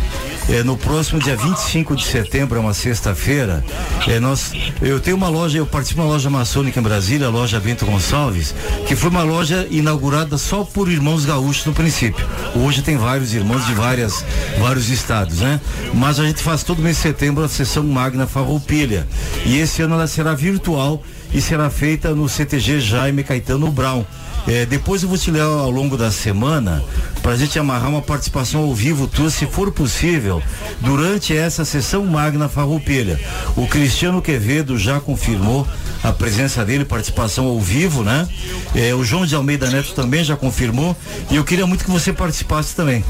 É, 0.49 0.61
no 0.61 0.77
próximo 0.77 1.19
dia 1.19 1.35
25 1.37 1.95
de 1.95 2.05
setembro, 2.05 2.57
é 2.57 2.61
uma 2.61 2.73
sexta-feira, 2.73 3.63
é, 4.05 4.19
nós, 4.19 4.51
eu 4.81 4.99
tenho 4.99 5.15
uma 5.15 5.29
loja, 5.29 5.57
eu 5.57 5.65
participo 5.65 6.01
de 6.01 6.05
uma 6.05 6.11
loja 6.13 6.29
maçônica 6.29 6.77
em 6.77 6.83
Brasília, 6.83 7.27
a 7.27 7.29
loja 7.29 7.61
Bento 7.63 7.85
Gonçalves, 7.85 8.53
que 8.85 8.95
foi 8.95 9.09
uma 9.09 9.23
loja 9.23 9.65
inaugurada 9.71 10.37
só 10.37 10.65
por 10.65 10.91
irmãos 10.91 11.25
gaúchos 11.25 11.65
no 11.65 11.73
princípio. 11.73 12.25
Hoje 12.53 12.81
tem 12.81 12.97
vários 12.97 13.33
irmãos 13.33 13.65
de 13.65 13.73
várias, 13.73 14.25
vários 14.59 14.89
estados, 14.89 15.39
né? 15.39 15.61
Mas 15.93 16.19
a 16.19 16.25
gente 16.25 16.43
faz 16.43 16.61
todo 16.61 16.81
mês 16.81 16.97
de 16.97 17.01
setembro 17.03 17.41
a 17.41 17.47
sessão 17.47 17.83
Magna 17.83 18.27
Farroupilha. 18.27 19.07
E 19.45 19.57
esse 19.57 19.81
ano 19.81 19.95
ela 19.95 20.07
será 20.07 20.35
virtual 20.35 21.01
e 21.33 21.39
será 21.39 21.69
feita 21.69 22.13
no 22.13 22.27
CTG 22.27 22.81
Jaime 22.81 23.23
Caetano 23.23 23.71
Brown. 23.71 24.03
É, 24.47 24.65
depois 24.65 25.03
eu 25.03 25.09
vou 25.09 25.17
te 25.17 25.31
ler 25.31 25.41
ao 25.41 25.71
longo 25.71 25.95
da 25.97 26.11
semana 26.11 26.83
para 27.21 27.31
a 27.31 27.37
gente 27.37 27.57
amarrar 27.57 27.89
uma 27.89 28.01
participação 28.01 28.61
ao 28.61 28.73
vivo 28.73 29.07
tua, 29.07 29.29
se 29.29 29.45
for 29.45 29.71
possível, 29.71 30.43
durante 30.81 31.35
essa 31.35 31.63
sessão 31.63 32.05
Magna 32.05 32.49
Farroupilha. 32.49 33.19
O 33.55 33.65
Cristiano 33.67 34.21
Quevedo 34.21 34.77
já 34.77 34.99
confirmou 34.99 35.65
a 36.03 36.11
presença 36.11 36.65
dele, 36.65 36.83
participação 36.83 37.45
ao 37.45 37.59
vivo, 37.61 38.03
né? 38.03 38.27
É, 38.75 38.93
o 38.93 39.03
João 39.05 39.25
de 39.25 39.33
Almeida 39.33 39.69
Neto 39.69 39.93
também 39.93 40.23
já 40.23 40.35
confirmou 40.35 40.95
e 41.31 41.37
eu 41.37 41.45
queria 41.45 41.65
muito 41.65 41.85
que 41.85 41.91
você 41.91 42.11
participasse 42.11 42.75
também. 42.75 43.05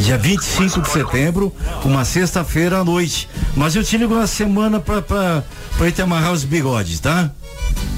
Dia 0.00 0.18
25 0.18 0.80
de 0.80 0.90
setembro, 0.90 1.54
uma 1.84 2.04
sexta-feira 2.04 2.78
à 2.78 2.84
noite. 2.84 3.28
Mas 3.56 3.76
eu 3.76 3.84
te 3.84 3.96
ligo 3.96 4.14
na 4.14 4.26
semana 4.26 4.80
para 4.80 5.02
para 5.02 5.86
gente 5.86 6.02
amarrar 6.02 6.32
os 6.32 6.44
bigodes, 6.44 7.00
tá? 7.00 7.30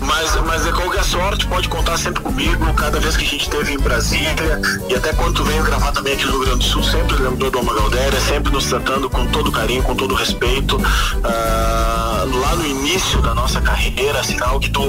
Mas, 0.01 0.35
mas 0.47 0.66
é 0.66 0.72
qualquer 0.72 1.03
sorte, 1.05 1.47
pode 1.47 1.68
contar 1.68 1.97
sempre 1.97 2.22
comigo, 2.22 2.72
cada 2.75 3.01
vez 3.01 3.16
que 3.16 3.25
a 3.25 3.27
gente 3.29 3.43
esteve 3.43 3.72
em 3.72 3.79
Brasília, 3.79 4.61
e 4.89 4.95
até 4.95 5.12
quando 5.14 5.35
tu 5.35 5.45
veio 5.45 5.62
gravar 5.62 5.93
também 5.93 6.12
aqui 6.12 6.25
no 6.27 6.33
Rio 6.33 6.41
Grande 6.43 6.59
do 6.59 6.64
Sul, 6.64 6.83
sempre 6.83 7.16
lembrou 7.22 7.51
do 7.51 7.59
Alma 7.59 7.75
Galdéria, 7.75 8.20
sempre 8.20 8.53
nos 8.53 8.66
tratando 8.66 9.09
com 9.09 9.27
todo 9.29 9.51
carinho, 9.51 9.83
com 9.83 9.95
todo 9.95 10.14
respeito. 10.14 10.79
Ah, 11.22 12.25
lá 12.27 12.55
no 12.57 12.66
início 12.66 13.20
da 13.22 13.35
nossa 13.35 13.61
carreira, 13.61 14.22
sinal 14.22 14.61
que 14.61 14.70
tu 14.70 14.83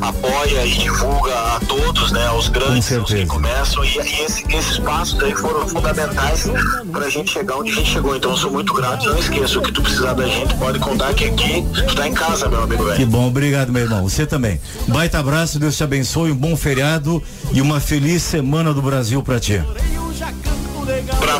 apoia 0.00 0.64
e 0.64 0.70
divulga 0.78 1.34
a 1.56 1.60
todos, 1.66 2.12
né? 2.12 2.26
Aos 2.28 2.48
grandes, 2.48 2.92
aos 2.96 3.10
que 3.12 3.26
começam, 3.26 3.84
e, 3.84 3.88
e 3.96 4.20
esse- 4.24 4.44
esses 4.54 4.78
passos 4.78 5.20
aí 5.22 5.34
foram 5.34 5.66
fundamentais 5.68 6.44
pra 6.92 7.08
gente 7.08 7.32
chegar 7.32 7.56
onde 7.56 7.72
a 7.72 7.74
gente 7.74 7.90
chegou. 7.90 8.14
Então 8.16 8.30
eu 8.32 8.36
sou 8.36 8.50
muito 8.52 8.72
grato, 8.72 9.04
não 9.06 9.18
esqueça, 9.18 9.58
o 9.58 9.62
que 9.62 9.72
tu 9.72 9.82
precisar 9.82 10.14
da 10.14 10.26
gente, 10.26 10.54
pode 10.54 10.78
contar 10.78 11.12
que 11.14 11.24
aqui 11.24 11.66
tu 11.88 11.94
tá 11.94 12.06
em 12.06 12.12
casa, 12.14 12.48
meu 12.48 12.62
amigo 12.62 12.84
velho. 12.84 12.96
Que 12.96 13.04
bom, 13.04 13.26
obrigado, 13.28 13.72
meu 13.72 13.82
irmão. 13.82 14.08
Você 14.08 14.26
também. 14.30 14.60
Baita 14.86 15.18
abraço, 15.18 15.58
Deus 15.58 15.76
te 15.76 15.84
abençoe, 15.84 16.30
um 16.30 16.36
bom 16.36 16.56
feriado 16.56 17.22
e 17.52 17.60
uma 17.60 17.80
feliz 17.80 18.22
semana 18.22 18.72
do 18.72 18.80
Brasil 18.80 19.22
pra 19.22 19.40
ti. 19.40 19.60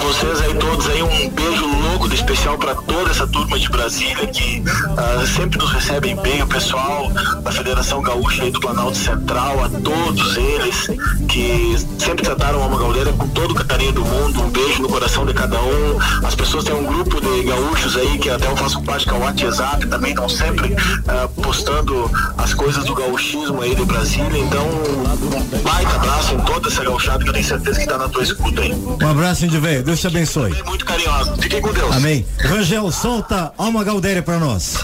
Vocês 0.03 0.41
aí 0.41 0.55
todos 0.55 0.87
aí, 0.89 1.03
um 1.03 1.31
beijo 1.31 1.70
de 2.09 2.15
especial 2.15 2.57
pra 2.59 2.75
toda 2.75 3.11
essa 3.11 3.27
turma 3.27 3.59
de 3.59 3.69
Brasília 3.69 4.27
que 4.27 4.63
ah, 4.97 5.25
sempre 5.27 5.59
nos 5.59 5.71
recebem 5.73 6.17
bem, 6.17 6.43
o 6.43 6.47
pessoal 6.47 7.11
da 7.43 7.53
Federação 7.53 8.03
Gaúcha 8.03 8.43
aí 8.45 8.51
do 8.51 8.61
Planalto 8.61 8.97
Central, 8.97 9.65
a 9.65 9.69
todos 9.69 10.37
eles 10.37 10.89
que 11.29 11.77
sempre 11.99 12.25
trataram 12.25 12.61
a 12.61 12.65
Alma 12.65 12.79
Galdeira 12.79 13.13
com 13.13 13.29
todo 13.29 13.53
o 13.53 13.55
carinho 13.55 13.93
do 13.93 14.05
mundo, 14.05 14.43
um 14.43 14.51
beijo 14.51 14.83
no 14.83 14.89
coração 14.89 15.25
de 15.27 15.35
cada 15.35 15.61
um. 15.61 15.99
As 16.25 16.35
pessoas 16.35 16.65
têm 16.65 16.75
um 16.75 16.85
grupo 16.85 17.21
de 17.21 17.43
gaúchos 17.43 17.97
aí 17.97 18.19
que 18.19 18.31
até 18.31 18.47
eu 18.47 18.57
faço 18.57 18.83
parte 18.83 19.05
que 19.07 19.11
é 19.11 19.15
o 19.15 19.21
WhatsApp, 19.21 19.87
também 19.87 20.11
estão 20.11 20.29
sempre 20.29 20.75
ah, 21.09 21.29
postando 21.43 22.11
as 22.39 22.55
coisas 22.55 22.85
do 22.85 22.95
gauchismo 22.95 23.61
aí 23.63 23.75
de 23.75 23.85
Brasília, 23.85 24.39
então 24.39 24.67
um 24.67 25.63
baita 25.63 25.95
abraço 25.97 26.35
em 26.35 26.41
toda 26.41 26.69
essa 26.69 26.85
gauchada 26.85 27.23
que 27.23 27.29
eu 27.29 27.33
tenho 27.33 27.45
certeza 27.45 27.81
que 27.81 27.87
tá 27.87 27.99
na 27.99 28.09
tua 28.09 28.23
escuta 28.23 28.63
aí. 28.63 28.73
Um 28.73 29.09
abraço, 29.09 29.45
Índio 29.45 29.61
Velho. 29.61 29.83
Deus 29.83 30.01
te 30.01 30.07
abençoe. 30.07 30.55
Muito 30.65 30.85
carinhoso. 30.85 31.35
Fiquem 31.41 31.61
com 31.61 31.73
Deus. 31.73 31.90
Amém. 31.91 32.25
Rangel, 32.39 32.91
solta 32.93 33.53
Alma 33.59 33.83
Galdéria 33.83 34.23
pra 34.23 34.39
nós. 34.39 34.77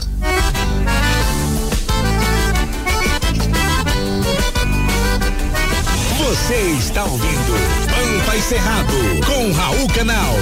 Você 6.19 6.55
está 6.79 7.05
ouvindo 7.05 7.55
Pampa 7.89 8.37
e 8.37 8.43
Cerrado 8.43 8.93
com 9.25 9.53
Raul 9.53 9.89
Canal. 9.89 10.35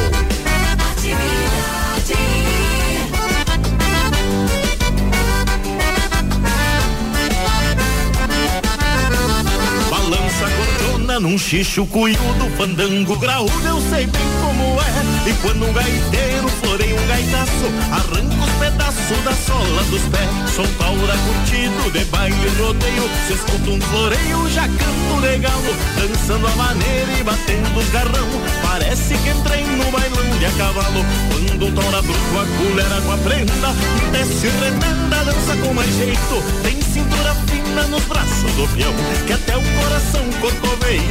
Num 11.21 11.39
xixo 11.39 11.87
cuiudo, 11.87 12.51
fandango 12.57 13.17
graúdo, 13.19 13.53
eu 13.67 13.81
sei 13.89 14.07
bem 14.07 14.23
como 14.41 14.81
é. 14.81 15.29
E 15.29 15.33
quando 15.43 15.65
um 15.65 15.73
gaiteiro 15.73 16.49
floreia 16.61 16.95
um 16.95 17.07
gaitaço, 17.07 17.67
arranca 17.93 18.45
os 18.45 18.51
pedaços 18.59 19.25
da 19.25 19.33
sola 19.33 19.83
dos 19.85 20.03
pés. 20.03 20.51
Som 20.55 20.67
taura 20.77 21.15
curtido 21.17 21.91
de 21.93 22.05
baile 22.07 22.37
e 22.37 22.63
rodeio, 22.63 23.11
se 23.27 23.35
escuta 23.35 23.71
um 23.71 23.81
floreio, 23.81 24.51
já 24.51 24.63
canto 24.63 25.21
legal. 25.21 25.61
Dançando 25.97 26.47
a 26.47 26.57
maneira 26.57 27.13
e 27.19 27.23
batendo 27.23 27.79
os 27.79 27.89
garrão, 27.91 28.29
parece 28.63 29.15
que 29.15 29.31
entrei 29.31 29.65
no 29.65 29.91
bailão 29.91 30.39
de 30.39 30.47
a 30.47 30.51
cavalo. 30.51 31.05
Quando 31.31 31.67
um 31.67 31.73
tora 31.73 32.03
bruto 32.03 32.39
a 32.39 32.47
colher 32.59 33.03
com 33.05 33.13
a 33.13 33.19
prenda, 33.19 33.75
desce 34.11 34.49
remenda, 34.49 35.25
dança 35.25 35.57
com 35.63 35.75
mais 35.75 35.95
jeito. 35.97 36.43
Tem 36.63 36.81
cintura 36.83 37.35
fina 37.47 37.83
nos 37.85 38.03
braços 38.05 38.53
do 38.53 38.69
peão, 38.75 38.93
que 39.27 39.33
até 39.33 39.57
o 39.57 39.63
coração 39.63 40.25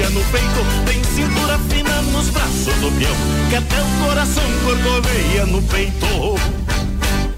no 0.10 0.24
peito. 0.32 0.86
Tem 0.86 1.04
cintura 1.04 1.60
fina 1.70 2.02
nos 2.12 2.30
braços 2.30 2.74
do 2.82 2.92
peão, 2.98 3.16
que 3.50 3.56
até 3.56 3.82
o 3.82 4.06
coração 4.06 4.44
corcoveia 4.64 5.46
no 5.46 5.62
peito. 5.64 6.40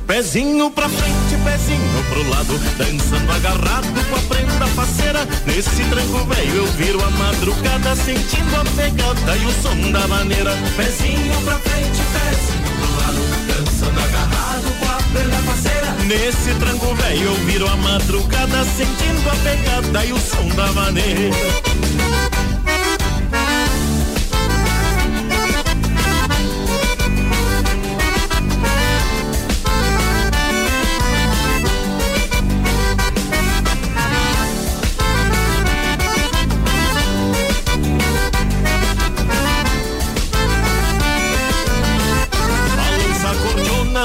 Pezinho 0.08 0.70
pra 0.72 0.88
frente, 0.88 1.36
pezinho 1.44 2.04
pro 2.10 2.30
lado, 2.30 2.60
dançando 2.78 3.32
agarrado 3.32 4.10
com 4.10 4.16
a 4.16 4.20
prenda 4.20 4.68
faceira. 4.68 5.28
Nesse 5.46 5.84
tranco 5.86 6.26
velho 6.26 6.56
eu 6.56 6.68
viro 6.74 7.04
a 7.04 7.10
madrugada, 7.10 7.96
sentindo 7.96 8.56
a 8.56 8.64
pegada 8.76 9.38
e 9.38 9.46
o 9.46 9.52
som 9.62 9.92
da 9.92 10.08
maneira. 10.08 10.52
Pezinho 10.78 11.42
pra 11.44 11.60
frente, 11.60 12.02
pezinho 12.14 12.72
pro 12.80 12.96
lado, 12.98 13.22
dançando 13.48 14.00
agarrado 14.00 14.80
com 14.80 14.86
a 14.86 14.98
prenda 15.12 15.38
faceira. 15.38 15.75
Nesse 16.06 16.54
tranco 16.60 16.94
velho 16.94 17.24
eu 17.24 17.34
viro 17.46 17.68
a 17.68 17.76
madrugada, 17.78 18.64
sentindo 18.64 19.28
a 19.28 19.36
pegada 19.38 20.06
e 20.06 20.14
o 20.14 20.20
som 20.20 20.48
da 20.50 20.72
maneira. 20.74 21.36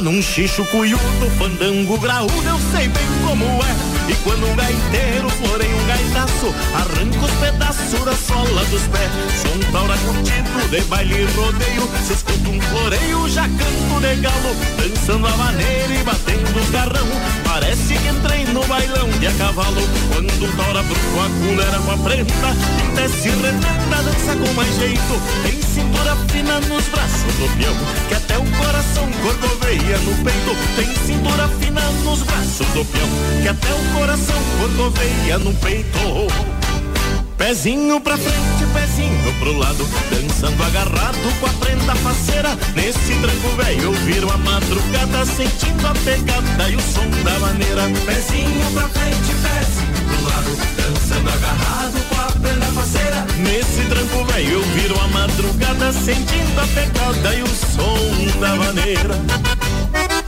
Num 0.01 0.23
xixo 0.23 0.65
cuiudo, 0.67 1.31
fandango 1.39 1.99
graúdo, 1.99 2.33
eu 2.47 2.59
sei 2.73 2.89
bem 2.89 3.07
como 3.27 3.45
é. 3.45 4.11
E 4.11 4.15
quando 4.25 4.47
um 4.47 4.57
gaiteiro 4.57 5.29
floreia 5.31 5.75
um 5.75 5.87
gaitaço, 5.87 6.55
arranca 6.75 7.25
os 7.25 7.33
pedaços 7.33 8.05
da 8.05 8.15
sola 8.15 8.65
dos 8.67 8.83
pés. 8.89 9.11
De 10.71 10.81
baile 10.83 11.23
e 11.23 11.25
rodeio, 11.37 11.91
se 12.07 12.13
escuta 12.13 12.49
um 12.49 12.61
floreio, 12.61 13.29
já 13.29 13.43
canto 13.43 14.01
de 14.01 14.17
galo, 14.21 14.55
dançando 14.79 15.27
a 15.27 15.37
maneira 15.37 15.95
e 15.95 16.05
batendo 16.05 16.61
os 16.61 16.71
garrão. 16.71 17.09
Parece 17.45 17.95
que 17.95 18.09
entrei 18.09 18.45
no 18.47 18.65
bailão 18.67 19.11
de 19.19 19.27
a 19.27 19.33
cavalo, 19.33 19.83
quando 20.13 20.31
o 20.31 20.57
taura 20.57 20.83
bruto 20.85 21.21
a 21.21 21.29
culera 21.45 21.79
com 21.81 21.91
a 21.91 21.97
prenda, 21.99 22.55
desce 22.95 23.31
remenda, 23.31 24.03
dança 24.05 24.37
com 24.37 24.53
mais 24.55 24.73
jeito, 24.77 25.21
tem 25.43 25.61
cintura 25.61 26.17
fina 26.29 26.61
nos 26.61 26.85
braços 26.87 27.35
do 27.35 27.59
peão, 27.59 27.77
que 28.09 28.15
até 28.15 28.39
o 28.39 28.45
coração 28.45 29.11
corcoveia 29.23 29.99
no 29.99 30.15
peito, 30.23 30.57
tem 30.77 30.95
cintura 31.05 31.49
fina 31.61 31.83
nos 32.05 32.23
braços 32.23 32.67
do 32.69 32.85
peão, 32.85 33.09
que 33.43 33.49
até 33.49 33.73
o 33.75 33.99
coração 33.99 34.37
corcoveia 34.61 35.39
no 35.39 35.53
peito. 35.55 36.60
Pezinho 37.41 37.99
pra 38.03 38.19
frente, 38.19 38.67
pezinho 38.75 39.35
pro 39.39 39.57
lado, 39.57 39.89
dançando 40.11 40.63
agarrado 40.63 41.41
com 41.41 41.47
a 41.47 41.53
prenda 41.55 41.95
faceira. 41.95 42.51
Nesse 42.77 43.15
tranco 43.15 43.57
velho 43.57 43.83
eu 43.85 43.93
viro 43.93 44.31
a 44.31 44.37
madrugada, 44.37 45.25
sentindo 45.25 45.87
a 45.87 45.95
pegada 46.05 46.69
e 46.69 46.77
o 46.77 46.81
som 46.81 47.09
da 47.25 47.39
maneira. 47.39 47.85
Pezinho 48.05 48.71
pra 48.75 48.87
frente, 48.91 49.35
pezinho 49.41 50.05
pro 50.07 50.25
lado, 50.29 50.51
dançando 50.77 51.31
agarrado 51.31 52.09
com 52.11 52.21
a 52.21 52.41
prenda 52.43 52.67
faceira. 52.67 53.27
Nesse 53.39 53.89
tranco 53.89 54.25
velho 54.27 54.53
eu 54.53 54.63
viro 54.63 55.01
a 55.01 55.09
madrugada, 55.09 55.93
sentindo 55.95 56.61
a 56.61 56.67
pegada 56.67 57.35
e 57.37 57.43
o 57.43 57.49
som 57.49 58.39
da 58.39 58.55
maneira. 58.55 60.20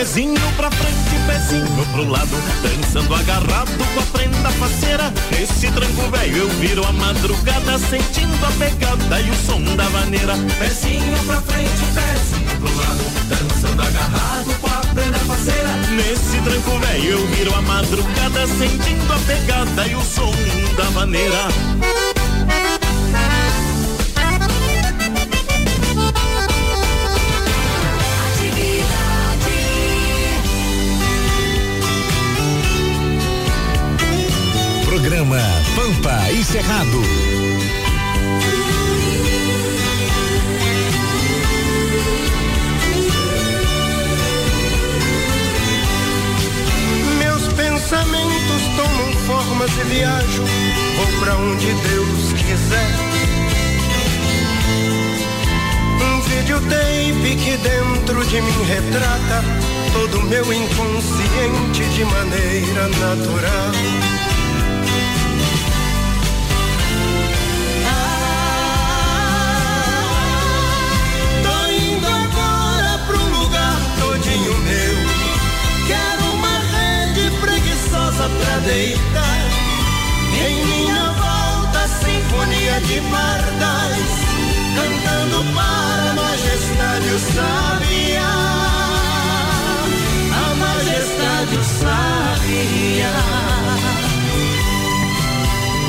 Pezinho 0.00 0.40
pra 0.56 0.70
frente, 0.70 1.14
pezinho 1.26 1.86
pro 1.92 2.08
lado, 2.08 2.34
dançando 2.62 3.14
agarrado 3.14 3.70
com 3.92 4.00
a 4.00 4.02
prenda 4.04 4.50
faceira. 4.52 5.12
Nesse 5.30 5.70
tranco 5.72 6.10
velho 6.10 6.36
eu 6.38 6.48
viro 6.48 6.82
a 6.86 6.92
madrugada, 6.92 7.78
sentindo 7.78 8.46
a 8.46 8.50
pegada 8.52 9.20
e 9.20 9.28
o 9.28 9.34
som 9.34 9.62
da 9.76 9.90
maneira. 9.90 10.32
Pezinho 10.58 11.18
pra 11.26 11.42
frente, 11.42 11.84
pezinho 11.92 12.60
pro 12.60 12.76
lado, 12.78 13.04
dançando 13.28 13.82
agarrado 13.82 14.58
com 14.58 14.68
a 14.68 14.94
prenda 14.94 15.18
faceira. 15.18 15.68
Nesse 15.90 16.40
tranco 16.44 16.78
velho 16.78 17.10
eu 17.10 17.26
viro 17.26 17.54
a 17.54 17.60
madrugada, 17.60 18.46
sentindo 18.46 19.12
a 19.12 19.18
pegada 19.26 19.86
e 19.86 19.94
o 19.94 20.02
som 20.02 20.32
da 20.78 20.90
maneira. 20.92 22.29
Pampa 35.20 36.30
e 36.32 36.42
Cerrado. 36.42 37.02
Meus 47.18 47.52
pensamentos 47.52 48.62
tomam 48.76 49.12
formas 49.26 49.70
e 49.78 49.84
viajo, 49.90 50.42
vou 50.96 51.20
pra 51.20 51.36
onde 51.36 51.66
Deus 51.66 52.32
quiser. 52.32 52.90
Um 56.02 56.20
videotape 56.22 57.36
que 57.36 57.56
dentro 57.58 58.24
de 58.24 58.40
mim 58.40 58.64
retrata 58.66 59.44
todo 59.92 60.22
meu 60.22 60.50
inconsciente 60.50 61.84
de 61.94 62.04
maneira 62.06 62.88
natural. 62.88 64.39
Pra 78.38 78.58
deitar. 78.58 79.40
Em 80.32 80.64
minha 80.64 81.12
volta, 81.12 81.88
sinfonia 81.88 82.80
de 82.82 83.00
pardais, 83.10 84.12
cantando 84.76 85.44
para 85.54 86.10
a 86.10 86.14
majestade 86.14 87.08
o 87.08 87.18
sabiá. 87.18 88.34
A 90.32 90.54
majestade 90.54 91.56
o 91.56 91.64
sabiá. 91.64 93.18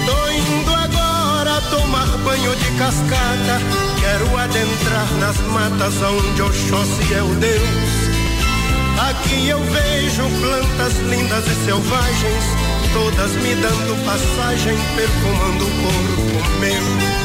Tô 0.05 0.19
indo 0.31 0.73
agora 0.73 1.61
tomar 1.69 2.17
banho 2.25 2.55
de 2.55 2.71
cascata. 2.77 3.55
Quero 3.99 4.37
adentrar 4.37 5.11
nas 5.19 5.37
matas 5.51 5.93
onde 6.01 6.41
Oxóssi 6.41 7.13
é 7.13 7.21
o 7.21 7.35
Deus. 7.35 7.90
Aqui 9.09 9.49
eu 9.49 9.59
vejo 9.59 10.23
plantas 10.39 10.97
lindas 10.99 11.45
e 11.47 11.65
selvagens, 11.65 12.43
todas 12.93 13.31
me 13.37 13.55
dando 13.55 14.05
passagem, 14.05 14.77
perfumando 14.95 15.65
o 15.65 15.71
corpo 15.81 16.59
meu. 16.59 17.21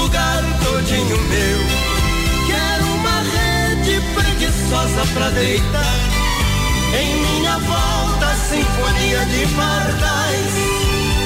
Lugar 0.00 0.42
todinho 0.62 1.18
meu. 1.18 1.58
Quero 2.46 2.84
uma 2.94 3.20
rede 3.20 4.00
preguiçosa 4.14 5.06
pra 5.14 5.30
deitar. 5.30 5.98
Em 6.94 7.16
minha 7.16 7.58
volta, 7.58 8.34
sinfonia 8.48 9.24
de 9.26 9.46
pardais, 9.54 10.54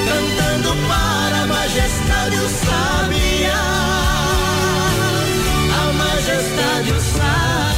cantando 0.07 0.71
a 0.71 1.28
majestade 1.49 2.37
o 2.37 2.49
sabiá. 2.49 3.65
A 5.81 5.93
majestade 5.93 6.93
o 6.93 7.01
sabiá. 7.01 7.69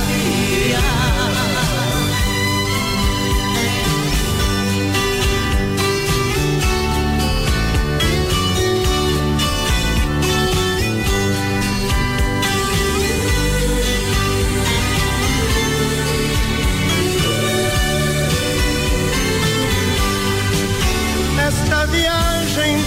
Esta 21.48 21.84
viagem 21.86 22.84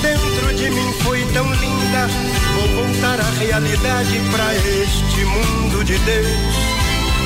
de 0.63 0.69
mim 0.69 0.93
foi 1.03 1.21
tão 1.33 1.45
linda. 1.55 2.07
Vou 2.55 2.85
voltar 2.85 3.19
a 3.19 3.29
realidade 3.31 4.21
para 4.31 4.55
este 4.55 5.25
mundo 5.25 5.83
de 5.83 5.97
Deus. 5.97 6.55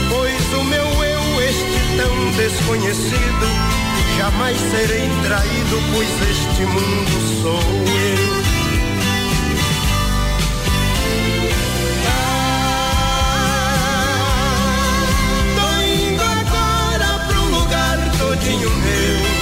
Pois 0.09 0.53
o 0.53 0.63
meu 0.63 1.03
eu, 1.03 1.41
este 1.41 1.79
tão 1.97 2.31
desconhecido, 2.31 3.47
jamais 4.17 4.57
serei 4.57 5.07
traído, 5.23 5.81
pois 5.93 6.09
este 6.31 6.65
mundo 6.65 7.41
sou 7.43 7.59
eu. 7.59 8.37
Ah, 13.69 15.05
Vou 15.55 15.81
indo 15.83 16.23
agora 16.23 17.09
pro 17.27 17.43
lugar 17.55 17.97
todinho 18.17 18.69
meu. 18.71 19.36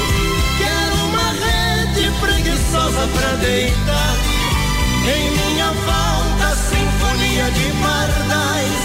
Preguiçosa 2.85 3.07
pra 3.07 3.31
deitar. 3.37 4.15
Em 5.07 5.31
minha 5.31 5.71
volta, 5.71 6.55
sinfonia 6.55 7.49
de 7.51 7.71
pardais, 7.81 8.81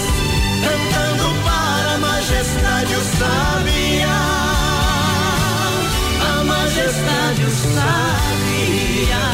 cantando 0.65 1.35
para 1.45 1.95
a 1.95 1.99
majestade 1.99 2.95
o 2.95 3.05
sabiá. 3.19 4.21
A 6.21 6.45
majestade 6.45 7.45
o 7.45 7.51
sabiá. 7.51 9.27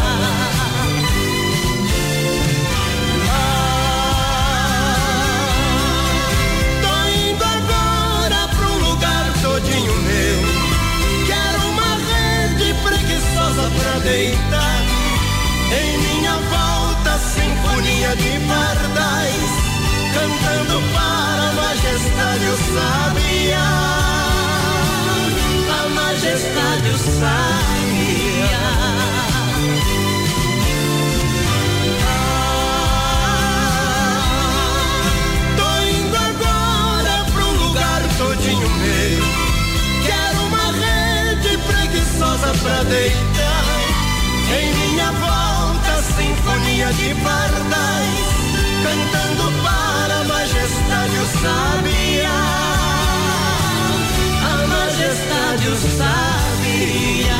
Tô 6.82 6.94
indo 7.30 7.44
agora 7.44 8.48
pra 8.48 8.68
lugar 8.88 9.32
todinho 9.42 9.94
meu. 10.02 10.45
Deitar. 14.06 14.82
Em 15.80 15.98
minha 15.98 16.36
volta, 16.54 17.18
sinfonia 17.18 18.14
de 18.14 18.38
pardais, 18.46 19.50
cantando 20.14 20.80
para 20.94 21.42
a 21.42 21.52
majestade 21.60 22.46
o 22.46 22.56
sabiá. 22.72 23.70
A 25.78 25.88
majestade 25.88 26.88
o 26.88 26.98
sabiá. 27.18 28.68
Tô 35.58 35.70
indo 35.98 36.16
agora 36.30 37.14
pra 37.32 37.44
um 37.44 37.54
lugar 37.66 38.02
todinho 38.18 38.70
meu. 38.70 39.24
Quero 40.06 40.38
uma 40.46 40.66
rede 40.84 41.58
preguiçosa 41.58 42.54
pra 42.62 42.82
deitar. 42.84 43.45
Em 44.48 44.74
minha 44.74 45.10
volta, 45.12 46.02
sinfonia 46.02 46.92
de 46.92 47.14
pardais, 47.16 48.26
cantando 48.82 49.52
para 49.62 50.20
a 50.20 50.24
majestade 50.24 51.16
o 51.18 51.26
sabiá. 51.42 52.40
A 54.44 54.66
majestade 54.68 55.68
o 55.68 55.76
sabiá. 55.76 57.36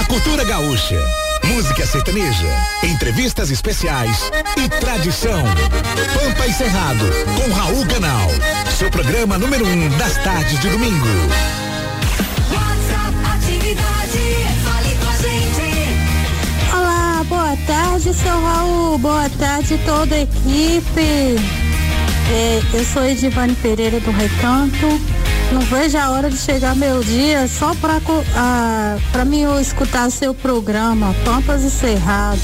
A 0.00 0.04
cultura 0.06 0.44
gaúcha, 0.44 0.98
música 1.44 1.86
sertaneja, 1.86 2.48
entrevistas 2.82 3.50
especiais 3.50 4.30
e 4.56 4.68
tradição. 4.68 5.42
Pampa 6.14 6.46
e 6.46 6.52
Cerrado, 6.52 7.04
com 7.36 7.52
Raul 7.52 7.86
Canal. 7.86 8.28
Seu 8.76 8.90
programa 8.90 9.38
número 9.38 9.66
um 9.66 9.88
das 9.98 10.16
tardes 10.18 10.58
de 10.60 10.68
domingo. 10.68 11.06
Fale 14.64 14.96
com 14.96 15.08
a 15.08 15.16
gente. 15.16 16.74
Olá, 16.74 17.24
boa 17.28 17.56
tarde, 17.66 18.14
seu 18.14 18.42
Raul. 18.42 18.98
Boa 18.98 19.30
tarde, 19.30 19.78
toda 19.84 20.14
a 20.14 20.20
equipe. 20.20 21.36
É, 22.30 22.62
eu 22.72 22.84
sou 22.84 23.04
Edivane 23.04 23.54
Pereira 23.56 24.00
do 24.00 24.10
Recanto. 24.10 25.21
Não 25.52 25.60
vejo 25.60 25.98
a 25.98 26.10
hora 26.10 26.30
de 26.30 26.36
chegar 26.38 26.74
meu 26.74 27.02
dia 27.02 27.46
só 27.46 27.74
para 27.74 28.00
para 29.12 29.24
mim 29.24 29.42
eu 29.42 29.60
escutar 29.60 30.10
seu 30.10 30.34
programa, 30.34 31.14
Pampas 31.24 31.62
e 31.62 31.70
Cerrado. 31.70 32.40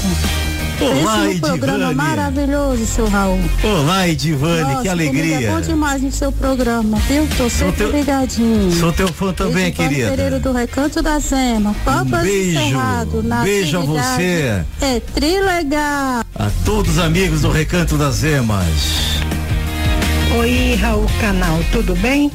Olá, 0.81 1.25
Esse 1.27 1.33
é 1.33 1.35
um 1.35 1.39
programa 1.39 1.91
maravilhoso, 1.93 2.85
seu 2.85 3.05
Raul. 3.09 3.37
Olá, 3.61 4.07
Edivane, 4.07 4.61
Nossa, 4.61 4.83
que 4.83 4.89
comigo 4.89 4.91
alegria. 4.91 5.49
É 5.49 5.51
bom 5.51 5.59
demais 5.59 6.01
no 6.01 6.09
seu 6.11 6.31
programa, 6.31 6.97
viu? 6.99 7.27
Tô 7.35 7.49
sempre 7.49 7.75
teu- 7.75 7.91
ligadinho. 7.91 8.71
Sou 8.79 8.93
teu 8.93 9.09
fã 9.09 9.33
também, 9.33 9.67
Edivane 9.67 9.89
querida. 9.89 10.09
Pereira 10.11 10.39
do 10.39 10.53
Recanto 10.53 11.01
da 11.01 11.19
Zema. 11.19 11.75
Pampas 11.83 12.21
beijo, 12.23 12.59
e 12.61 12.69
Cerrado. 12.69 13.23
Na 13.23 13.41
beijo 13.41 13.77
a 13.77 13.81
você. 13.81 14.63
É 14.79 15.01
trilegal. 15.13 16.23
A 16.33 16.49
todos 16.63 16.93
os 16.93 16.99
amigos 16.99 17.41
do 17.41 17.51
Recanto 17.51 17.97
das 17.97 18.23
Emas. 18.23 18.65
Oi, 20.39 20.75
Raul 20.81 21.07
Canal, 21.19 21.59
tudo 21.73 21.93
bem? 21.97 22.31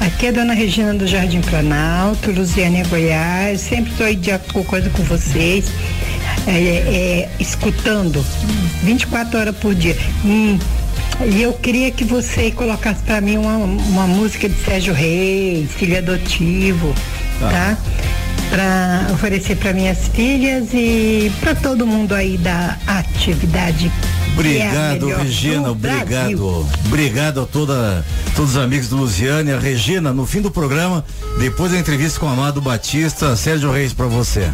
Aqui 0.00 0.26
é 0.26 0.28
a 0.28 0.32
Dona 0.32 0.52
Regina 0.52 0.92
do 0.94 1.06
Jardim 1.06 1.40
Planalto, 1.40 2.30
Luziânia 2.30 2.84
Goiás. 2.86 3.60
Sempre 3.60 3.92
estou 3.92 4.06
aí 4.06 4.14
de 4.14 4.30
acordo 4.30 4.90
com 4.90 5.02
vocês, 5.04 5.66
é, 6.46 6.50
é, 6.50 7.30
escutando 7.40 8.24
24 8.82 9.38
horas 9.38 9.56
por 9.56 9.74
dia. 9.74 9.96
Hum, 10.24 10.58
e 11.24 11.42
eu 11.42 11.52
queria 11.54 11.90
que 11.90 12.04
você 12.04 12.50
colocasse 12.50 13.02
para 13.02 13.20
mim 13.20 13.38
uma, 13.38 13.56
uma 13.56 14.06
música 14.06 14.48
de 14.48 14.54
Sérgio 14.64 14.92
Reis, 14.92 15.70
filho 15.72 15.96
adotivo, 15.96 16.94
tá? 17.40 17.78
Para 18.56 19.08
oferecer 19.12 19.54
para 19.56 19.74
minhas 19.74 20.08
filhas 20.08 20.68
e 20.72 21.30
para 21.40 21.54
todo 21.54 21.86
mundo 21.86 22.14
aí 22.14 22.38
da 22.38 22.74
atividade. 22.86 23.92
é 23.92 24.32
Obrigado, 24.32 25.04
melhor 25.04 25.20
Regina, 25.20 25.68
do 25.68 25.74
Brasil. 25.74 26.02
obrigado. 26.02 26.66
Obrigado 26.86 27.40
a 27.42 27.46
toda, 27.46 28.02
todos 28.34 28.52
os 28.52 28.56
amigos 28.56 28.88
do 28.88 28.96
Luziane. 28.96 29.52
A 29.52 29.58
Regina, 29.58 30.10
no 30.10 30.24
fim 30.24 30.40
do 30.40 30.50
programa, 30.50 31.04
depois 31.38 31.72
da 31.72 31.78
entrevista 31.78 32.18
com 32.18 32.24
o 32.24 32.30
Amado 32.30 32.62
Batista, 32.62 33.36
Sérgio 33.36 33.70
Reis 33.70 33.92
pra 33.92 34.06
você. 34.06 34.50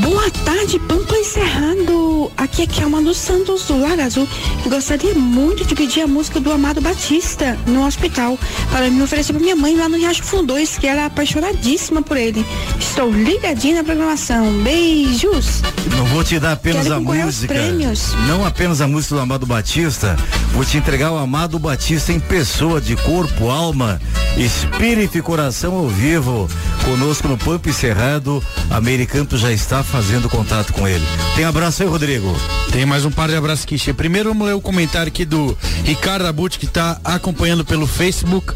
Boa 0.00 0.30
tarde, 0.42 0.78
Pampa 0.78 1.14
Encerrado. 1.14 1.91
Aqui 2.36 2.62
é 2.62 2.66
Kelma 2.66 3.00
dos 3.00 3.16
Santos 3.16 3.64
do 3.66 3.80
Lago 3.80 4.02
Azul. 4.02 4.28
Eu 4.64 4.70
gostaria 4.70 5.14
muito 5.14 5.64
de 5.64 5.74
pedir 5.74 6.02
a 6.02 6.06
música 6.06 6.40
do 6.40 6.50
Amado 6.52 6.80
Batista 6.80 7.56
no 7.66 7.86
hospital 7.86 8.38
para 8.70 8.90
me 8.90 9.02
oferecer 9.02 9.32
para 9.32 9.42
minha 9.42 9.56
mãe 9.56 9.76
lá 9.76 9.88
no 9.88 9.96
Riacho 9.96 10.22
Fundões, 10.22 10.76
que 10.78 10.86
ela 10.86 11.02
é 11.02 11.04
apaixonadíssima 11.06 12.02
por 12.02 12.16
ele. 12.16 12.44
Estou 12.78 13.10
ligadinha 13.10 13.76
na 13.76 13.84
programação. 13.84 14.52
Beijos. 14.62 15.62
Não 15.96 16.04
vou 16.06 16.24
te 16.24 16.38
dar 16.38 16.52
apenas 16.52 16.82
Quero 16.84 16.96
a 16.96 17.00
música. 17.00 17.54
prêmios. 17.54 18.12
Não 18.26 18.44
apenas 18.44 18.80
a 18.80 18.88
música 18.88 19.14
do 19.14 19.20
Amado 19.20 19.46
Batista. 19.46 20.16
Vou 20.52 20.64
te 20.64 20.76
entregar 20.76 21.12
o 21.12 21.16
Amado 21.16 21.58
Batista 21.58 22.12
em 22.12 22.20
pessoa, 22.20 22.80
de 22.80 22.94
corpo, 22.96 23.50
alma, 23.50 24.00
espírito 24.36 25.16
e 25.16 25.22
coração 25.22 25.74
ao 25.74 25.88
vivo. 25.88 26.48
Conosco 26.84 27.28
no 27.28 27.38
Pampa 27.38 27.70
e 27.70 27.72
Cerrado. 27.72 28.42
Americanto 28.70 29.36
já 29.38 29.52
está 29.52 29.82
fazendo 29.82 30.28
contato 30.28 30.72
com 30.72 30.86
ele. 30.86 31.04
Tem 31.36 31.44
abraço 31.44 31.82
aí, 31.82 31.88
Rodrigo. 31.88 32.21
Tem 32.70 32.86
mais 32.86 33.04
um 33.04 33.10
par 33.10 33.28
de 33.28 33.36
abraços. 33.36 33.66
Che. 33.68 33.92
Primeiro 33.92 34.30
vamos 34.30 34.46
ler 34.46 34.54
o 34.54 34.60
comentário 34.60 35.08
aqui 35.08 35.24
do 35.24 35.56
Ricardo 35.84 36.26
Abut, 36.26 36.58
que 36.58 36.64
está 36.64 36.98
acompanhando 37.04 37.64
pelo 37.64 37.86
Facebook. 37.86 38.54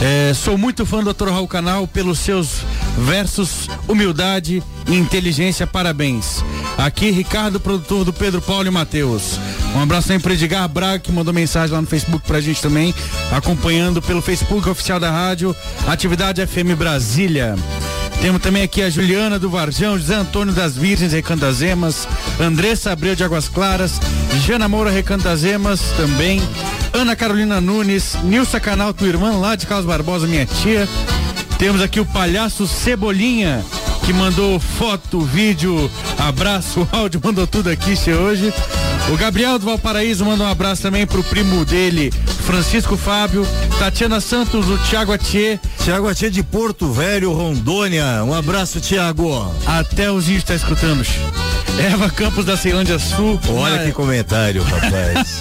É, 0.00 0.34
sou 0.34 0.58
muito 0.58 0.84
fã 0.84 1.02
do 1.02 1.12
Dr. 1.12 1.28
Raul 1.28 1.48
Canal 1.48 1.86
pelos 1.86 2.18
seus 2.18 2.62
versos, 2.98 3.68
humildade 3.88 4.62
e 4.88 4.94
inteligência. 4.94 5.66
Parabéns. 5.66 6.44
Aqui, 6.76 7.10
Ricardo, 7.10 7.60
produtor 7.60 8.04
do 8.04 8.12
Pedro 8.12 8.42
Paulo 8.42 8.66
e 8.66 8.70
Matheus. 8.70 9.38
Um 9.74 9.82
abraço 9.82 10.08
também 10.08 10.20
para 10.20 10.34
Edgar 10.34 10.68
Braga, 10.68 10.98
que 10.98 11.12
mandou 11.12 11.32
mensagem 11.32 11.74
lá 11.74 11.80
no 11.80 11.86
Facebook 11.86 12.26
pra 12.26 12.40
gente 12.40 12.60
também, 12.60 12.94
acompanhando 13.30 14.02
pelo 14.02 14.20
Facebook 14.20 14.68
oficial 14.68 14.98
da 14.98 15.10
rádio, 15.10 15.54
Atividade 15.86 16.44
FM 16.46 16.76
Brasília. 16.76 17.54
Temos 18.20 18.42
também 18.42 18.62
aqui 18.62 18.82
a 18.82 18.90
Juliana 18.90 19.38
do 19.38 19.48
Varjão, 19.48 19.96
José 19.96 20.14
Antônio 20.14 20.52
das 20.52 20.76
Virgens, 20.76 21.12
Recanto 21.12 21.42
das 21.42 21.62
Emas, 21.62 22.08
Andressa 22.40 22.90
Abreu 22.92 23.14
de 23.14 23.22
Águas 23.22 23.48
Claras, 23.48 24.00
Jana 24.44 24.68
Moura, 24.68 24.90
Recanto 24.90 25.24
das 25.24 25.44
Emas 25.44 25.80
também, 25.96 26.42
Ana 26.92 27.14
Carolina 27.14 27.60
Nunes, 27.60 28.16
Nilsa 28.24 28.58
Canal, 28.58 28.92
tua 28.92 29.08
irmã 29.08 29.38
lá 29.38 29.54
de 29.54 29.66
Carlos 29.66 29.86
Barbosa, 29.86 30.26
minha 30.26 30.46
tia. 30.46 30.88
Temos 31.58 31.80
aqui 31.80 32.00
o 32.00 32.06
palhaço 32.06 32.66
Cebolinha, 32.66 33.64
que 34.04 34.12
mandou 34.12 34.58
foto, 34.58 35.20
vídeo, 35.20 35.90
abraço, 36.18 36.86
áudio, 36.92 37.20
mandou 37.22 37.46
tudo 37.46 37.70
aqui 37.70 37.94
hoje. 38.10 38.52
O 39.12 39.16
Gabriel 39.16 39.58
do 39.58 39.66
Valparaíso 39.66 40.24
manda 40.24 40.42
um 40.42 40.48
abraço 40.48 40.82
também 40.82 41.06
pro 41.06 41.22
primo 41.22 41.64
dele, 41.64 42.12
Francisco 42.44 42.96
Fábio, 42.96 43.46
Tatiana 43.78 44.20
Santos, 44.20 44.68
o 44.68 44.76
Thiago 44.78 45.12
Atier. 45.12 45.60
Thiago 45.84 46.08
Atier 46.08 46.30
de 46.30 46.42
Porto 46.42 46.90
Velho, 46.90 47.32
Rondônia. 47.32 48.24
Um 48.24 48.34
abraço, 48.34 48.80
Thiago. 48.80 49.54
Até 49.64 50.10
os 50.10 50.28
índios 50.28 50.44
tá 50.44 50.54
escutando. 50.54 51.04
Eva 51.92 52.10
Campos 52.10 52.44
da 52.44 52.56
Ceilândia 52.56 52.98
Sul. 52.98 53.38
Olha 53.48 53.84
que 53.84 53.92
comentário, 53.92 54.62
rapaz. 54.62 55.40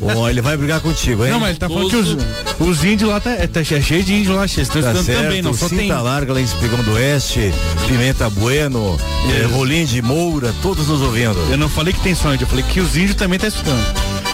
Ó, 0.16 0.28
ele 0.28 0.40
vai 0.40 0.56
brigar 0.56 0.80
contigo, 0.80 1.24
hein? 1.24 1.30
Não, 1.30 1.40
mas 1.40 1.50
ele 1.50 1.58
tá 1.58 1.68
falando 1.68 1.90
que 1.90 1.96
os, 1.96 2.16
os 2.58 2.84
índios 2.84 3.10
lá 3.10 3.20
tá, 3.20 3.30
é, 3.30 3.46
tá 3.46 3.62
cheio 3.62 4.02
de 4.02 4.14
índios 4.14 4.34
lá, 4.34 4.44
estão 4.46 4.64
Tá 4.64 4.78
escutando 4.80 5.04
certo, 5.04 5.22
também, 5.22 5.42
não 5.42 5.52
só 5.54 5.68
Cinta 5.68 5.82
tem. 5.82 5.92
Larga 5.92 6.32
lá 6.32 6.40
em 6.40 6.44
Espigão 6.44 6.82
do 6.82 6.94
Oeste, 6.94 7.52
Pimenta 7.86 8.28
Bueno, 8.30 8.98
eh, 9.30 9.46
Rolim 9.46 9.84
de 9.84 10.00
Moura, 10.02 10.54
todos 10.62 10.88
nos 10.88 11.00
ouvindo. 11.02 11.38
Eu 11.50 11.58
não 11.58 11.68
falei 11.68 11.92
que 11.92 12.00
tem 12.00 12.14
som, 12.14 12.32
eu 12.32 12.46
falei 12.46 12.64
que 12.64 12.80
os 12.80 12.96
índios 12.96 13.14
também 13.14 13.38
tá 13.38 13.48
escutando. 13.48 13.84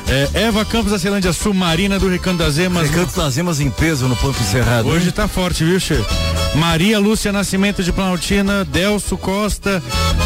É, 0.08 0.28
Eva 0.42 0.64
Campos 0.64 0.90
da 0.90 0.98
Ceilândia 0.98 1.32
Sul, 1.32 1.54
Marina 1.54 1.98
do 1.98 2.08
Recanto 2.08 2.38
das 2.38 2.58
Emas. 2.58 2.90
Recanto 2.90 3.16
das 3.16 3.36
Emas 3.36 3.60
em 3.60 3.70
peso 3.70 4.08
no 4.08 4.16
Pampa 4.16 4.42
Cerrado. 4.42 4.88
Hoje 4.88 5.06
hein? 5.06 5.12
tá 5.12 5.28
forte, 5.28 5.64
viu, 5.64 5.78
Che? 5.78 6.04
Maria 6.54 6.98
Lúcia 6.98 7.32
Nascimento 7.32 7.82
de 7.82 7.92
Planaltina, 7.92 8.64
Delso 8.64 9.16
Costa, 9.16 9.80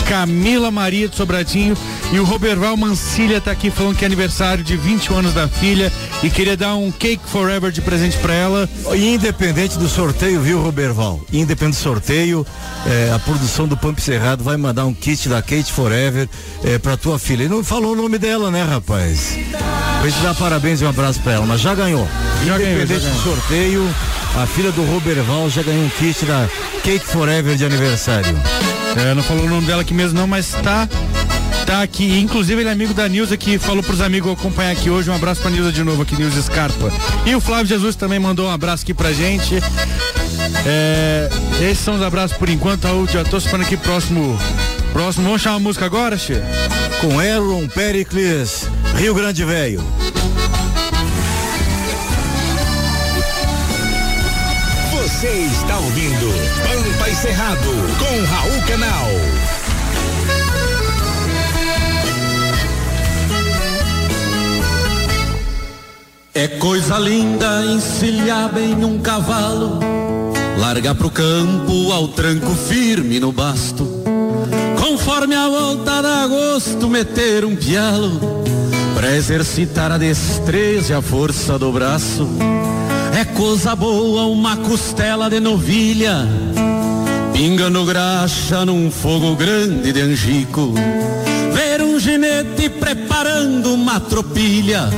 Camila 0.09 0.71
Maria 0.71 1.09
de 1.09 1.17
Sobradinho 1.17 1.77
e 2.13 2.19
o 2.19 2.25
Roberval 2.25 2.77
Mancilha 2.77 3.41
tá 3.41 3.51
aqui 3.51 3.71
falando 3.71 3.97
que 3.97 4.05
é 4.05 4.07
aniversário 4.07 4.65
de 4.65 4.77
21 4.77 5.19
anos 5.19 5.35
da 5.35 5.49
filha 5.49 5.93
e 6.23 6.31
queria 6.31 6.57
dar 6.57 6.77
um 6.77 6.91
Cake 6.91 7.23
Forever 7.29 7.71
de 7.71 7.81
presente 7.81 8.17
para 8.19 8.33
ela. 8.33 8.69
Independente 8.95 9.79
do 9.79 9.89
sorteio, 9.89 10.41
viu, 10.41 10.63
Roberval? 10.63 11.21
Independente 11.33 11.77
do 11.77 11.83
sorteio, 11.83 12.47
é, 12.87 13.13
a 13.13 13.19
produção 13.19 13.67
do 13.69 13.77
Pampa 13.77 14.01
Cerrado 14.01 14.43
vai 14.43 14.57
mandar 14.57 14.87
um 14.87 14.95
kit 14.95 15.29
da 15.29 15.43
Kate 15.43 15.73
Forever 15.73 16.29
é, 16.63 16.79
pra 16.79 16.97
tua 16.97 17.19
filha. 17.19 17.43
Ele 17.43 17.55
não 17.55 17.65
falou 17.65 17.93
o 17.93 17.97
nome 17.97 18.19
dela, 18.19 18.51
né, 18.51 18.63
rapaz? 18.63 19.37
Vou 20.01 20.11
te 20.11 20.19
dar 20.19 20.35
parabéns 20.35 20.81
e 20.83 20.85
um 20.85 20.89
abraço 20.89 21.21
pra 21.21 21.33
ela, 21.33 21.47
mas 21.47 21.61
já 21.61 21.75
ganhou. 21.75 22.07
Já 22.45 22.57
Independente 22.57 22.87
ganhou, 22.87 23.01
já 23.01 23.11
do 23.11 23.23
sorteio, 23.23 23.95
a 24.37 24.47
filha 24.47 24.71
do 24.73 24.85
Roberval 24.85 25.49
já 25.49 25.63
ganhou 25.63 25.85
um 25.85 25.89
kit 25.89 26.25
da 26.27 26.49
Cake 26.83 27.07
Forever 27.07 27.57
de 27.57 27.65
aniversário. 27.65 28.37
É, 28.97 29.15
não 29.15 29.23
falou 29.23 29.45
o 29.45 29.49
nome 29.49 29.67
dela 29.67 29.83
aqui 29.83 29.95
mesmo 29.95 30.19
não, 30.19 30.27
mas 30.27 30.51
tá 30.51 30.89
tá 31.65 31.83
aqui. 31.83 32.21
Inclusive 32.21 32.61
ele 32.61 32.69
é 32.69 32.73
amigo 32.73 32.95
da 32.95 33.09
Nilza 33.09 33.37
que 33.37 33.59
falou 33.59 33.83
pros 33.83 34.01
amigos 34.01 34.33
acompanhar 34.33 34.73
aqui 34.73 34.91
hoje. 34.91 35.11
Um 35.11 35.15
abraço 35.15 35.41
pra 35.41 35.51
Nilza 35.51 35.73
de 35.73 35.83
novo 35.83 36.03
aqui, 36.03 36.15
Nilza 36.17 36.41
Scarpa. 36.43 36.93
E 37.25 37.35
o 37.35 37.41
Flávio 37.41 37.67
Jesus 37.67 37.97
também 37.97 38.19
mandou 38.19 38.47
um 38.49 38.51
abraço 38.51 38.83
aqui 38.83 38.95
pra 38.95 39.13
gente. 39.13 39.57
É, 40.67 41.29
esses 41.61 41.79
são 41.79 41.97
os 41.97 42.03
abraços 42.03 42.37
por 42.37 42.49
enquanto, 42.49 42.85
Raul. 42.85 43.07
Já 43.07 43.25
tô 43.25 43.39
esperando 43.39 43.63
aqui 43.63 43.77
próximo. 43.77 44.39
Próximo, 44.95 45.27
vamos 45.27 45.43
chamar 45.43 45.57
a 45.57 45.59
música 45.59 45.87
agora, 45.87 46.17
Che? 46.17 46.41
Com 47.01 47.19
Aaron 47.19 47.67
Pericles, 47.67 48.69
Rio 48.95 49.13
Grande 49.13 49.45
Velho. 49.45 49.83
Você 54.93 55.29
está 55.47 55.79
ouvindo 55.79 56.33
Pampa 56.63 57.11
e 57.11 57.15
Cerrado 57.17 57.71
com 57.99 58.25
Raul 58.25 58.63
Canal. 58.69 59.09
É 66.33 66.47
coisa 66.47 67.01
linda 67.01 67.65
encilhar 67.65 68.53
bem 68.55 68.85
um 68.85 69.01
cavalo, 69.01 69.81
largar 70.57 70.95
pro 70.95 71.11
campo 71.11 71.91
ao 71.91 72.07
tranco 72.07 72.55
firme 72.55 73.19
no 73.19 73.33
basto. 73.33 74.04
Conforme 74.85 75.35
a 75.35 75.49
volta 75.49 76.03
da 76.03 76.25
agosto, 76.25 76.91
meter 76.91 77.43
um 77.43 77.57
pialo, 77.57 78.21
pra 78.95 79.17
exercitar 79.17 79.91
a 79.91 79.97
destreza 79.97 80.93
e 80.93 80.95
a 80.95 81.01
força 81.01 81.59
do 81.59 81.73
braço. 81.73 82.29
É 83.19 83.25
coisa 83.25 83.75
boa 83.75 84.27
uma 84.27 84.59
costela 84.59 85.31
de 85.31 85.41
novilha, 85.41 86.29
pingando 87.33 87.83
graxa 87.87 88.67
num 88.67 88.91
fogo 88.91 89.35
grande 89.35 89.91
de 89.91 90.03
angico. 90.03 90.75
Ver 91.55 91.81
um 91.81 91.99
ginete 91.99 92.69
preparando 92.69 93.73
uma 93.73 93.99
tropilha, 93.99 94.91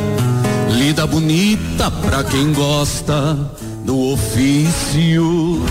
lida 0.69 1.07
bonita 1.07 1.93
pra 1.93 2.25
quem 2.25 2.53
gosta 2.53 3.39
do 3.85 4.11
ofício. 4.11 5.65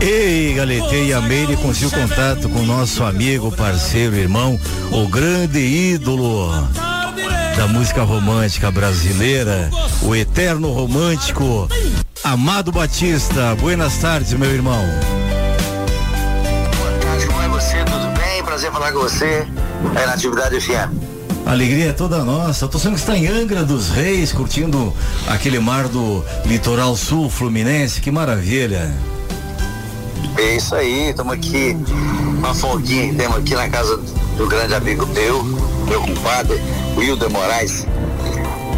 Ei, 0.00 0.54
Galetei 0.54 1.12
e 1.12 1.20
Meire 1.20 1.56
conseguiu 1.56 1.90
contato 1.90 2.48
com 2.48 2.62
nosso 2.62 3.02
amigo, 3.04 3.50
parceiro, 3.52 4.16
irmão, 4.16 4.58
o 4.90 5.08
grande 5.08 5.58
ídolo 5.58 6.50
da 7.56 7.66
música 7.68 8.02
romântica 8.02 8.70
brasileira, 8.70 9.70
o 10.02 10.14
eterno 10.14 10.72
romântico 10.72 11.68
Amado 12.24 12.72
Batista. 12.72 13.54
Buenas 13.54 13.98
tardes, 13.98 14.32
meu 14.32 14.50
irmão. 14.50 14.82
Boa 16.78 16.92
tarde, 16.98 17.26
como 17.26 17.42
é 17.42 17.48
você? 17.48 17.84
Tudo 17.84 18.18
bem? 18.18 18.42
Prazer 18.42 18.72
falar 18.72 18.92
com 18.92 19.00
você. 19.00 19.46
É 19.94 20.06
na 20.06 20.14
atividade 20.14 20.58
FM. 20.58 21.14
A 21.44 21.50
alegria 21.50 21.90
é 21.90 21.92
toda 21.92 22.24
nossa. 22.24 22.66
Tô 22.66 22.78
sabendo 22.78 22.94
que 22.94 23.00
está 23.02 23.14
em 23.14 23.26
Angra 23.26 23.62
dos 23.62 23.90
Reis, 23.90 24.32
curtindo 24.32 24.90
aquele 25.28 25.58
mar 25.58 25.86
do 25.86 26.24
litoral 26.46 26.96
sul 26.96 27.28
fluminense. 27.28 28.00
Que 28.00 28.10
maravilha. 28.10 28.90
É 30.36 30.56
isso 30.56 30.74
aí, 30.74 31.10
estamos 31.10 31.32
aqui, 31.32 31.76
uma 32.38 32.54
folguinha 32.54 33.10
que 33.10 33.14
temos 33.16 33.38
aqui 33.38 33.54
na 33.54 33.68
casa 33.68 33.96
do 34.36 34.46
grande 34.46 34.74
amigo 34.74 35.06
meu, 35.06 35.44
meu 35.88 36.00
compadre, 36.02 36.60
Wilder 36.96 37.30
Moraes. 37.30 37.86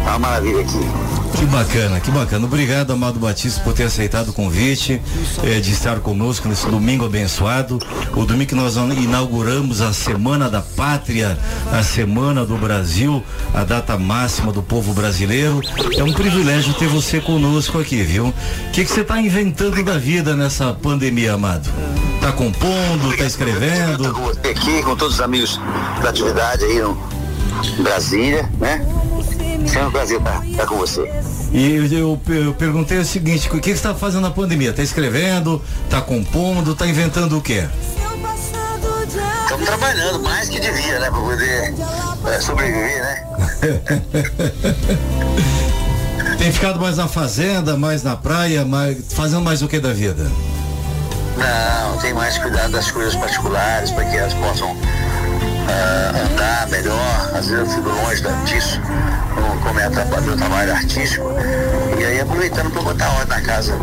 Tá 0.03 0.11
uma 0.11 0.19
maravilha 0.19 0.61
aqui. 0.61 1.06
Que 1.35 1.45
bacana, 1.45 1.99
que 1.99 2.11
bacana. 2.11 2.45
Obrigado, 2.45 2.93
Amado 2.93 3.19
Batista, 3.19 3.61
por 3.61 3.73
ter 3.73 3.83
aceitado 3.83 4.29
o 4.29 4.33
convite 4.33 5.01
eh, 5.43 5.59
de 5.59 5.71
estar 5.71 5.99
conosco 5.99 6.47
nesse 6.47 6.67
domingo 6.67 7.05
abençoado. 7.05 7.79
O 8.15 8.25
domingo 8.25 8.49
que 8.49 8.55
nós 8.55 8.75
inauguramos 8.75 9.81
a 9.81 9.93
Semana 9.93 10.49
da 10.49 10.61
Pátria, 10.61 11.37
a 11.71 11.83
Semana 11.83 12.45
do 12.45 12.57
Brasil, 12.57 13.23
a 13.53 13.63
data 13.63 13.97
máxima 13.97 14.51
do 14.51 14.63
povo 14.63 14.93
brasileiro. 14.93 15.61
É 15.95 16.03
um 16.03 16.13
privilégio 16.13 16.73
ter 16.73 16.87
você 16.87 17.19
conosco 17.19 17.79
aqui, 17.79 18.01
viu? 18.03 18.27
O 18.27 18.71
que 18.71 18.85
você 18.85 19.01
está 19.01 19.19
inventando 19.19 19.83
da 19.83 19.97
vida 19.97 20.35
nessa 20.35 20.73
pandemia, 20.73 21.33
Amado? 21.33 21.69
Tá 22.21 22.31
compondo, 22.31 23.15
tá 23.17 23.25
escrevendo? 23.25 24.13
Com 24.13 24.21
você 24.21 24.49
aqui, 24.49 24.83
com 24.83 24.95
todos 24.95 25.15
os 25.15 25.21
amigos 25.21 25.59
da 26.01 26.09
atividade 26.09 26.63
aí 26.65 26.81
no 26.81 26.97
Brasília, 27.83 28.49
né? 28.59 28.85
Sempre 29.65 29.85
um 29.87 29.91
prazer 29.91 30.17
estar, 30.19 30.45
estar 30.47 30.65
com 30.65 30.75
você. 30.77 31.09
E 31.51 31.75
eu, 31.75 31.85
eu, 31.85 32.21
eu 32.35 32.53
perguntei 32.53 32.97
o 32.97 33.05
seguinte, 33.05 33.47
o 33.49 33.59
que 33.59 33.69
você 33.69 33.75
está 33.75 33.93
fazendo 33.95 34.21
na 34.21 34.31
pandemia? 34.31 34.69
Está 34.71 34.83
escrevendo? 34.83 35.61
Está 35.85 36.01
compondo? 36.01 36.71
Está 36.73 36.85
inventando 36.87 37.37
o 37.37 37.41
quê? 37.41 37.67
Estamos 39.43 39.65
trabalhando 39.65 40.19
mais 40.21 40.49
que 40.49 40.59
devia, 40.59 40.99
né? 40.99 41.09
Para 41.09 41.19
poder 41.21 41.73
é, 42.27 42.39
sobreviver, 42.39 43.01
né? 43.01 43.23
Tem 46.37 46.51
ficado 46.51 46.79
mais 46.79 46.97
na 46.97 47.07
fazenda, 47.07 47.75
mais 47.75 48.03
na 48.03 48.15
praia, 48.15 48.63
mais, 48.63 48.97
fazendo 49.13 49.41
mais 49.41 49.61
o 49.61 49.67
que 49.67 49.79
da 49.79 49.91
vida? 49.91 50.29
Não, 51.37 51.97
tem 51.97 52.13
mais 52.13 52.37
cuidado 52.37 52.71
das 52.71 52.89
coisas 52.91 53.15
particulares 53.15 53.91
para 53.91 54.05
que 54.05 54.15
elas 54.17 54.33
possam 54.35 54.71
uh, 54.71 54.77
andar 56.31 56.67
melhor. 56.69 57.31
Às 57.33 57.47
vezes 57.47 57.59
eu 57.59 57.75
fico 57.75 57.89
longe 57.89 58.21
da- 58.21 58.31
disso, 58.43 58.79
como, 59.41 59.61
como 59.61 59.79
é 59.79 59.89
meu 60.21 60.35
trabalho 60.37 60.73
artístico. 60.73 61.25
E 61.99 62.03
aí 62.03 62.19
aproveitando 62.19 62.71
para 62.71 62.81
botar 62.81 63.09
ordem 63.11 63.27
na 63.37 63.41
casa, 63.41 63.75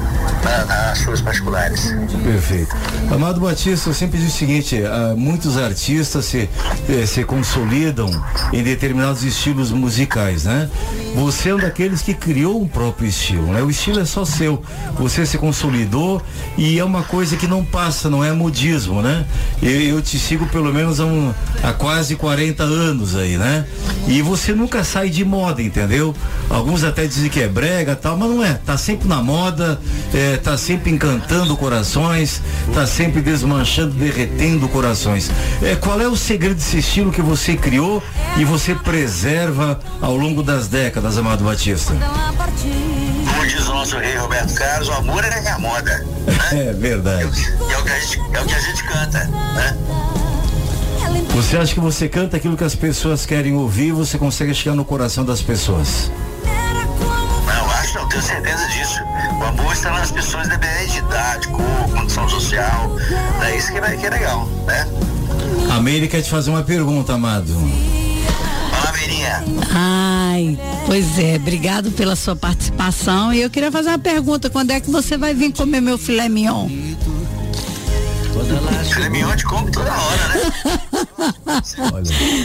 na- 0.44 0.64
nas 0.64 1.02
coisas 1.04 1.20
particulares. 1.24 1.94
Perfeito. 2.22 2.74
Amado 3.12 3.40
Batista, 3.40 3.90
eu 3.90 3.94
sempre 3.94 4.18
digo 4.18 4.30
o 4.30 4.34
seguinte, 4.34 4.82
ah, 4.84 5.14
muitos 5.16 5.56
artistas 5.58 6.24
se, 6.26 6.48
eh, 6.88 7.06
se 7.06 7.24
consolidam 7.24 8.08
em 8.52 8.62
determinados 8.62 9.22
estilos 9.24 9.70
musicais, 9.70 10.44
né? 10.44 10.68
Você 11.16 11.50
é 11.50 11.54
um 11.54 11.58
daqueles 11.58 12.02
que 12.02 12.12
criou 12.14 12.60
um 12.60 12.66
próprio 12.66 13.08
estilo, 13.08 13.46
né? 13.52 13.62
O 13.62 13.70
estilo 13.70 14.00
é 14.00 14.04
só 14.04 14.24
seu. 14.24 14.62
Você 14.98 15.24
se 15.26 15.38
consolidou 15.38 16.20
e 16.56 16.78
é 16.78 16.84
uma 16.84 17.02
coisa 17.04 17.36
que 17.36 17.46
não 17.46 17.64
passa, 17.64 18.08
não 18.10 18.22
é 18.24 18.32
modismo, 18.32 19.00
né? 19.02 19.24
Eu, 19.62 19.70
eu 19.80 20.02
te 20.02 20.18
sigo 20.18 20.46
pelo 20.46 20.72
menos 20.72 20.98
há, 21.00 21.04
um- 21.04 21.32
há 21.62 21.72
quase 21.72 22.16
40 22.16 22.62
anos 22.64 23.14
aí, 23.16 23.36
né? 23.36 23.64
E 24.08 24.22
você 24.22 24.52
nunca 24.52 24.82
sai 24.84 25.08
de 25.08 25.24
moda, 25.24 25.43
entendeu? 25.52 26.14
Alguns 26.48 26.84
até 26.84 27.06
dizem 27.06 27.30
que 27.30 27.40
é 27.40 27.48
brega 27.48 27.94
tal, 27.96 28.16
mas 28.16 28.28
não 28.28 28.44
é. 28.44 28.54
Tá 28.54 28.76
sempre 28.76 29.08
na 29.08 29.22
moda, 29.22 29.78
é, 30.12 30.36
tá 30.36 30.56
sempre 30.56 30.90
encantando 30.90 31.56
corações, 31.56 32.40
tá 32.72 32.86
sempre 32.86 33.20
desmanchando, 33.20 33.92
derretendo 33.92 34.68
corações. 34.68 35.30
É, 35.62 35.76
qual 35.76 36.00
é 36.00 36.08
o 36.08 36.16
segredo 36.16 36.56
desse 36.56 36.78
estilo 36.78 37.10
que 37.10 37.22
você 37.22 37.56
criou 37.56 38.02
e 38.36 38.44
você 38.44 38.74
preserva 38.74 39.78
ao 40.00 40.16
longo 40.16 40.42
das 40.42 40.68
décadas, 40.68 41.18
Amado 41.18 41.44
Batista? 41.44 41.94
Como 41.94 43.46
diz 43.46 43.68
o 43.68 43.74
nosso 43.74 43.96
rei 43.98 44.16
Roberto 44.16 44.54
Carlos, 44.54 44.88
o 44.88 44.92
amor 44.92 45.24
é 45.24 45.48
a 45.48 45.58
moda. 45.58 46.04
É 46.52 46.72
verdade. 46.72 47.24
E 47.68 47.72
é 47.72 47.78
o 47.78 47.84
que 47.84 47.90
a 47.90 47.98
gente, 47.98 48.20
é 48.32 48.40
o 48.40 48.46
que 48.46 48.54
a 48.54 48.60
gente 48.60 48.84
canta, 48.84 49.24
né? 49.24 49.76
Você 51.34 51.56
acha 51.56 51.74
que 51.74 51.80
você 51.80 52.08
canta 52.08 52.36
aquilo 52.36 52.56
que 52.56 52.62
as 52.62 52.76
pessoas 52.76 53.26
querem 53.26 53.54
ouvir, 53.54 53.90
você 53.90 54.16
consegue 54.16 54.54
chegar 54.54 54.76
no 54.76 54.84
coração 54.84 55.24
das 55.24 55.42
pessoas? 55.42 56.08
Não, 56.44 57.70
acho 57.70 57.98
não, 57.98 58.08
tenho 58.08 58.22
certeza 58.22 58.64
disso. 58.68 59.00
O 59.40 59.44
amor 59.44 59.72
está 59.72 59.90
nas 59.90 60.12
pessoas, 60.12 60.46
independente 60.46 60.92
de 60.92 60.98
idade, 60.98 61.48
cor, 61.48 61.90
condição 61.92 62.28
social. 62.28 62.96
É 63.42 63.56
isso 63.56 63.72
que, 63.72 63.80
vai, 63.80 63.96
que 63.96 64.06
é 64.06 64.10
legal, 64.10 64.46
né? 64.64 64.88
A 65.72 65.80
Meire 65.80 66.06
quer 66.06 66.22
te 66.22 66.30
fazer 66.30 66.50
uma 66.50 66.62
pergunta, 66.62 67.14
amado. 67.14 67.52
Fala, 68.70 68.92
Verinha. 68.92 69.44
Ai, 69.72 70.56
pois 70.86 71.18
é, 71.18 71.34
obrigado 71.34 71.90
pela 71.90 72.14
sua 72.14 72.36
participação. 72.36 73.34
E 73.34 73.42
eu 73.42 73.50
queria 73.50 73.72
fazer 73.72 73.88
uma 73.88 73.98
pergunta: 73.98 74.48
quando 74.48 74.70
é 74.70 74.78
que 74.78 74.88
você 74.88 75.18
vai 75.18 75.34
vir 75.34 75.52
comer 75.52 75.80
meu 75.80 75.98
filé 75.98 76.28
mignon? 76.28 76.68
Filé 78.92 79.08
mignon 79.08 79.34
te 79.34 79.44
come 79.44 79.72
toda 79.72 79.90
hora, 79.90 80.28
né? 80.28 80.80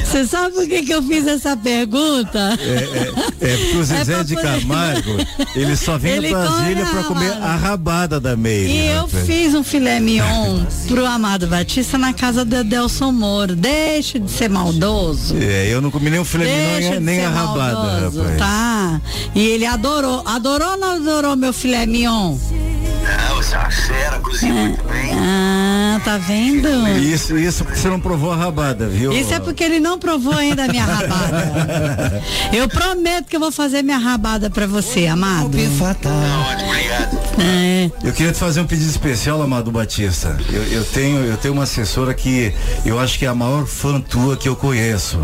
Você 0.06 0.26
sabe 0.26 0.56
por 0.56 0.68
que, 0.68 0.84
que 0.84 0.94
eu 0.94 1.02
fiz 1.04 1.26
essa 1.28 1.56
pergunta? 1.56 2.58
É, 2.60 3.44
é, 3.46 3.54
é 3.54 3.58
porque 3.58 3.78
o 3.78 3.84
Zezé 3.86 4.14
pra 4.16 4.24
de 4.24 4.36
poder- 4.36 4.60
Camargo, 4.62 5.12
ele 5.56 5.76
só 5.76 5.98
vem 5.98 6.14
Ele 6.14 6.34
a 6.34 6.38
Brasília 6.38 6.86
pra 6.86 7.04
comer 7.04 7.32
a 7.34 7.56
rabada 7.56 8.20
da 8.20 8.36
Meire. 8.36 8.72
E 8.72 8.88
eu 8.88 9.02
rapaz. 9.06 9.26
fiz 9.26 9.54
um 9.54 9.64
filé 9.64 10.00
mignon 10.00 10.64
pro 10.88 11.06
Amado 11.06 11.48
Batista 11.48 11.98
na 11.98 12.14
casa 12.14 12.44
do 12.46 12.56
Adelson 12.58 13.12
Moro. 13.12 13.56
Deixa 13.56 14.20
de 14.20 14.30
ser 14.30 14.50
maldoso. 14.50 15.36
É, 15.38 15.68
eu 15.68 15.82
não 15.82 15.92
comi 15.92 16.10
nem 16.10 16.20
o 16.20 16.26
filé 16.26 16.46
Deixa 16.46 16.90
mignon 16.92 17.02
nem 17.02 17.26
a 17.26 17.30
rabada, 17.30 17.74
maldoso, 17.76 18.22
rapaz. 18.22 18.38
Tá. 18.38 19.02
E 19.36 19.42
ele 19.46 19.66
adorou. 19.66 20.24
Adorou 20.26 20.72
ou 20.72 20.78
não 20.78 20.96
adorou 20.96 21.36
meu 21.36 21.54
filé 21.54 21.86
mignon? 21.86 22.38
Não, 23.02 23.36
você 23.38 23.56
é 23.56 23.60
uma 23.60 23.72
fera, 23.72 24.20
cozinha 24.20 24.54
muito 24.54 24.84
bem. 24.84 25.12
Ah, 25.14 25.69
tá 26.00 26.18
vendo? 26.18 26.70
Isso, 27.00 27.38
isso 27.38 27.64
porque 27.64 27.80
você 27.80 27.90
não 27.90 28.00
provou 28.00 28.32
a 28.32 28.36
rabada, 28.36 28.88
viu? 28.88 29.12
Isso 29.12 29.34
é 29.34 29.40
porque 29.40 29.64
ele 29.64 29.80
não 29.80 29.98
provou 29.98 30.34
ainda 30.34 30.66
a 30.66 30.68
minha 30.68 30.86
rabada. 30.86 32.24
Eu 32.54 32.68
prometo 32.68 33.28
que 33.28 33.36
eu 33.36 33.40
vou 33.40 33.52
fazer 33.52 33.84
minha 33.84 33.98
rabada 33.98 34.50
pra 34.50 34.66
você, 34.66 35.08
amado. 35.08 35.52
É. 37.38 37.90
Eu 38.04 38.12
queria 38.12 38.32
te 38.32 38.40
fazer 38.40 38.60
um 38.62 38.68
pedido 38.68 38.90
especial, 38.90 39.42
Amado 39.42 39.72
Batista. 39.72 40.38
Eu, 40.52 40.64
eu 40.64 40.84
tenho, 40.86 41.20
eu 41.20 41.38
tenho 41.38 41.54
uma 41.54 41.64
assessora 41.64 42.14
que 42.14 42.54
eu 42.86 43.00
acho 43.00 43.18
que 43.18 43.26
é 43.26 43.28
a 43.28 43.36
maior 43.36 43.66
fã 43.66 44.02
tua 44.02 44.36
que 44.36 44.50
eu 44.50 44.56
conheço. 44.56 45.20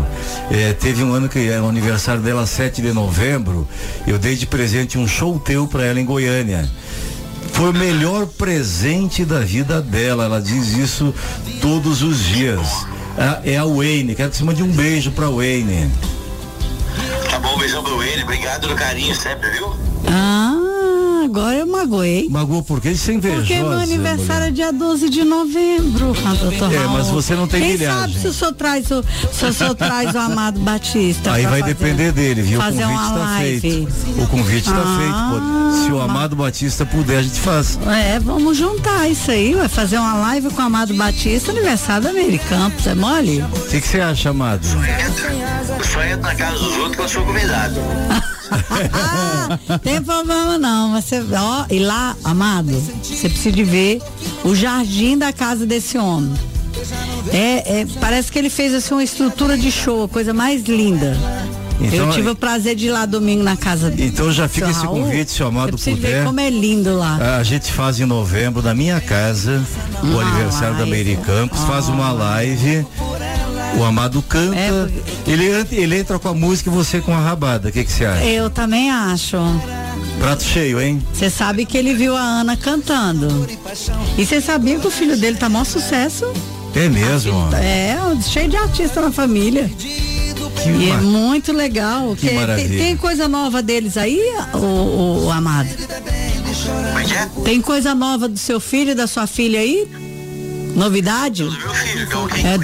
É, 0.50 0.72
teve 0.72 1.02
um 1.02 1.12
ano 1.12 1.28
que 1.28 1.50
é 1.50 1.60
o 1.60 1.68
aniversário 1.68 2.22
dela, 2.22 2.46
7 2.46 2.80
de 2.80 2.92
novembro. 2.92 3.68
Eu 4.06 4.18
dei 4.18 4.36
de 4.36 4.46
presente 4.46 4.98
um 4.98 5.06
show 5.06 5.38
teu 5.38 5.66
pra 5.66 5.84
ela 5.84 6.00
em 6.00 6.04
Goiânia. 6.04 6.68
Foi 7.56 7.70
o 7.70 7.72
melhor 7.72 8.26
presente 8.26 9.24
da 9.24 9.40
vida 9.40 9.80
dela. 9.80 10.24
Ela 10.24 10.40
diz 10.42 10.72
isso 10.74 11.14
todos 11.60 12.02
os 12.02 12.18
dias. 12.18 12.86
Ah, 13.18 13.40
É 13.44 13.56
a 13.56 13.64
Wayne. 13.64 14.14
Quero 14.14 14.30
que 14.30 14.36
você 14.36 14.44
mande 14.44 14.62
um 14.62 14.70
beijo 14.70 15.10
pra 15.12 15.30
Wayne. 15.30 15.90
Tá 17.30 17.38
bom, 17.38 17.56
beijão 17.58 17.82
pro 17.82 18.02
ele, 18.02 18.22
obrigado 18.24 18.60
pelo 18.60 18.74
carinho 18.74 19.14
sempre, 19.14 19.48
viu? 19.50 19.74
Ah, 20.06 20.54
agora 21.26 21.56
eu 21.58 21.66
magoei. 21.66 22.28
Magoou 22.30 22.62
por 22.62 22.80
quê? 22.80 22.88
É 22.88 23.12
invejosa. 23.12 23.40
Porque 23.40 23.54
meu 23.54 23.72
aniversário 23.72 24.46
é 24.46 24.50
dia 24.50 24.72
12 24.72 25.08
de 25.10 25.24
novembro, 25.24 26.12
ah, 26.24 26.34
doutor 26.34 26.72
É, 26.72 26.86
mas 26.86 27.08
você 27.08 27.34
não 27.34 27.46
tem 27.46 27.60
Quem 27.60 27.72
milhagem. 27.72 28.00
sabe 28.00 28.20
se 28.20 28.28
o 28.28 28.32
senhor 28.32 28.52
traz 28.54 28.90
o, 28.90 29.04
se 29.32 29.44
o 29.44 29.52
senhor 29.52 29.74
traz 29.74 30.14
o 30.14 30.18
Amado 30.18 30.60
Batista. 30.60 31.32
Aí 31.32 31.44
vai 31.44 31.60
fazer- 31.60 31.74
depender 31.74 32.12
dele, 32.12 32.42
viu? 32.42 32.58
O 32.58 32.62
convite 32.62 32.84
uma 32.84 33.10
tá 33.10 33.16
live. 33.16 33.60
feito. 33.60 34.22
O 34.22 34.26
convite 34.28 34.64
tá 34.70 34.76
Ah, 34.76 34.98
feito. 34.98 35.50
pô. 35.50 35.56
Se 35.86 35.92
o 35.92 36.00
Amado 36.00 36.34
Batista 36.36 36.86
puder, 36.86 37.18
a 37.18 37.22
gente 37.22 37.38
faz. 37.40 37.78
É, 37.86 38.18
vamos 38.18 38.56
juntar 38.56 39.08
isso 39.08 39.30
aí, 39.30 39.54
vai 39.54 39.68
fazer 39.68 39.98
uma 39.98 40.14
live 40.14 40.48
com 40.50 40.62
o 40.62 40.64
Amado 40.64 40.94
Batista, 40.94 41.50
aniversário 41.50 42.04
da 42.04 42.12
Mary 42.12 42.40
Campos, 42.48 42.86
é 42.86 42.94
mole? 42.94 43.42
O 43.42 43.68
que 43.68 43.80
você 43.80 44.00
acha, 44.00 44.30
Amado? 44.30 44.66
Eu 44.66 45.84
só 45.84 46.02
entro 46.04 46.22
na 46.22 46.34
casa 46.34 46.54
dos 46.58 46.76
outros 46.78 46.96
quando 46.96 47.08
sou 47.08 47.24
convidado. 47.24 47.74
Tem 49.82 50.02
problema 50.02 50.58
não, 50.58 50.90
mas 50.90 51.04
você, 51.04 51.22
ó, 51.34 51.64
e 51.70 51.78
lá, 51.78 52.16
amado, 52.24 52.72
você 53.02 53.28
precisa 53.28 53.52
de 53.54 53.64
ver 53.64 54.02
o 54.44 54.54
jardim 54.54 55.16
da 55.16 55.32
casa 55.32 55.66
desse 55.66 55.98
homem. 55.98 56.32
É, 57.32 57.80
é, 57.80 57.86
parece 58.00 58.30
que 58.30 58.38
ele 58.38 58.50
fez 58.50 58.74
assim 58.74 58.94
uma 58.94 59.04
estrutura 59.04 59.56
de 59.56 59.70
show, 59.70 60.04
a 60.04 60.08
coisa 60.08 60.32
mais 60.32 60.62
linda. 60.64 61.16
Então, 61.80 62.06
eu 62.06 62.10
tive 62.10 62.30
o 62.30 62.36
prazer 62.36 62.74
de 62.74 62.86
ir 62.86 62.90
lá 62.90 63.04
domingo 63.04 63.42
na 63.42 63.56
casa 63.56 63.90
dele. 63.90 64.08
Então 64.08 64.32
já 64.32 64.48
fica 64.48 64.70
esse 64.70 64.86
convite, 64.86 65.30
se 65.30 65.42
o 65.42 65.46
Amado 65.46 65.76
Você 65.76 65.90
ver 65.90 65.96
puder. 65.96 66.24
como 66.24 66.40
é 66.40 66.48
lindo 66.48 66.96
lá. 66.96 67.38
A 67.38 67.42
gente 67.42 67.70
faz 67.70 68.00
em 68.00 68.06
novembro, 68.06 68.62
na 68.62 68.74
minha 68.74 69.00
casa, 69.00 69.62
o 70.02 70.18
aniversário 70.18 70.76
da 70.78 70.86
Meire 70.86 71.16
Campos, 71.16 71.60
faz 71.64 71.88
uma 71.88 72.12
live. 72.12 72.86
O 73.78 73.84
Amado 73.84 74.22
canta, 74.22 74.56
É, 74.56 74.70
ele, 75.26 75.44
ele 75.72 75.98
entra 75.98 76.18
com 76.18 76.28
a 76.28 76.34
música 76.34 76.70
e 76.70 76.72
você 76.72 77.00
com 77.00 77.12
a 77.12 77.18
rabada. 77.20 77.68
O 77.68 77.72
que 77.72 77.84
que 77.84 77.92
você 77.92 78.04
acha? 78.06 78.24
Eu 78.24 78.48
também 78.50 78.90
acho. 78.90 79.36
Prato 80.18 80.42
cheio, 80.42 80.80
hein? 80.80 81.02
Você 81.12 81.28
sabe 81.28 81.66
que 81.66 81.76
ele 81.76 81.92
viu 81.94 82.16
a 82.16 82.20
Ana 82.20 82.56
cantando. 82.56 83.46
E 84.16 84.24
você 84.24 84.40
sabia 84.40 84.78
que 84.78 84.86
o 84.86 84.90
filho 84.90 85.16
dele 85.16 85.36
tá 85.36 85.48
maior 85.48 85.64
sucesso? 85.64 86.24
É 86.74 86.88
mesmo? 86.88 87.48
É, 87.54 87.96
cheio 88.22 88.48
de 88.48 88.56
artista 88.56 89.00
na 89.02 89.12
família. 89.12 89.70
Que 90.62 90.70
e 90.70 90.90
é 90.90 90.94
ma- 90.94 91.00
muito 91.02 91.52
legal. 91.52 92.16
que 92.16 92.28
tem- 92.28 92.36
maravilha. 92.36 92.78
tem, 92.82 92.96
coisa 92.96 93.28
nova 93.28 93.62
deles 93.62 93.96
aí, 93.98 94.18
o, 94.54 95.30
Amado? 95.30 95.68
Tem 97.44 97.60
coisa 97.60 97.94
nova 97.94 98.26
do 98.28 98.38
seu 98.38 98.58
filho 98.58 98.90
e 98.92 98.94
da 98.94 99.06
sua 99.06 99.26
filha 99.26 99.60
aí? 99.60 99.86
Novidade? 100.76 101.48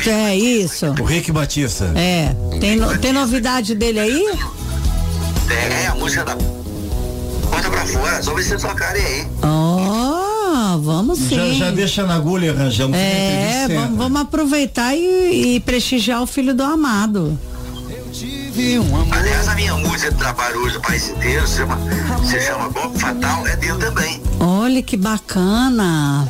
É, 0.07 0.11
é 0.31 0.37
isso. 0.37 0.87
O 1.01 1.05
Rick 1.05 1.33
Batista. 1.33 1.91
É. 1.97 2.35
Tem, 2.61 2.77
no- 2.77 2.97
tem 2.99 3.13
novidade 3.13 3.75
dele 3.75 3.99
aí? 4.01 4.27
É, 5.51 5.87
a 5.87 5.95
música 5.95 6.23
da 6.25 6.37
porta 6.37 7.71
pra 7.71 7.87
fora, 7.87 8.23
só 8.23 8.33
vocês 8.35 8.61
tocarem 8.61 9.03
aí. 9.05 9.27
Oh, 9.43 10.79
vamos 10.81 11.19
sim. 11.19 11.37
Já, 11.59 11.67
já 11.67 11.71
deixa 11.71 12.07
na 12.07 12.15
agulha 12.15 12.47
e 12.47 12.49
arranjamos. 12.51 12.97
É, 12.97 13.67
vamos, 13.69 13.97
vamos 13.97 14.21
aproveitar 14.21 14.95
e, 14.95 15.57
e 15.57 15.61
prestigiar 15.61 16.23
o 16.23 16.27
filho 16.27 16.55
do 16.55 16.63
amado. 16.63 17.39
Aliás, 19.11 19.49
a 19.49 19.55
minha 19.55 19.75
música 19.77 20.11
de 20.13 20.19
trabalho 20.19 20.61
hoje 20.63 20.75
do 20.75 20.81
país 20.83 21.09
inteiro 21.09 21.47
se 21.49 21.57
chama, 21.57 21.79
se 22.29 22.41
chama 22.41 22.69
Golpe 22.69 22.99
Fatal, 22.99 23.47
é 23.47 23.57
dele 23.57 23.79
também. 23.79 24.21
Olha 24.39 24.83
que 24.83 24.97
bacana. 24.97 26.29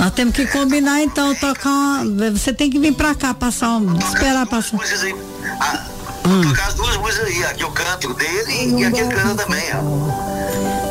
Nós 0.00 0.12
temos 0.12 0.34
que 0.34 0.46
combinar 0.46 1.02
então, 1.02 1.34
tocar 1.34 2.02
Você 2.32 2.54
tem 2.54 2.70
que 2.70 2.78
vir 2.78 2.94
pra 2.94 3.14
cá 3.14 3.34
passar 3.34 3.76
um. 3.76 3.98
Esperar 3.98 4.46
passar. 4.46 4.78
Aí. 4.80 5.14
Ah, 5.60 5.84
Tocar 6.42 6.68
as 6.68 6.74
duas 6.74 6.96
músicas 6.96 7.26
aí, 7.26 7.44
aqui 7.44 7.62
eu 7.62 7.70
canto 7.70 8.14
dele 8.14 8.78
e 8.78 8.84
aqui 8.84 9.00
ele 9.00 9.14
canta 9.14 9.44
também, 9.44 9.64
ó. 9.74 10.40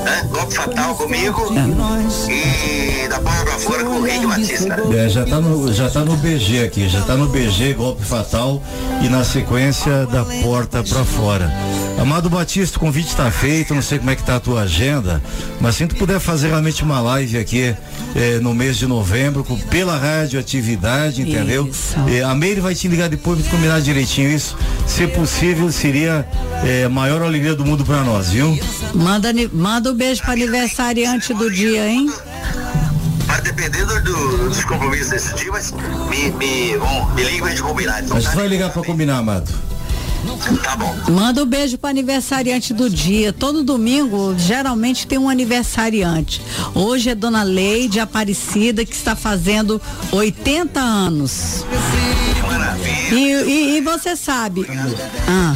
É, 0.08 0.24
Golpe 0.24 0.54
Fatal 0.54 0.96
comigo 0.96 1.54
e 2.30 3.08
da 3.08 3.20
porta 3.20 3.44
pra 3.46 3.60
fora 3.60 3.84
com 3.84 3.96
o 3.96 4.02
Rick 4.04 4.26
Batista. 4.28 4.78
É, 4.96 5.10
já 5.10 5.26
tá 5.26 5.40
no, 5.40 5.74
já 5.74 5.90
tá 5.90 6.06
no 6.06 6.16
BG 6.18 6.64
aqui, 6.64 6.88
já 6.88 7.02
tá 7.02 7.16
no 7.16 7.28
BG, 7.28 7.74
golpe 7.74 8.04
fatal 8.04 8.62
e 9.02 9.10
na 9.10 9.24
sequência 9.24 10.06
da 10.08 10.24
porta 10.44 10.84
pra 10.84 11.04
fora. 11.04 11.52
Amado 12.00 12.30
Batista, 12.30 12.78
o 12.78 12.80
convite 12.80 13.14
tá 13.16 13.30
feito, 13.30 13.76
não 13.76 13.82
sei 13.82 14.00
como 14.00 14.10
é 14.10 14.16
que 14.16 14.24
tá 14.24 14.38
a 14.38 14.40
tua 14.40 14.62
agenda, 14.62 15.22
mas 15.60 15.76
se 15.76 15.86
tu 15.86 15.96
puder 15.96 16.18
fazer 16.20 16.48
realmente 16.48 16.82
uma 16.82 17.02
live 17.02 17.38
aqui 17.38 17.76
eh, 18.16 18.40
no 18.42 18.54
mês 18.54 18.78
de 18.78 18.88
novembro, 18.88 19.44
com- 19.44 19.58
pela 19.58 19.98
rádio 19.98 20.40
atividade, 20.40 21.22
entendeu? 21.22 21.70
Eh, 22.08 22.22
a 22.24 22.34
Meire 22.34 22.62
vai 22.62 22.74
te 22.74 22.88
ligar 22.88 23.10
depois 23.10 23.42
pra 23.42 23.52
combinar 23.52 23.82
direitinho 23.82 24.32
isso. 24.32 24.56
Se 24.88 25.06
possível, 25.08 25.70
seria 25.74 26.26
eh, 26.64 26.86
a 26.86 26.90
maior 26.90 27.22
alegria 27.22 27.54
do 27.54 27.66
mundo 27.66 27.84
pra 27.84 28.02
nós, 28.02 28.30
viu? 28.30 28.58
Manda, 28.94 29.30
manda 29.52 29.92
um 29.92 29.96
beijo 29.96 30.22
pra 30.22 30.32
aniversariante 30.34 31.34
do 31.34 31.52
dia, 31.52 31.86
hein? 31.86 32.10
Vai 33.26 33.42
depender 33.42 33.86
do- 33.86 34.02
do- 34.04 34.48
dos 34.50 34.64
compromissos 34.64 35.10
desse 35.10 35.36
dia, 35.36 35.52
mas 35.52 35.72
me, 36.10 36.32
me, 36.32 36.78
bom, 36.78 37.12
me 37.14 37.24
liga 37.24 37.40
pra 37.42 37.50
gente 37.50 37.62
combinar. 37.62 38.02
Então, 38.04 38.16
A 38.16 38.20
gente 38.22 38.36
vai 38.36 38.48
ligar 38.48 38.70
pra 38.72 38.82
combinar, 38.84 39.18
Amado. 39.18 39.52
Tá 40.64 40.76
bom. 40.76 40.96
Manda 41.12 41.44
um 41.44 41.46
beijo 41.46 41.78
para 41.78 41.90
aniversariante 41.92 42.74
do 42.74 42.90
dia. 42.90 43.32
Todo 43.32 43.64
domingo, 43.64 44.36
geralmente, 44.38 45.08
tem 45.08 45.18
um 45.18 45.30
aniversariante. 45.30 46.42
Hoje 46.74 47.10
é 47.10 47.16
Dona 47.16 47.44
Leide 47.44 48.00
Aparecida, 48.00 48.84
que 48.86 48.94
está 48.94 49.16
fazendo 49.16 49.82
80 50.12 50.80
anos. 50.80 51.66
E, 53.12 53.16
e- 53.16 53.78
e 53.78 53.82
você 53.82 54.16
sabe. 54.16 54.66
Ah. 55.28 55.56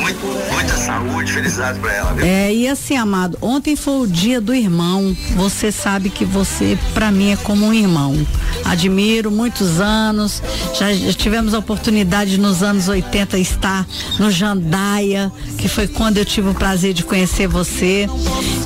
Muito, 0.00 0.24
muita 0.52 0.76
saúde, 0.76 1.32
felicidade 1.32 1.78
pra 1.80 1.92
ela, 1.92 2.12
viu? 2.14 2.24
É, 2.24 2.52
e 2.54 2.68
assim, 2.68 2.96
amado, 2.96 3.36
ontem 3.40 3.76
foi 3.76 4.00
o 4.00 4.06
dia 4.06 4.40
do 4.40 4.54
irmão. 4.54 5.14
Você 5.36 5.70
sabe 5.72 6.08
que 6.08 6.24
você, 6.24 6.78
pra 6.94 7.10
mim, 7.10 7.32
é 7.32 7.36
como 7.36 7.66
um 7.66 7.74
irmão. 7.74 8.14
Admiro 8.64 9.30
muitos 9.30 9.80
anos. 9.80 10.42
Já, 10.78 10.92
já 10.92 11.12
tivemos 11.12 11.52
a 11.54 11.58
oportunidade 11.58 12.38
nos 12.38 12.62
anos 12.62 12.88
80 12.88 13.38
estar 13.38 13.86
no 14.18 14.30
Jandaia, 14.30 15.30
que 15.58 15.68
foi 15.68 15.86
quando 15.88 16.18
eu 16.18 16.24
tive 16.24 16.48
o 16.50 16.54
prazer 16.54 16.94
de 16.94 17.02
conhecer 17.04 17.46
você. 17.48 18.08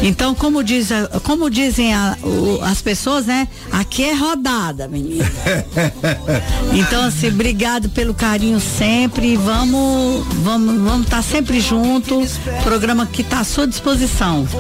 Então, 0.02 0.34
como, 0.34 0.62
diz, 0.62 0.88
como 1.22 1.48
dizem 1.50 1.94
a- 1.94 2.16
o- 2.22 2.60
as 2.62 2.80
pessoas, 2.82 3.26
né? 3.26 3.48
Aqui 3.72 4.04
é 4.04 4.14
rodada, 4.14 4.86
menino. 4.86 5.24
Então, 6.74 7.02
assim, 7.04 7.28
obrigado 7.28 7.88
pelo 7.90 8.14
carinho 8.14 8.60
sempre. 8.60 9.32
e 9.32 9.36
Vamos, 9.36 10.26
vamos, 10.42 10.80
vamos 10.82 11.04
estar 11.06 11.21
sempre 11.22 11.60
juntos. 11.60 12.38
Programa 12.62 13.06
que 13.06 13.22
está 13.22 13.40
à 13.40 13.44
sua 13.44 13.66
disposição. 13.66 14.46
Tá 14.46 14.58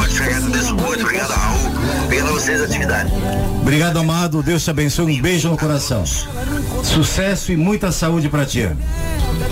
ótimo, 0.00 0.26
eu 0.26 0.36
agradeço 0.36 0.74
muito, 0.74 1.02
obrigado, 1.02 1.30
Raul, 1.30 2.08
pela 2.08 2.30
vocês 2.32 2.60
atividade. 2.60 3.12
Obrigado, 3.60 3.98
amado. 3.98 4.42
Deus 4.42 4.64
te 4.64 4.70
abençoe. 4.70 5.18
Um 5.18 5.22
beijo 5.22 5.48
no 5.50 5.58
coração. 5.58 6.04
Sucesso 6.82 7.52
e 7.52 7.56
muita 7.56 7.92
saúde 7.92 8.28
pra 8.28 8.46
ti. 8.46 8.68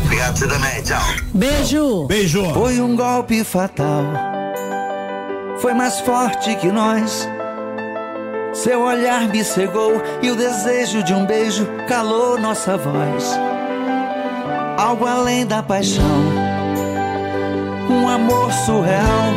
Obrigado 0.05 0.39
você 0.39 0.47
também, 0.47 0.83
tchau. 0.83 1.03
Beijo. 1.35 2.07
Beijo. 2.07 2.53
Foi 2.55 2.81
um 2.81 2.97
golpe 2.97 3.45
fatal. 3.45 4.05
Foi 5.61 5.75
mais 5.75 6.01
forte 6.01 6.55
que 6.57 6.69
nós. 6.69 7.29
Seu 8.55 8.81
olhar 8.83 9.29
me 9.29 9.45
cegou 9.45 10.03
e 10.23 10.31
o 10.31 10.37
desejo 10.37 11.03
de 11.03 11.13
um 11.13 11.27
beijo 11.27 11.67
calou 11.87 12.39
nossa 12.41 12.77
voz. 12.77 13.46
Algo 14.79 15.07
além 15.07 15.47
da 15.47 15.63
paixão, 15.63 16.05
um 17.89 18.09
amor 18.09 18.53
surreal. 18.53 19.33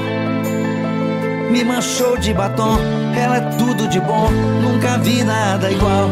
Me 1.50 1.64
manchou 1.64 2.18
de 2.18 2.34
batom, 2.34 2.78
ela 3.16 3.38
é 3.38 3.42
tudo 3.58 3.88
de 3.88 4.02
bom, 4.02 4.30
nunca 4.62 4.98
vi 4.98 5.24
nada 5.24 5.72
igual. 5.72 6.10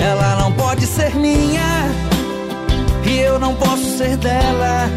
Ela 0.00 0.36
não 0.36 0.52
pode 0.52 0.86
ser 0.86 1.16
minha, 1.16 1.88
e 3.04 3.20
eu 3.20 3.38
não 3.38 3.54
posso 3.54 3.96
ser 3.96 4.16
dela. 4.18 4.88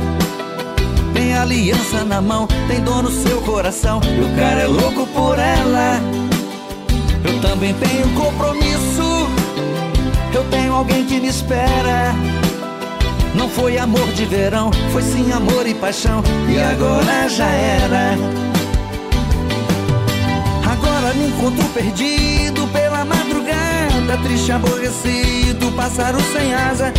Tem 1.13 1.33
aliança 1.33 2.03
na 2.03 2.21
mão, 2.21 2.45
tem 2.67 2.81
dor 2.81 3.03
no 3.03 3.11
seu 3.11 3.41
coração, 3.41 4.01
e 4.03 4.21
o 4.21 4.35
cara 4.35 4.61
é 4.61 4.67
louco 4.67 5.07
por 5.07 5.39
ela. 5.39 5.99
Eu 7.23 7.41
também 7.41 7.73
tenho 7.73 8.07
compromisso, 8.15 9.27
eu 10.33 10.43
tenho 10.51 10.73
alguém 10.73 11.05
que 11.05 11.21
me 11.21 11.29
espera. 11.29 12.13
Não 13.36 13.49
foi 13.49 13.77
amor 13.77 14.07
de 14.13 14.25
verão, 14.25 14.71
foi 14.91 15.01
sim 15.01 15.32
amor 15.32 15.65
e 15.65 15.73
paixão, 15.73 16.21
e 16.49 16.59
agora 16.59 17.29
já 17.29 17.47
era. 17.47 18.17
Agora 20.69 21.13
me 21.13 21.27
encontro 21.27 21.63
perdido 21.69 22.67
pela 22.67 23.05
madrugada, 23.05 24.17
triste, 24.23 24.51
aborrecido, 24.51 25.71
pássaro 25.75 26.17
sem 26.34 26.53
asa, 26.53 26.93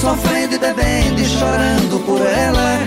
sofrendo 0.00 0.54
e 0.54 0.58
bebendo 0.58 1.20
e 1.20 1.24
chorando 1.26 2.04
por 2.06 2.20
ela. 2.20 2.78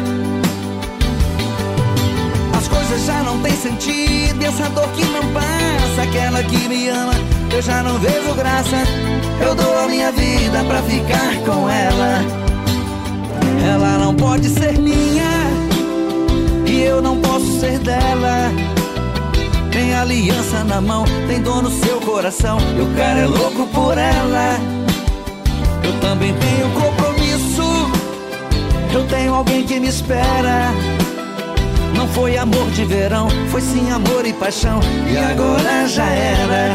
As 2.57 2.67
coisas 2.67 3.05
já 3.05 3.21
não 3.23 3.39
têm 3.41 3.55
sentido, 3.55 4.41
e 4.41 4.45
essa 4.45 4.69
dor 4.69 4.89
que 4.89 5.05
não 5.05 5.21
passa, 5.33 6.01
aquela 6.01 6.43
que 6.43 6.67
me 6.67 6.89
ama, 6.89 7.13
eu 7.51 7.61
já 7.61 7.83
não 7.83 7.97
vejo 7.99 8.33
graça. 8.33 8.77
Eu 9.39 9.53
dou 9.53 9.79
a 9.83 9.87
minha 9.87 10.11
vida 10.11 10.63
pra 10.67 10.81
ficar 10.81 11.35
com 11.45 11.69
ela. 11.69 12.46
Ela 13.65 13.97
não 13.97 14.13
pode 14.13 14.49
ser 14.49 14.77
minha, 14.77 15.31
e 16.65 16.81
eu 16.81 17.01
não 17.01 17.19
posso 17.21 17.59
ser 17.59 17.79
dela. 17.79 18.51
Tem 19.71 19.93
aliança 19.93 20.63
na 20.63 20.81
mão, 20.81 21.05
tem 21.27 21.41
dor 21.41 21.61
no 21.61 21.69
seu 21.69 21.99
coração. 22.01 22.57
O 22.57 22.97
cara 22.97 23.19
é 23.19 23.25
louco 23.27 23.67
por 23.67 23.97
ela. 23.97 24.57
Eu 25.83 25.93
também 25.99 26.33
tenho 26.33 26.69
compromisso. 26.71 27.91
Eu 28.93 29.05
tenho 29.05 29.33
alguém 29.33 29.63
que 29.63 29.79
me 29.79 29.87
espera. 29.87 30.71
Não 31.95 32.07
foi 32.07 32.37
amor 32.37 32.69
de 32.71 32.85
verão, 32.85 33.27
foi 33.49 33.61
sim 33.61 33.91
amor 33.91 34.25
e 34.25 34.33
paixão. 34.33 34.79
E 35.11 35.17
agora 35.17 35.87
já 35.87 36.05
era. 36.05 36.71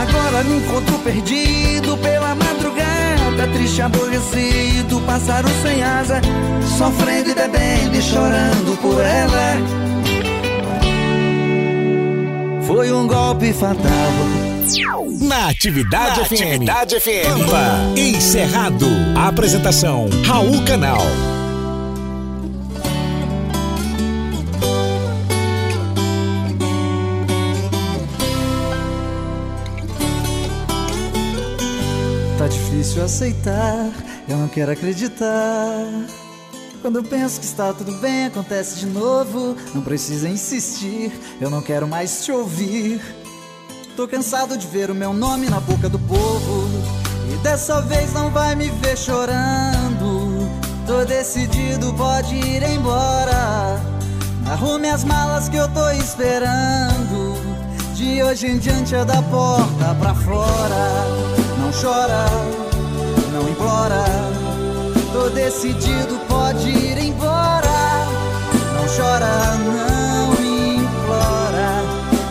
Agora 0.00 0.44
me 0.44 0.58
encontro 0.58 0.98
perdido 0.98 1.96
pela 1.98 2.34
madrugada, 2.34 2.57
triste, 3.46 3.80
aborrecido, 3.80 5.00
pássaro 5.02 5.48
sem 5.62 5.82
asa, 5.82 6.20
sofrendo 6.76 7.30
e 7.30 7.34
bebendo 7.34 7.96
e 7.96 8.02
chorando 8.02 8.78
por 8.80 9.00
ela. 9.00 9.88
Foi 12.66 12.92
um 12.92 13.06
golpe 13.06 13.52
fatal. 13.52 14.48
Na 15.20 15.48
Atividade 15.48 16.20
Na 16.20 16.26
FM. 16.26 16.32
Atividade 16.32 17.00
FM. 17.00 17.24
Pampa, 17.24 17.92
encerrado. 17.96 18.86
Apresentação, 19.16 20.08
Raul 20.24 20.62
Canal. 20.64 21.00
Difícil 32.58 33.04
aceitar, 33.04 33.90
eu 34.28 34.36
não 34.36 34.48
quero 34.48 34.72
acreditar. 34.72 35.84
Quando 36.82 37.02
penso 37.02 37.40
que 37.40 37.46
está 37.46 37.72
tudo 37.72 37.92
bem, 37.98 38.26
acontece 38.26 38.78
de 38.78 38.86
novo. 38.86 39.56
Não 39.74 39.82
precisa 39.82 40.28
insistir, 40.28 41.12
eu 41.40 41.50
não 41.50 41.60
quero 41.60 41.86
mais 41.88 42.24
te 42.24 42.32
ouvir. 42.32 43.00
Tô 43.96 44.06
cansado 44.06 44.56
de 44.56 44.66
ver 44.66 44.90
o 44.90 44.94
meu 44.94 45.12
nome 45.12 45.48
na 45.48 45.60
boca 45.60 45.88
do 45.88 45.98
povo. 45.98 46.68
E 47.32 47.36
dessa 47.42 47.80
vez 47.82 48.12
não 48.12 48.30
vai 48.30 48.54
me 48.54 48.70
ver 48.70 48.96
chorando. 48.96 50.48
Tô 50.86 51.04
decidido, 51.04 51.92
pode 51.94 52.34
ir 52.34 52.62
embora. 52.62 53.80
Arrume 54.46 54.88
as 54.88 55.04
malas 55.04 55.48
que 55.48 55.56
eu 55.56 55.68
tô 55.68 55.90
esperando. 55.90 57.34
De 57.94 58.22
hoje 58.22 58.46
em 58.46 58.58
diante 58.58 58.94
é 58.94 59.04
da 59.04 59.20
porta 59.22 59.94
pra 59.98 60.14
fora. 60.14 61.37
Não 61.68 61.74
chora, 61.82 62.24
não 63.30 63.46
implora. 63.46 64.02
Tô 65.12 65.28
decidido, 65.28 66.18
pode 66.26 66.66
ir 66.66 66.96
embora. 66.96 68.06
Não 68.72 68.86
chora, 68.88 69.28
não 69.58 70.32
implora. 70.32 71.82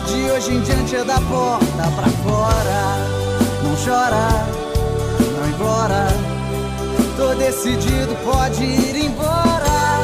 De 0.08 0.28
hoje 0.32 0.56
em 0.56 0.60
diante 0.62 0.96
é 0.96 1.04
da 1.04 1.20
porta 1.20 1.88
pra 1.94 2.08
fora. 2.24 2.96
Não 3.62 3.76
chora, 3.76 4.44
não 5.38 5.48
implora. 5.48 6.08
Tô 7.16 7.32
decidido, 7.36 8.16
pode 8.24 8.64
ir 8.64 9.04
embora. 9.04 10.00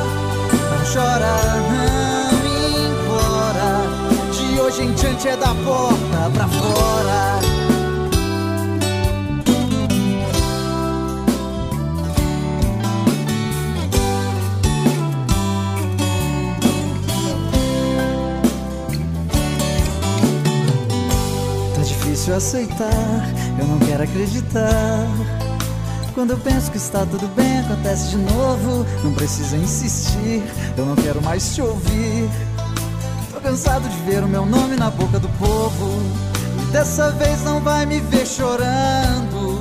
Não 0.70 0.85
chora, 0.93 1.35
não 1.72 2.39
implora. 2.87 3.82
De 4.30 4.61
hoje 4.61 4.82
em 4.82 4.93
diante 4.93 5.26
é 5.26 5.37
da 5.37 5.53
porta 5.64 6.30
pra 6.32 6.47
fora. 6.47 7.54
Difícil 22.25 22.37
aceitar, 22.37 23.29
eu 23.59 23.66
não 23.66 23.79
quero 23.79 24.03
acreditar. 24.03 25.07
Quando 26.14 26.31
eu 26.31 26.39
penso 26.39 26.70
que 26.70 26.79
está 26.79 27.05
tudo 27.05 27.27
bem, 27.35 27.61
acontece 27.61 28.11
de 28.11 28.16
novo. 28.16 28.87
Não 29.03 29.12
precisa 29.12 29.57
insistir, 29.57 30.43
eu 30.77 30.87
não 30.87 30.95
quero 30.97 31.20
mais 31.22 31.55
te 31.55 31.61
ouvir. 31.61 32.31
Tô 33.33 33.41
cansado 33.41 33.87
de 33.89 33.97
ver 34.11 34.22
o 34.22 34.29
meu 34.29 34.47
nome 34.47 34.77
na 34.77 34.91
boca 34.91 35.18
do 35.18 35.29
povo. 35.31 36.01
E 36.62 36.72
dessa 36.72 37.11
vez 37.11 37.43
não 37.43 37.61
vai 37.61 37.85
me 37.85 38.01
ver 38.01 38.27
chorando. 38.27 39.59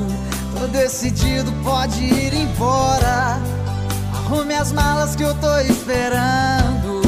Tô 0.57 0.68
decidido, 0.68 1.51
pode 1.64 2.01
ir 2.01 2.34
embora. 2.34 3.39
Arrume 4.14 4.53
as 4.53 4.72
malas 4.72 5.16
que 5.16 5.24
eu 5.24 5.34
tô 5.36 5.57
esperando. 5.59 7.01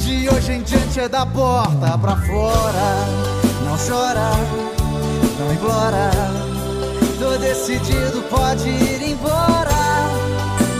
De 0.00 0.28
hoje 0.28 0.52
em 0.52 0.62
diante 0.62 1.00
é 1.00 1.08
da 1.08 1.24
porta 1.24 1.96
pra 1.96 2.16
fora. 2.16 3.40
Não 3.64 3.76
chora, 3.78 4.69
não 5.50 5.54
implora. 5.54 6.10
Tô 7.18 7.36
decidido, 7.38 8.22
pode 8.30 8.68
ir 8.68 9.10
embora. 9.10 9.70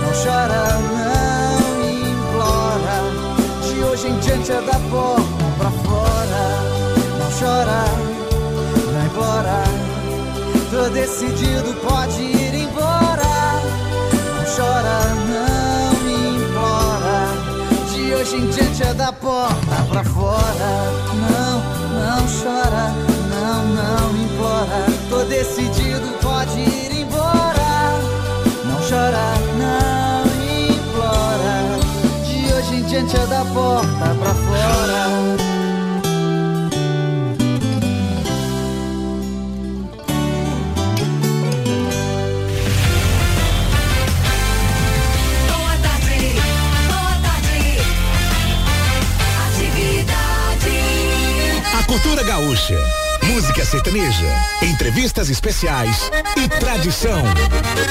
Não 0.01 0.13
chora, 0.23 0.79
não 0.79 1.91
implora. 1.91 2.97
De 3.63 3.85
hoje 3.85 4.09
em 4.09 4.19
diante 4.21 4.53
é 4.53 4.61
da 4.61 4.79
porta 4.91 5.45
pra 5.59 5.71
fora. 5.71 6.45
Não 7.19 7.31
chora, 7.39 7.85
não 8.93 9.07
implora. 9.07 9.65
Tô 10.71 10.89
decidido, 10.91 11.75
pode 11.87 12.23
ir 12.23 12.55
embora. 12.55 13.61
Não 14.37 14.45
chora, 14.55 15.15
não 15.31 15.93
implora. 16.37 17.19
De 17.93 18.15
hoje 18.15 18.37
em 18.37 18.51
diante 18.51 18.83
é 18.83 18.95
da 18.95 19.13
porta 19.13 19.77
pra 19.91 20.05
fora. 20.05 20.71
Não, 21.15 21.61
não 21.99 22.27
chora, 22.43 22.95
não, 23.31 23.65
não 23.65 24.20
implora. 24.61 24.85
Tô 25.09 25.25
decidido, 25.25 26.07
pode 26.21 26.61
ir 26.61 27.01
embora. 27.01 27.99
Não 28.65 28.77
chora, 28.89 29.35
não 29.57 30.25
implora. 30.69 31.79
De 32.25 32.53
hoje 32.53 32.75
em 32.77 32.83
diante 32.85 33.17
é 33.17 33.27
da 33.27 33.45
porta 33.47 34.15
pra 34.19 34.35
fora. 34.35 35.09
Boa 45.49 45.77
tarde, 45.83 46.35
boa 46.89 47.15
tarde. 47.23 47.59
Atividade. 49.49 50.79
A 51.79 51.83
cultura 51.85 52.23
gaúcha, 52.23 52.79
música 53.31 53.65
sertaneja, 53.65 54.27
entrevistas 54.61 55.31
especiais 55.31 56.11
e 56.37 56.49
tradição. 56.49 57.23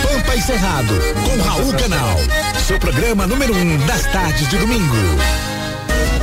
Pampa 0.03 0.36
e 0.36 0.41
Cerrado, 0.41 0.94
com 1.24 1.41
Raul 1.41 1.74
Canal. 1.74 2.18
Seu 2.68 2.78
programa 2.78 3.26
número 3.26 3.56
um 3.56 3.78
das 3.86 4.03
tardes 4.11 4.49
de 4.49 4.57
domingo. 4.57 4.95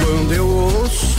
Quando 0.05 0.33
eu 0.33 0.47
ouço. 0.47 1.17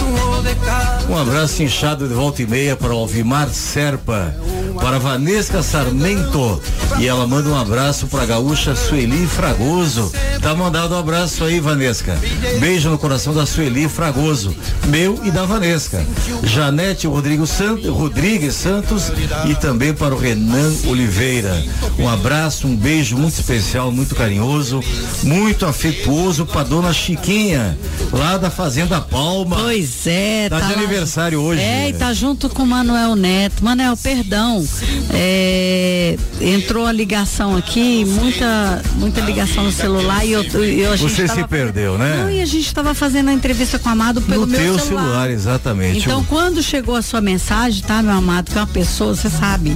Um 1.10 1.18
abraço 1.18 1.64
inchado 1.64 2.07
de 2.07 2.14
volta 2.14 2.41
e 2.41 2.45
meia 2.45 2.76
para 2.76 2.94
o 2.94 2.98
Alvimar 2.98 3.49
Serpa, 3.49 4.36
para 4.81 4.99
Vanesca 4.99 5.61
Sarmento. 5.61 6.61
E 6.99 7.07
ela 7.07 7.27
manda 7.27 7.49
um 7.49 7.59
abraço 7.59 8.07
para 8.07 8.23
a 8.23 8.25
gaúcha 8.25 8.75
Sueli 8.75 9.27
Fragoso. 9.27 10.11
Tá 10.41 10.55
mandado 10.55 10.95
um 10.95 10.99
abraço 10.99 11.43
aí, 11.43 11.59
Vanesca. 11.59 12.17
Beijo 12.59 12.89
no 12.89 12.97
coração 12.97 13.33
da 13.33 13.45
Sueli 13.45 13.87
Fragoso, 13.89 14.55
meu 14.87 15.19
e 15.23 15.31
da 15.31 15.43
Vanesca. 15.45 16.05
Janete 16.43 17.07
Rodrigo 17.07 17.45
Santos, 17.45 17.87
Rodrigues 17.87 18.55
Santos 18.55 19.11
e 19.49 19.55
também 19.55 19.93
para 19.93 20.15
o 20.15 20.17
Renan 20.17 20.71
Oliveira. 20.87 21.63
Um 21.99 22.07
abraço, 22.07 22.67
um 22.67 22.75
beijo 22.75 23.17
muito 23.17 23.33
especial, 23.39 23.91
muito 23.91 24.15
carinhoso, 24.15 24.81
muito 25.23 25.65
afetuoso 25.65 26.45
para 26.45 26.63
dona 26.63 26.93
Chiquinha, 26.93 27.77
lá 28.11 28.37
da 28.37 28.49
Fazenda 28.49 29.01
Palma. 29.01 29.55
Pois 29.57 30.05
é, 30.07 30.47
Tá 30.49 30.59
de 30.59 30.73
lá- 30.73 30.77
aniversário 30.79 31.41
hoje. 31.41 31.61
É, 31.61 31.89
e 31.89 31.93
tá 31.93 32.13
junto 32.13 32.49
com 32.49 32.63
o 32.63 32.67
Manuel 32.67 33.15
Neto. 33.15 33.63
Manuel, 33.63 33.95
perdão. 33.97 34.66
É, 35.11 36.18
entrou 36.41 36.85
a 36.85 36.91
ligação 36.91 37.56
aqui, 37.56 38.06
muita, 38.06 38.81
muita 38.95 39.22
ligação 39.22 39.64
no 39.64 39.72
celular 39.72 40.26
e 40.26 40.31
eu, 40.31 40.44
eu 40.44 40.91
a 40.91 40.95
gente 40.95 41.11
Você 41.14 41.26
tava- 41.26 41.41
se 41.41 41.48
perdeu, 41.48 41.98
né? 41.98 42.18
Não, 42.23 42.30
e 42.31 42.41
a 42.41 42.45
gente 42.45 42.65
estava 42.68 42.94
fazendo 42.94 43.30
a 43.30 43.34
entrevista 43.34 43.80
com 43.80 43.89
o 43.89 43.91
Amado 43.91 44.22
pelo 44.22 44.41
no 44.41 44.48
meu 44.48 44.60
teu 44.60 44.80
celular. 44.80 45.03
celular, 45.03 45.31
exatamente. 45.31 45.99
Então, 45.99 46.23
quando 46.26 46.61
chegou 46.61 46.95
a 46.95 47.02
sua 47.02 47.22
mensagem, 47.22 47.81
tá, 47.84 48.02
meu 48.02 48.14
amado, 48.14 48.52
que 48.52 48.57
é 48.57 48.61
uma 48.61 48.68
pessoa, 48.68 49.15
você 49.15 49.30
sabe. 49.30 49.76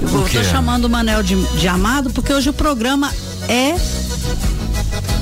Eu 0.00 0.08
O 0.08 0.26
é? 0.38 0.44
chamando 0.44 0.84
o 0.84 0.90
Manel 0.90 1.22
de, 1.22 1.34
de 1.58 1.68
amado 1.68 2.10
porque 2.10 2.32
hoje 2.32 2.50
o 2.50 2.52
programa 2.52 3.10
é 3.48 3.74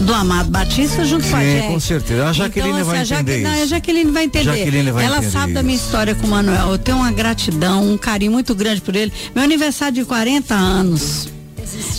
do 0.05 0.15
Amado 0.15 0.51
Batista 0.51 1.05
junto 1.05 1.27
com 1.29 1.37
a 1.37 1.41
Sim, 1.41 1.47
gente. 1.47 1.67
com 1.69 1.81
certeza. 1.81 2.29
A 2.29 2.33
Jaqueline 2.33 2.73
então, 2.73 2.85
vai 2.87 3.01
assim, 3.01 3.15
entender 3.15 3.33
Jaque- 3.33 3.45
não, 3.45 3.51
a 3.51 3.59
isso. 3.59 3.67
Jaqueline 3.69 4.11
vai 4.11 4.25
entender. 4.25 4.45
Jaqueline 4.59 4.91
vai 4.91 5.05
Ela 5.05 5.17
entender 5.19 5.33
sabe 5.33 5.53
da 5.53 5.63
minha 5.63 5.77
história 5.77 6.15
com 6.15 6.27
o 6.27 6.31
Manuel. 6.31 6.71
Eu 6.73 6.79
tenho 6.79 6.99
uma 6.99 7.11
gratidão, 7.11 7.91
um 7.91 7.97
carinho 7.97 8.33
muito 8.33 8.55
grande 8.55 8.81
por 8.81 8.95
ele. 8.95 9.13
Meu 9.35 9.43
aniversário 9.45 9.95
de 9.95 10.05
40 10.05 10.55
anos. 10.55 11.29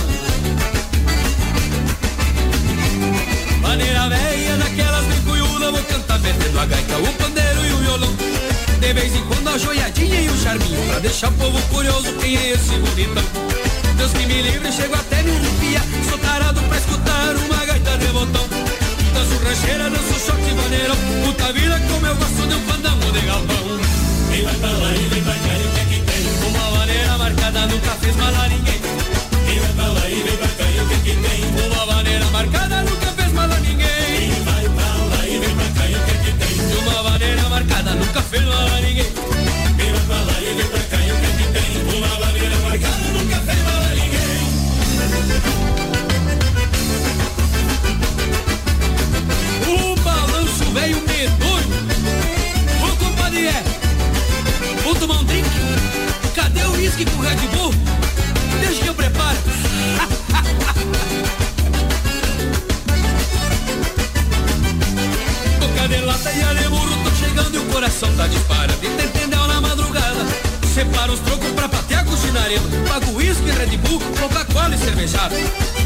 Maneira 3.60 4.08
velha 4.08 4.56
daquelas 4.56 5.04
bem 5.06 5.20
cunhuda, 5.22 5.70
vou 5.70 5.82
cantar 5.84 6.18
metendo 6.18 6.58
a 6.58 6.66
gaita, 6.66 6.98
o 6.98 7.12
pandeiro 7.12 7.66
e 7.66 7.72
o 7.72 7.76
violão. 7.78 8.16
De 8.80 8.92
vez 8.92 9.14
em 9.14 9.24
quando 9.26 9.48
a 9.48 9.58
joiadinha 9.58 10.22
e 10.22 10.28
o 10.28 10.36
charminho, 10.36 10.88
pra 10.88 10.98
deixar 10.98 11.28
o 11.28 11.32
povo 11.32 11.62
curioso 11.68 12.12
quem 12.14 12.36
é 12.36 12.50
esse 12.54 12.76
bonitão. 12.76 13.24
Deus 13.96 14.12
que 14.12 14.26
me 14.26 14.42
livre, 14.42 14.72
chego 14.72 14.94
até 14.94 15.15
fez 28.06 28.16
mal 28.16 28.34
a 28.34 28.48
ninguém. 28.48 28.80
Pra 29.74 29.86
lá 29.88 30.08
e 30.08 30.22
vem 30.22 30.36
pra 30.36 30.46
cá 30.48 30.64
e 30.70 30.80
o 30.80 30.86
que 30.86 30.96
que 31.00 31.16
tem? 31.16 31.44
Uma 31.66 31.86
maneira 31.86 32.24
marcada 32.26 32.82
nunca 32.82 33.06
fez 33.12 33.32
mal 33.32 33.50
a 33.50 33.58
ninguém. 33.58 34.30
Quem 34.30 34.42
vai 34.44 34.68
pra 34.68 34.84
lá 34.84 35.26
e 35.26 35.38
vem 35.40 35.54
pra 35.56 35.64
cá 35.70 35.86
e 35.88 35.94
o 35.96 35.98
que 36.04 36.12
que 36.12 36.32
tem? 36.32 36.54
Uma 36.78 37.02
maneira 37.02 37.48
marcada 37.48 37.94
nunca 37.94 38.22
fez 38.22 38.44
mal 38.44 38.66
a 38.66 38.80
ninguém. 38.80 39.12
Pra 40.06 40.16
lá 40.22 40.40
e 40.40 40.54
vem 40.54 40.66
pra 40.68 40.78
cá 40.78 40.98
e 40.98 41.10
o 41.10 41.16
que 41.16 41.26
que 41.36 41.46
tem? 41.52 41.82
Uma 41.96 42.18
maneira 42.20 42.56
marcada 42.58 43.08
nunca 43.12 43.40
fez 43.40 43.62
mal 43.64 43.82
a 43.82 43.88
ninguém. 43.94 44.38
O 49.66 49.96
balanço 50.00 50.64
veio 50.72 51.02
medonho. 51.08 51.68
Ô 52.84 52.96
compadre, 53.04 53.48
é. 53.48 53.64
Vou 54.84 54.94
tomar 54.94 55.18
um 55.18 55.24
drink? 55.24 55.48
Cadê 56.36 56.62
o 56.62 56.70
uísque 56.72 57.04
com 57.04 57.20
Red 57.20 57.45
coração 67.96 68.12
tá 68.16 68.26
disparando. 68.26 68.78
E 68.82 69.04
entendeu 69.04 69.46
na 69.46 69.60
madrugada. 69.60 70.26
Separa 70.74 71.10
os 71.10 71.20
trocos 71.20 71.50
pra 71.52 71.68
patear 71.68 72.04
com 72.04 72.16
chinarelo. 72.16 72.68
Pago 72.86 73.12
uísque, 73.16 73.50
Red 73.50 73.76
Bull, 73.78 74.00
Coca-Cola 74.20 74.74
e 74.74 74.78
cervejada. 74.78 75.34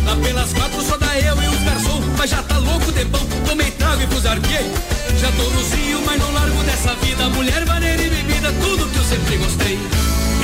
Lá 0.04 0.16
pelas 0.16 0.52
quatro 0.52 0.82
só 0.82 0.96
dá 0.96 1.18
eu 1.18 1.40
e 1.40 1.48
os 1.48 1.62
garçom. 1.62 2.02
Mas 2.18 2.30
já 2.30 2.42
tá 2.42 2.58
louco 2.58 2.90
de 2.90 3.04
pão, 3.04 3.24
tomei 3.46 3.70
trago 3.72 4.02
e 4.02 4.06
fusarquei. 4.08 4.72
Já 5.20 5.30
tô 5.32 5.44
no 5.50 5.62
cio, 5.62 6.02
mas 6.04 6.18
não 6.18 6.32
largo 6.32 6.62
dessa 6.64 6.94
vida. 6.94 7.28
Mulher, 7.28 7.64
maneira 7.66 8.02
e 8.02 8.10
bebida, 8.10 8.52
tudo 8.60 8.90
que 8.90 8.98
eu 8.98 9.04
sempre 9.04 9.36
gostei. 9.36 9.78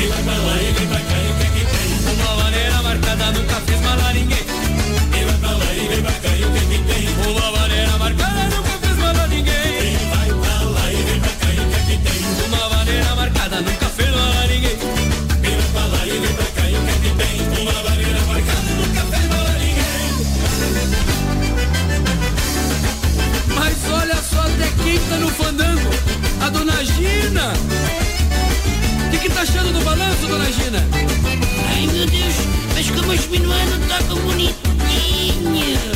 Vai 0.08 0.22
pra 0.22 0.34
lá 0.34 0.62
e 0.62 0.72
vem 0.72 0.86
pra 0.86 1.00
cá 1.00 1.18
e 1.18 1.30
o 1.30 1.34
que 1.34 1.42
é 1.42 1.50
que 1.50 1.64
tem? 1.64 2.14
Uma 2.14 2.44
maneira 2.44 2.82
marcada 2.82 3.32
nunca 3.32 3.54
fez 3.66 3.80
mal 3.80 3.98
a 3.98 4.12
ninguém. 4.12 4.55
dona 30.26 30.50
Gina? 30.52 30.78
Ai, 31.68 31.86
meu 31.86 32.06
Deus, 32.06 32.34
mas 32.74 32.90
como 32.90 33.12
os 33.12 33.20
estão 33.20 33.98
tocam 33.98 34.22
bonitinho. 34.24 35.95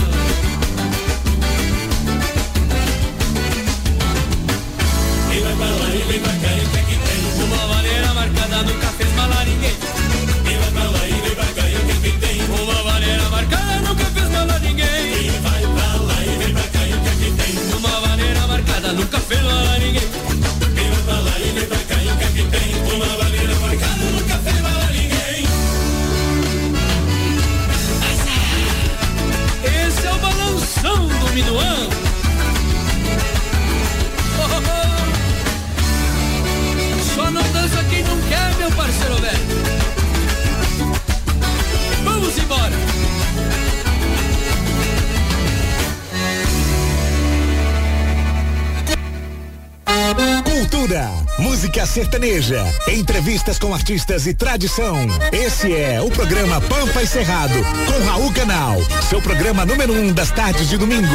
Música 51.70 51.86
sertaneja, 51.86 52.66
entrevistas 52.88 53.56
com 53.56 53.72
artistas 53.72 54.26
e 54.26 54.34
tradição. 54.34 55.06
Esse 55.30 55.72
é 55.72 56.02
o 56.02 56.10
programa 56.10 56.60
Pampa 56.62 57.00
e 57.00 57.06
Cerrado, 57.06 57.54
com 57.86 58.04
Raul 58.06 58.32
Canal, 58.32 58.76
seu 59.08 59.22
programa 59.22 59.64
número 59.64 59.92
um 59.92 60.12
das 60.12 60.32
tardes 60.32 60.68
de 60.68 60.76
domingo. 60.76 61.06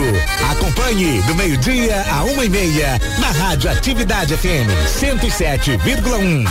Acompanhe 0.49 1.22
do 1.23 1.36
meio-dia 1.36 2.06
a 2.10 2.23
uma 2.23 2.45
e 2.45 2.49
meia, 2.49 3.02
na 3.19 3.32
Rádio 3.32 3.69
Atividade 3.69 4.38
FM 4.38 4.72
107,1. 4.98 6.45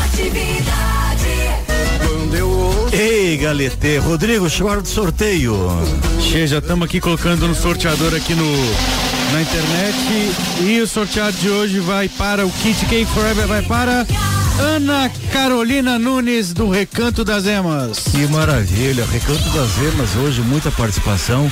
Ei, 2.92 3.38
Galete, 3.38 3.96
Rodrigo, 3.98 4.50
chegou 4.50 4.82
do 4.82 4.88
sorteio. 4.88 5.56
Che, 6.20 6.46
já 6.46 6.58
estamos 6.58 6.86
aqui 6.86 7.00
colocando 7.00 7.48
no 7.48 7.54
sorteador 7.54 8.14
aqui 8.14 8.34
no 8.34 9.13
na 9.34 9.42
internet 9.42 9.96
e 10.60 10.80
o 10.80 10.86
sorteado 10.86 11.36
de 11.36 11.50
hoje 11.50 11.80
vai 11.80 12.08
para 12.08 12.46
o 12.46 12.50
Kit 12.50 12.86
Cake 12.86 13.06
Forever 13.06 13.48
vai 13.48 13.62
para 13.62 14.06
Ana 14.60 15.10
Carolina 15.32 15.98
Nunes 15.98 16.52
do 16.52 16.70
Recanto 16.70 17.24
das 17.24 17.44
Emas. 17.44 17.98
Que 18.12 18.28
maravilha, 18.28 19.04
Recanto 19.04 19.42
das 19.50 19.76
Emas 19.78 20.14
hoje, 20.14 20.40
muita 20.42 20.70
participação, 20.70 21.50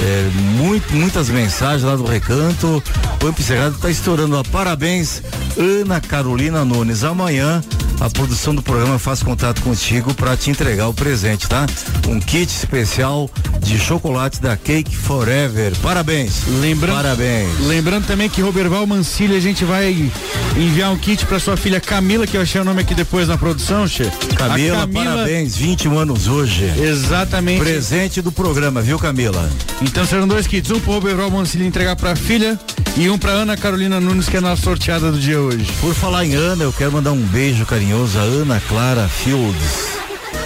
é, 0.00 0.30
muito, 0.56 0.94
muitas 0.94 1.28
mensagens 1.28 1.82
lá 1.82 1.96
do 1.96 2.04
Recanto. 2.04 2.80
Pampa 3.18 3.42
Cerrado 3.42 3.74
está 3.74 3.90
estourando. 3.90 4.36
Ó, 4.36 4.44
Parabéns, 4.44 5.20
Ana 5.58 6.00
Carolina 6.00 6.64
Nunes. 6.64 7.02
Amanhã 7.02 7.60
a 8.00 8.10
produção 8.10 8.54
do 8.54 8.62
programa 8.62 8.98
faz 8.98 9.22
contato 9.22 9.62
contigo 9.62 10.12
para 10.14 10.36
te 10.36 10.50
entregar 10.50 10.88
o 10.88 10.94
presente, 10.94 11.48
tá? 11.48 11.66
Um 12.08 12.20
kit 12.20 12.50
especial 12.52 13.30
de 13.60 13.78
chocolate 13.78 14.40
da 14.42 14.56
Cake 14.56 14.94
Forever. 14.94 15.72
Parabéns. 15.82 16.42
Lembrando, 16.60 16.96
Parabéns. 16.96 17.48
Lembrando 17.60 18.06
também 18.06 18.28
que 18.28 18.42
Roberval 18.42 18.86
Mancilha, 18.86 19.36
a 19.36 19.40
gente 19.40 19.64
vai 19.64 20.10
enviar 20.56 20.90
um 20.92 20.98
kit 20.98 21.24
para 21.24 21.38
sua 21.38 21.56
filha 21.56 21.80
Camila, 21.80 22.26
que 22.26 22.36
eu 22.36 22.42
achei 22.42 22.60
o 22.60 22.64
nome 22.64 22.82
aqui 22.82 22.94
depois 22.94 23.26
na 23.28 23.38
produção, 23.38 23.86
Che. 23.88 24.04
Camila, 24.36 24.78
A 24.78 24.80
Camila- 24.80 25.04
parabéns, 25.12 25.56
21 25.56 25.98
anos 25.98 26.26
hoje. 26.28 26.70
Exatamente. 26.78 27.60
Presente 27.62 28.20
do 28.20 28.30
programa, 28.30 28.82
viu, 28.82 28.98
Camila? 28.98 29.48
Então 29.80 30.04
serão 30.04 30.28
dois 30.28 30.46
kits, 30.46 30.70
um 30.70 30.80
pro 30.80 30.92
Roberval 30.94 31.30
Mancilha 31.30 31.64
entregar 31.64 31.96
pra 31.96 32.14
filha 32.14 32.58
e 32.96 33.08
um 33.08 33.18
pra 33.18 33.32
Ana 33.32 33.56
Carolina 33.56 33.98
Nunes, 34.00 34.28
que 34.28 34.36
é 34.36 34.38
a 34.38 34.42
nossa 34.42 34.62
sorteada 34.62 35.10
do 35.10 35.18
dia 35.18 35.40
hoje. 35.40 35.66
Por 35.80 35.94
falar 35.94 36.24
em 36.26 36.34
Ana, 36.34 36.64
eu 36.64 36.72
quero 36.72 36.92
mandar 36.92 37.12
um 37.12 37.20
beijo 37.22 37.64
carinhoso 37.84 38.18
a 38.18 38.22
Ana 38.22 38.62
Clara 38.66 39.06
Fields. 39.08 39.98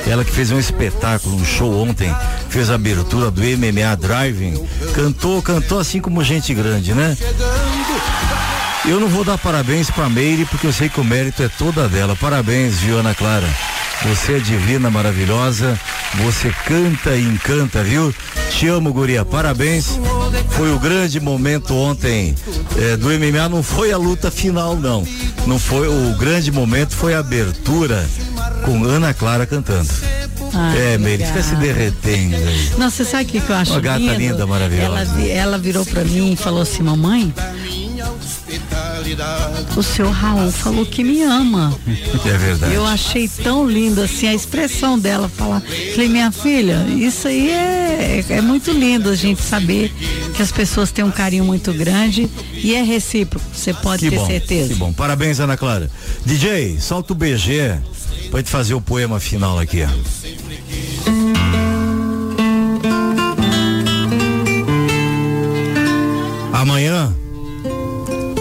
Ela 0.06 0.24
que 0.24 0.32
fez 0.32 0.50
um 0.50 0.58
espetáculo, 0.58 1.36
um 1.36 1.44
show 1.44 1.82
ontem, 1.82 2.12
fez 2.48 2.68
a 2.70 2.74
abertura 2.74 3.30
do 3.30 3.40
MMA 3.40 3.96
Driving, 3.96 4.66
cantou, 4.94 5.40
cantou 5.40 5.78
assim 5.78 6.00
como 6.00 6.24
gente 6.24 6.52
grande, 6.52 6.94
né? 6.94 7.16
Eu 8.84 8.98
não 8.98 9.08
vou 9.08 9.24
dar 9.24 9.38
parabéns 9.38 9.90
pra 9.90 10.08
Meire, 10.08 10.46
porque 10.46 10.66
eu 10.66 10.72
sei 10.72 10.88
que 10.88 11.00
o 11.00 11.04
mérito 11.04 11.42
é 11.42 11.48
toda 11.48 11.88
dela. 11.88 12.16
Parabéns, 12.16 12.78
viu, 12.78 12.98
Ana 12.98 13.14
Clara? 13.14 13.48
Você 14.04 14.34
é 14.34 14.38
divina, 14.38 14.90
maravilhosa. 14.90 15.78
Você 16.24 16.50
canta 16.64 17.16
e 17.16 17.22
encanta, 17.24 17.82
viu? 17.82 18.14
Te 18.50 18.68
amo, 18.68 18.92
guria. 18.92 19.24
Parabéns. 19.24 19.98
Foi 20.50 20.72
o 20.72 20.78
grande 20.78 21.20
momento 21.20 21.74
ontem 21.74 22.34
eh, 22.76 22.96
do 22.96 23.08
MMA. 23.08 23.48
Não 23.48 23.62
foi 23.62 23.92
a 23.92 23.96
luta 23.98 24.30
final, 24.30 24.76
não. 24.76 25.06
Não 25.46 25.58
foi. 25.58 25.88
O 25.88 26.16
grande 26.16 26.50
momento 26.52 26.94
foi 26.94 27.14
a 27.14 27.18
abertura 27.18 28.08
com 28.64 28.84
Ana 28.84 29.12
Clara 29.12 29.46
cantando. 29.46 29.88
Ah, 30.54 30.74
é, 30.76 30.96
Meire, 30.96 31.24
fica 31.26 31.42
se 31.42 31.54
derretendo 31.56 32.36
aí. 32.36 32.70
Não, 32.78 32.90
você 32.90 33.04
sabe 33.04 33.24
o 33.24 33.26
que, 33.26 33.40
que 33.40 33.50
eu 33.50 33.56
acho 33.56 33.72
Uma 33.72 33.80
gata 33.80 33.98
lindo? 33.98 34.14
linda, 34.18 34.46
maravilhosa. 34.46 35.12
Ela, 35.20 35.22
ela 35.28 35.58
virou 35.58 35.84
pra 35.84 36.02
mim 36.04 36.32
e 36.32 36.36
falou 36.36 36.62
assim, 36.62 36.82
mamãe, 36.82 37.32
o 39.76 39.82
seu 39.82 40.10
Raul 40.10 40.50
falou 40.50 40.84
que 40.84 41.02
me 41.04 41.22
ama. 41.22 41.76
É 42.26 42.36
verdade. 42.36 42.74
Eu 42.74 42.84
achei 42.84 43.28
tão 43.28 43.68
lindo 43.68 44.00
assim 44.02 44.26
a 44.28 44.34
expressão 44.34 44.98
dela 44.98 45.28
falar. 45.28 45.62
Falei, 45.92 46.08
minha 46.08 46.30
filha, 46.32 46.84
isso 46.88 47.28
aí 47.28 47.50
é, 47.50 48.24
é 48.28 48.40
muito 48.40 48.70
lindo 48.70 49.08
a 49.10 49.14
gente 49.14 49.40
saber 49.40 49.92
que 50.34 50.42
as 50.42 50.50
pessoas 50.52 50.90
têm 50.90 51.04
um 51.04 51.10
carinho 51.10 51.44
muito 51.44 51.72
grande 51.72 52.28
e 52.52 52.74
é 52.74 52.82
recíproco, 52.82 53.44
você 53.52 53.72
pode 53.72 54.04
Que 54.04 54.10
ter 54.10 54.16
bom, 54.16 54.26
certeza. 54.26 54.68
que 54.68 54.74
bom. 54.74 54.92
Parabéns, 54.92 55.40
Ana 55.40 55.56
Clara. 55.56 55.90
DJ, 56.24 56.78
solta 56.80 57.12
o 57.12 57.16
BG 57.16 57.78
pra 58.30 58.40
gente 58.40 58.50
fazer 58.50 58.74
o 58.74 58.80
poema 58.80 59.18
final 59.20 59.58
aqui, 59.58 59.82
ó. 59.84 60.47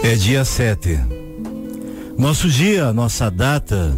É 0.07 0.15
dia 0.15 0.45
7. 0.45 0.99
Nosso 2.17 2.47
dia, 2.47 2.93
nossa 2.93 3.29
data, 3.29 3.93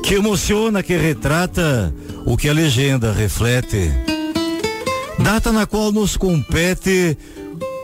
que 0.00 0.14
emociona, 0.14 0.80
que 0.80 0.96
retrata 0.96 1.92
o 2.24 2.36
que 2.36 2.48
a 2.48 2.52
legenda 2.52 3.12
reflete. 3.12 3.90
Data 5.18 5.50
na 5.50 5.66
qual 5.66 5.90
nos 5.90 6.16
compete 6.16 7.18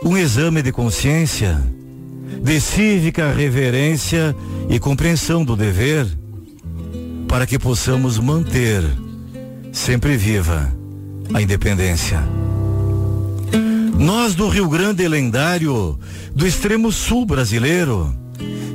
um 0.01 0.17
exame 0.17 0.61
de 0.61 0.71
consciência, 0.71 1.61
de 2.41 2.61
cívica 2.61 3.33
reverência 3.33 4.33
e 4.69 4.79
compreensão 4.79 5.43
do 5.43 5.57
dever, 5.57 6.07
para 7.27 7.45
que 7.45 7.59
possamos 7.59 8.17
manter 8.17 8.81
sempre 9.73 10.15
viva 10.15 10.73
a 11.33 11.41
independência. 11.41 12.40
Nós 14.01 14.33
do 14.33 14.49
Rio 14.49 14.67
Grande 14.67 15.07
lendário, 15.07 15.97
do 16.33 16.47
extremo 16.47 16.91
sul 16.91 17.23
brasileiro, 17.23 18.11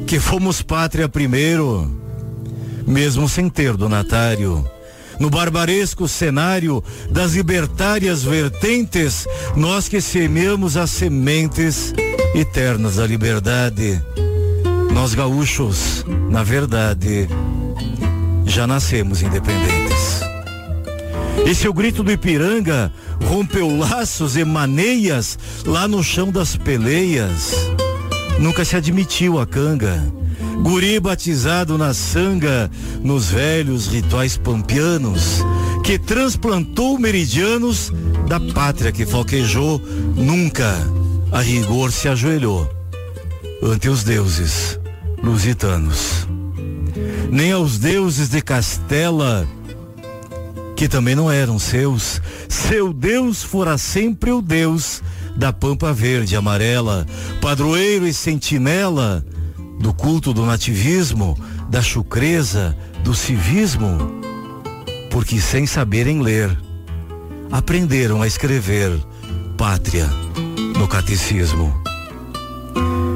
que 0.06 0.20
fomos 0.20 0.62
pátria 0.62 1.08
primeiro, 1.08 1.90
mesmo 2.86 3.28
sem 3.28 3.48
ter 3.48 3.76
donatário. 3.76 4.64
No 5.18 5.28
barbaresco 5.28 6.06
cenário 6.06 6.82
das 7.10 7.32
libertárias 7.32 8.22
vertentes, 8.22 9.26
nós 9.56 9.88
que 9.88 10.00
semeamos 10.00 10.76
as 10.76 10.90
sementes 10.90 11.92
eternas 12.32 12.94
da 12.94 13.04
liberdade. 13.04 14.00
Nós 14.92 15.12
gaúchos, 15.12 16.04
na 16.30 16.44
verdade, 16.44 17.26
já 18.44 18.64
nascemos 18.64 19.22
independentes. 19.22 20.05
Esse 21.44 21.66
é 21.66 21.70
o 21.70 21.74
grito 21.74 22.02
do 22.02 22.10
Ipiranga, 22.10 22.92
rompeu 23.24 23.76
laços 23.76 24.36
e 24.36 24.44
maneias 24.44 25.38
lá 25.64 25.86
no 25.86 26.02
chão 26.02 26.30
das 26.30 26.56
peleias. 26.56 27.52
Nunca 28.38 28.64
se 28.64 28.76
admitiu 28.76 29.38
a 29.38 29.46
canga. 29.46 30.02
Guri 30.62 30.98
batizado 30.98 31.76
na 31.76 31.92
sanga, 31.92 32.70
nos 33.02 33.30
velhos 33.30 33.86
rituais 33.86 34.36
pampianos, 34.36 35.44
que 35.84 35.98
transplantou 35.98 36.98
meridianos 36.98 37.92
da 38.26 38.40
pátria 38.40 38.90
que 38.90 39.06
falquejou, 39.06 39.80
nunca 40.16 40.74
a 41.30 41.40
rigor 41.40 41.92
se 41.92 42.08
ajoelhou 42.08 42.68
ante 43.62 43.88
os 43.88 44.02
deuses 44.02 44.78
lusitanos. 45.22 46.26
Nem 47.30 47.52
aos 47.52 47.78
deuses 47.78 48.28
de 48.28 48.40
Castela, 48.40 49.46
que 50.76 50.86
também 50.86 51.14
não 51.14 51.32
eram 51.32 51.58
seus. 51.58 52.20
Seu 52.48 52.92
Deus 52.92 53.42
fora 53.42 53.78
sempre 53.78 54.30
o 54.30 54.42
Deus 54.42 55.02
da 55.34 55.52
pampa 55.52 55.92
verde 55.92 56.34
e 56.34 56.36
amarela, 56.36 57.06
padroeiro 57.40 58.06
e 58.06 58.12
sentinela 58.12 59.24
do 59.80 59.92
culto 59.92 60.32
do 60.32 60.44
nativismo, 60.44 61.36
da 61.68 61.82
chucreza, 61.82 62.76
do 63.02 63.14
civismo, 63.14 63.98
porque 65.10 65.40
sem 65.40 65.66
saberem 65.66 66.20
ler, 66.20 66.56
aprenderam 67.50 68.22
a 68.22 68.26
escrever 68.26 68.92
pátria 69.56 70.06
no 70.78 70.86
catecismo. 70.86 71.74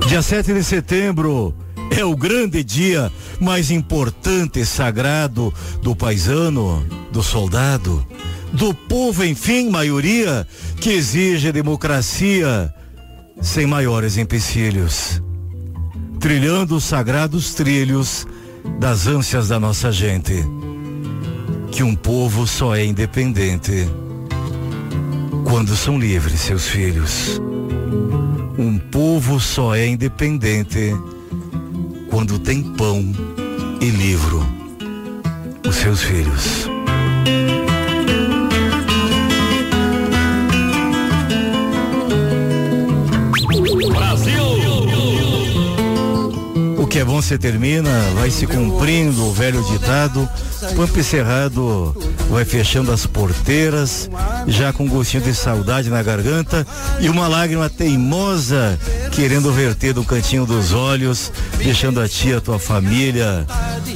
Dia 0.07 0.23
7 0.23 0.53
de 0.53 0.65
setembro 0.65 1.55
é 1.91 2.05
o 2.05 2.17
grande 2.17 2.63
dia 2.63 3.13
mais 3.41 3.71
importante 3.71 4.61
e 4.61 4.67
sagrado 4.67 5.53
do 5.83 5.95
paisano, 5.95 6.87
do 7.11 7.23
soldado, 7.23 8.05
do 8.53 8.73
povo, 8.73 9.25
enfim, 9.25 9.71
maioria, 9.71 10.47
que 10.81 10.91
exige 10.91 11.53
democracia 11.53 12.73
sem 13.41 13.67
maiores 13.67 14.17
empecilhos, 14.17 15.23
trilhando 16.19 16.77
os 16.77 16.85
sagrados 16.85 17.55
trilhos 17.55 18.27
das 18.79 19.07
ânsias 19.07 19.49
da 19.49 19.59
nossa 19.59 19.91
gente, 19.91 20.45
que 21.71 21.83
um 21.83 21.95
povo 21.95 22.47
só 22.47 22.75
é 22.75 22.85
independente 22.85 23.89
quando 25.45 25.75
são 25.75 25.99
livres 25.99 26.41
seus 26.41 26.67
filhos. 26.67 27.41
Um 28.59 28.79
povo 28.79 29.41
só 29.41 29.75
é 29.75 29.87
independente 29.87 30.95
quando 32.11 32.39
tem 32.39 32.63
pão 32.63 33.05
e 33.81 33.89
livro 33.89 34.45
os 35.67 35.77
seus 35.77 36.03
filhos. 36.03 36.69
Que 46.91 46.99
é 46.99 47.05
bom 47.05 47.23
você 47.23 47.39
termina, 47.39 47.89
vai 48.17 48.33
se 48.33 48.49
cumprindo 48.49 49.25
o 49.25 49.33
velho 49.33 49.63
ditado. 49.63 50.29
Pampa 50.75 51.03
Cerrado 51.05 51.97
vai 52.29 52.45
fechando 52.45 52.91
as 52.91 53.07
porteiras, 53.07 54.11
já 54.49 54.73
com 54.73 54.89
gostinho 54.89 55.23
de 55.23 55.33
saudade 55.33 55.89
na 55.89 56.03
garganta 56.03 56.67
e 56.99 57.09
uma 57.09 57.29
lágrima 57.29 57.71
teimosa 57.71 58.77
querendo 59.13 59.53
verter 59.53 59.95
do 59.95 60.03
cantinho 60.03 60.45
dos 60.45 60.73
olhos, 60.73 61.31
deixando 61.59 62.01
a 62.01 62.09
tia, 62.09 62.39
a 62.39 62.41
tua 62.41 62.59
família, 62.59 63.47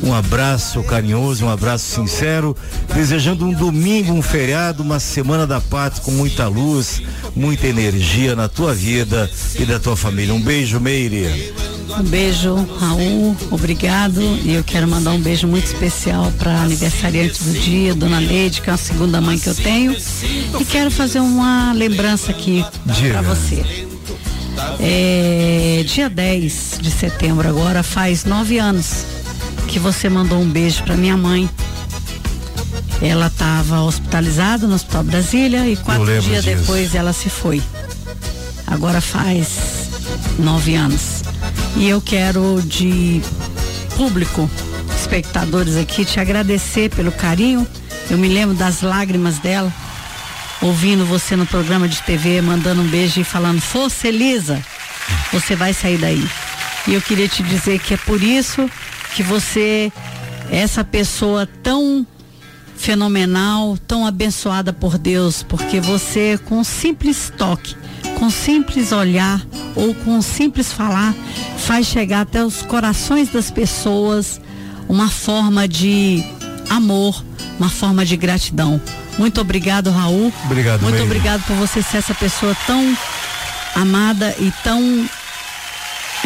um 0.00 0.14
abraço 0.14 0.80
carinhoso, 0.84 1.46
um 1.46 1.50
abraço 1.50 1.86
sincero, 1.86 2.56
desejando 2.94 3.44
um 3.44 3.52
domingo, 3.52 4.12
um 4.12 4.22
feriado, 4.22 4.84
uma 4.84 5.00
semana 5.00 5.48
da 5.48 5.60
paz 5.60 5.98
com 5.98 6.12
muita 6.12 6.46
luz, 6.46 7.02
muita 7.34 7.66
energia 7.66 8.36
na 8.36 8.48
tua 8.48 8.72
vida 8.72 9.28
e 9.58 9.64
da 9.64 9.80
tua 9.80 9.96
família. 9.96 10.32
Um 10.32 10.40
beijo, 10.40 10.78
Meire. 10.78 11.73
Um 11.98 12.02
beijo, 12.04 12.54
Raul, 12.78 13.36
obrigado. 13.50 14.20
E 14.44 14.54
eu 14.54 14.64
quero 14.64 14.88
mandar 14.88 15.12
um 15.12 15.20
beijo 15.20 15.46
muito 15.46 15.66
especial 15.66 16.32
para 16.38 16.62
aniversariante 16.62 17.42
do 17.42 17.52
dia, 17.52 17.94
Dona 17.94 18.18
Leide, 18.18 18.60
que 18.60 18.70
é 18.70 18.72
a 18.72 18.76
segunda 18.76 19.20
mãe 19.20 19.38
que 19.38 19.48
eu 19.48 19.54
tenho. 19.54 19.96
E 20.60 20.64
quero 20.64 20.90
fazer 20.90 21.20
uma 21.20 21.72
lembrança 21.72 22.30
aqui 22.30 22.64
para 23.10 23.22
você. 23.22 23.86
É, 24.80 25.84
dia 25.86 26.08
10 26.08 26.78
de 26.80 26.90
setembro 26.90 27.48
agora 27.48 27.82
faz 27.82 28.24
nove 28.24 28.58
anos 28.58 29.04
que 29.68 29.78
você 29.78 30.08
mandou 30.08 30.40
um 30.40 30.48
beijo 30.48 30.82
para 30.84 30.96
minha 30.96 31.16
mãe. 31.16 31.48
Ela 33.02 33.26
estava 33.26 33.82
hospitalizada 33.82 34.66
no 34.66 34.74
Hospital 34.74 35.04
Brasília 35.04 35.68
e 35.68 35.76
quatro 35.76 36.04
dias 36.20 36.44
disso. 36.44 36.58
depois 36.58 36.94
ela 36.94 37.12
se 37.12 37.28
foi. 37.28 37.62
Agora 38.66 39.00
faz 39.00 39.88
nove 40.38 40.74
anos. 40.74 41.13
E 41.76 41.88
eu 41.88 42.00
quero 42.00 42.62
de 42.62 43.20
público, 43.96 44.48
espectadores 44.96 45.76
aqui, 45.76 46.04
te 46.04 46.20
agradecer 46.20 46.88
pelo 46.90 47.10
carinho. 47.10 47.66
Eu 48.08 48.16
me 48.16 48.28
lembro 48.28 48.54
das 48.54 48.80
lágrimas 48.80 49.38
dela, 49.38 49.72
ouvindo 50.62 51.04
você 51.04 51.34
no 51.34 51.46
programa 51.46 51.88
de 51.88 52.00
TV, 52.02 52.40
mandando 52.40 52.80
um 52.80 52.86
beijo 52.86 53.20
e 53.20 53.24
falando, 53.24 53.60
força 53.60 54.08
Elisa, 54.08 54.62
você 55.32 55.56
vai 55.56 55.74
sair 55.74 55.98
daí. 55.98 56.24
E 56.86 56.94
eu 56.94 57.02
queria 57.02 57.28
te 57.28 57.42
dizer 57.42 57.80
que 57.80 57.94
é 57.94 57.96
por 57.96 58.22
isso 58.22 58.70
que 59.16 59.22
você, 59.22 59.92
essa 60.50 60.84
pessoa 60.84 61.48
tão 61.62 62.06
fenomenal, 62.76 63.76
tão 63.86 64.06
abençoada 64.06 64.72
por 64.72 64.96
Deus, 64.96 65.42
porque 65.42 65.80
você 65.80 66.38
com 66.44 66.58
um 66.58 66.64
simples 66.64 67.32
toque, 67.36 67.74
com 68.18 68.26
um 68.26 68.30
simples 68.30 68.92
olhar 68.92 69.40
ou 69.74 69.94
com 69.94 70.12
um 70.18 70.22
simples 70.22 70.72
falar, 70.72 71.14
faz 71.58 71.86
chegar 71.86 72.20
até 72.22 72.44
os 72.44 72.62
corações 72.62 73.28
das 73.30 73.50
pessoas 73.50 74.40
uma 74.88 75.08
forma 75.08 75.66
de 75.66 76.22
amor, 76.70 77.24
uma 77.58 77.68
forma 77.68 78.04
de 78.04 78.16
gratidão. 78.16 78.80
Muito 79.18 79.40
obrigado, 79.40 79.90
Raul. 79.90 80.32
Obrigado, 80.44 80.82
Muito 80.82 80.94
Meire. 80.94 81.06
obrigado 81.06 81.42
por 81.46 81.56
você 81.56 81.82
ser 81.82 81.98
essa 81.98 82.14
pessoa 82.14 82.56
tão 82.66 82.96
amada 83.74 84.34
e 84.38 84.52
tão 84.62 85.08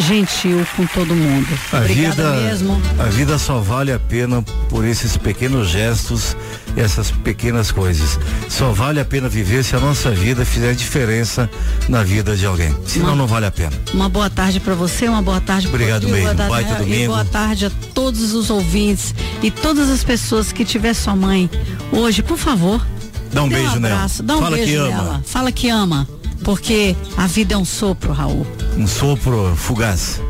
gentil 0.09 0.65
com 0.75 0.85
todo 0.87 1.13
mundo. 1.15 1.47
A 1.71 1.77
Obrigada 1.77 2.15
vida, 2.15 2.31
mesmo. 2.49 2.81
a 2.97 3.03
vida 3.03 3.37
só 3.37 3.59
vale 3.59 3.91
a 3.93 3.99
pena 3.99 4.41
por 4.67 4.83
esses 4.83 5.15
pequenos 5.15 5.69
gestos, 5.69 6.35
essas 6.75 7.11
pequenas 7.11 7.71
coisas. 7.71 8.19
Só 8.49 8.71
vale 8.71 8.99
a 8.99 9.05
pena 9.05 9.29
viver 9.29 9.63
se 9.63 9.75
a 9.75 9.79
nossa 9.79 10.09
vida 10.09 10.43
fizer 10.43 10.73
diferença 10.73 11.47
na 11.87 12.01
vida 12.03 12.35
de 12.35 12.45
alguém. 12.45 12.75
Senão 12.87 13.09
Uma- 13.09 13.15
não 13.17 13.27
vale 13.27 13.45
a 13.45 13.51
pena. 13.51 13.71
Uma 13.93 14.09
boa 14.09 14.29
tarde 14.29 14.59
para 14.59 14.73
você, 14.73 15.07
uma 15.07 15.21
boa 15.21 15.39
tarde 15.39 15.67
pro 15.67 15.75
Obrigado, 15.75 16.03
Rodrigo, 16.07 16.25
Meire. 16.25 16.35
boa 16.35 16.49
tarde, 16.49 16.51
Baita 16.69 16.83
e 16.83 16.85
domingo. 16.85 17.11
boa 17.13 17.25
tarde 17.25 17.65
a 17.67 17.71
todos 17.93 18.33
os 18.33 18.49
ouvintes 18.49 19.13
e 19.43 19.51
todas 19.51 19.89
as 19.89 20.03
pessoas 20.03 20.51
que 20.51 20.65
tiver 20.65 20.95
sua 20.95 21.15
mãe 21.15 21.47
hoje, 21.91 22.23
por 22.23 22.37
favor. 22.37 22.83
Dá 23.31 23.43
um 23.43 23.49
beijo 23.49 23.73
um 23.75 23.79
nela. 23.79 23.95
abraço, 23.95 24.23
Dá 24.23 24.35
um 24.37 24.39
Fala 24.41 24.57
que 24.57 24.65
beijo 24.65 24.81
ama. 24.81 24.89
nela. 25.03 25.21
Fala 25.23 25.51
que 25.51 25.69
ama, 25.69 26.07
porque 26.43 26.95
a 27.17 27.27
vida 27.27 27.53
é 27.53 27.57
um 27.57 27.65
sopro, 27.65 28.11
Raul. 28.11 28.45
Um 28.77 28.87
sopro 28.87 29.55
fugaz. 29.55 30.21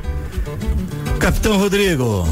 Capitão 1.20 1.58
Rodrigo, 1.58 2.28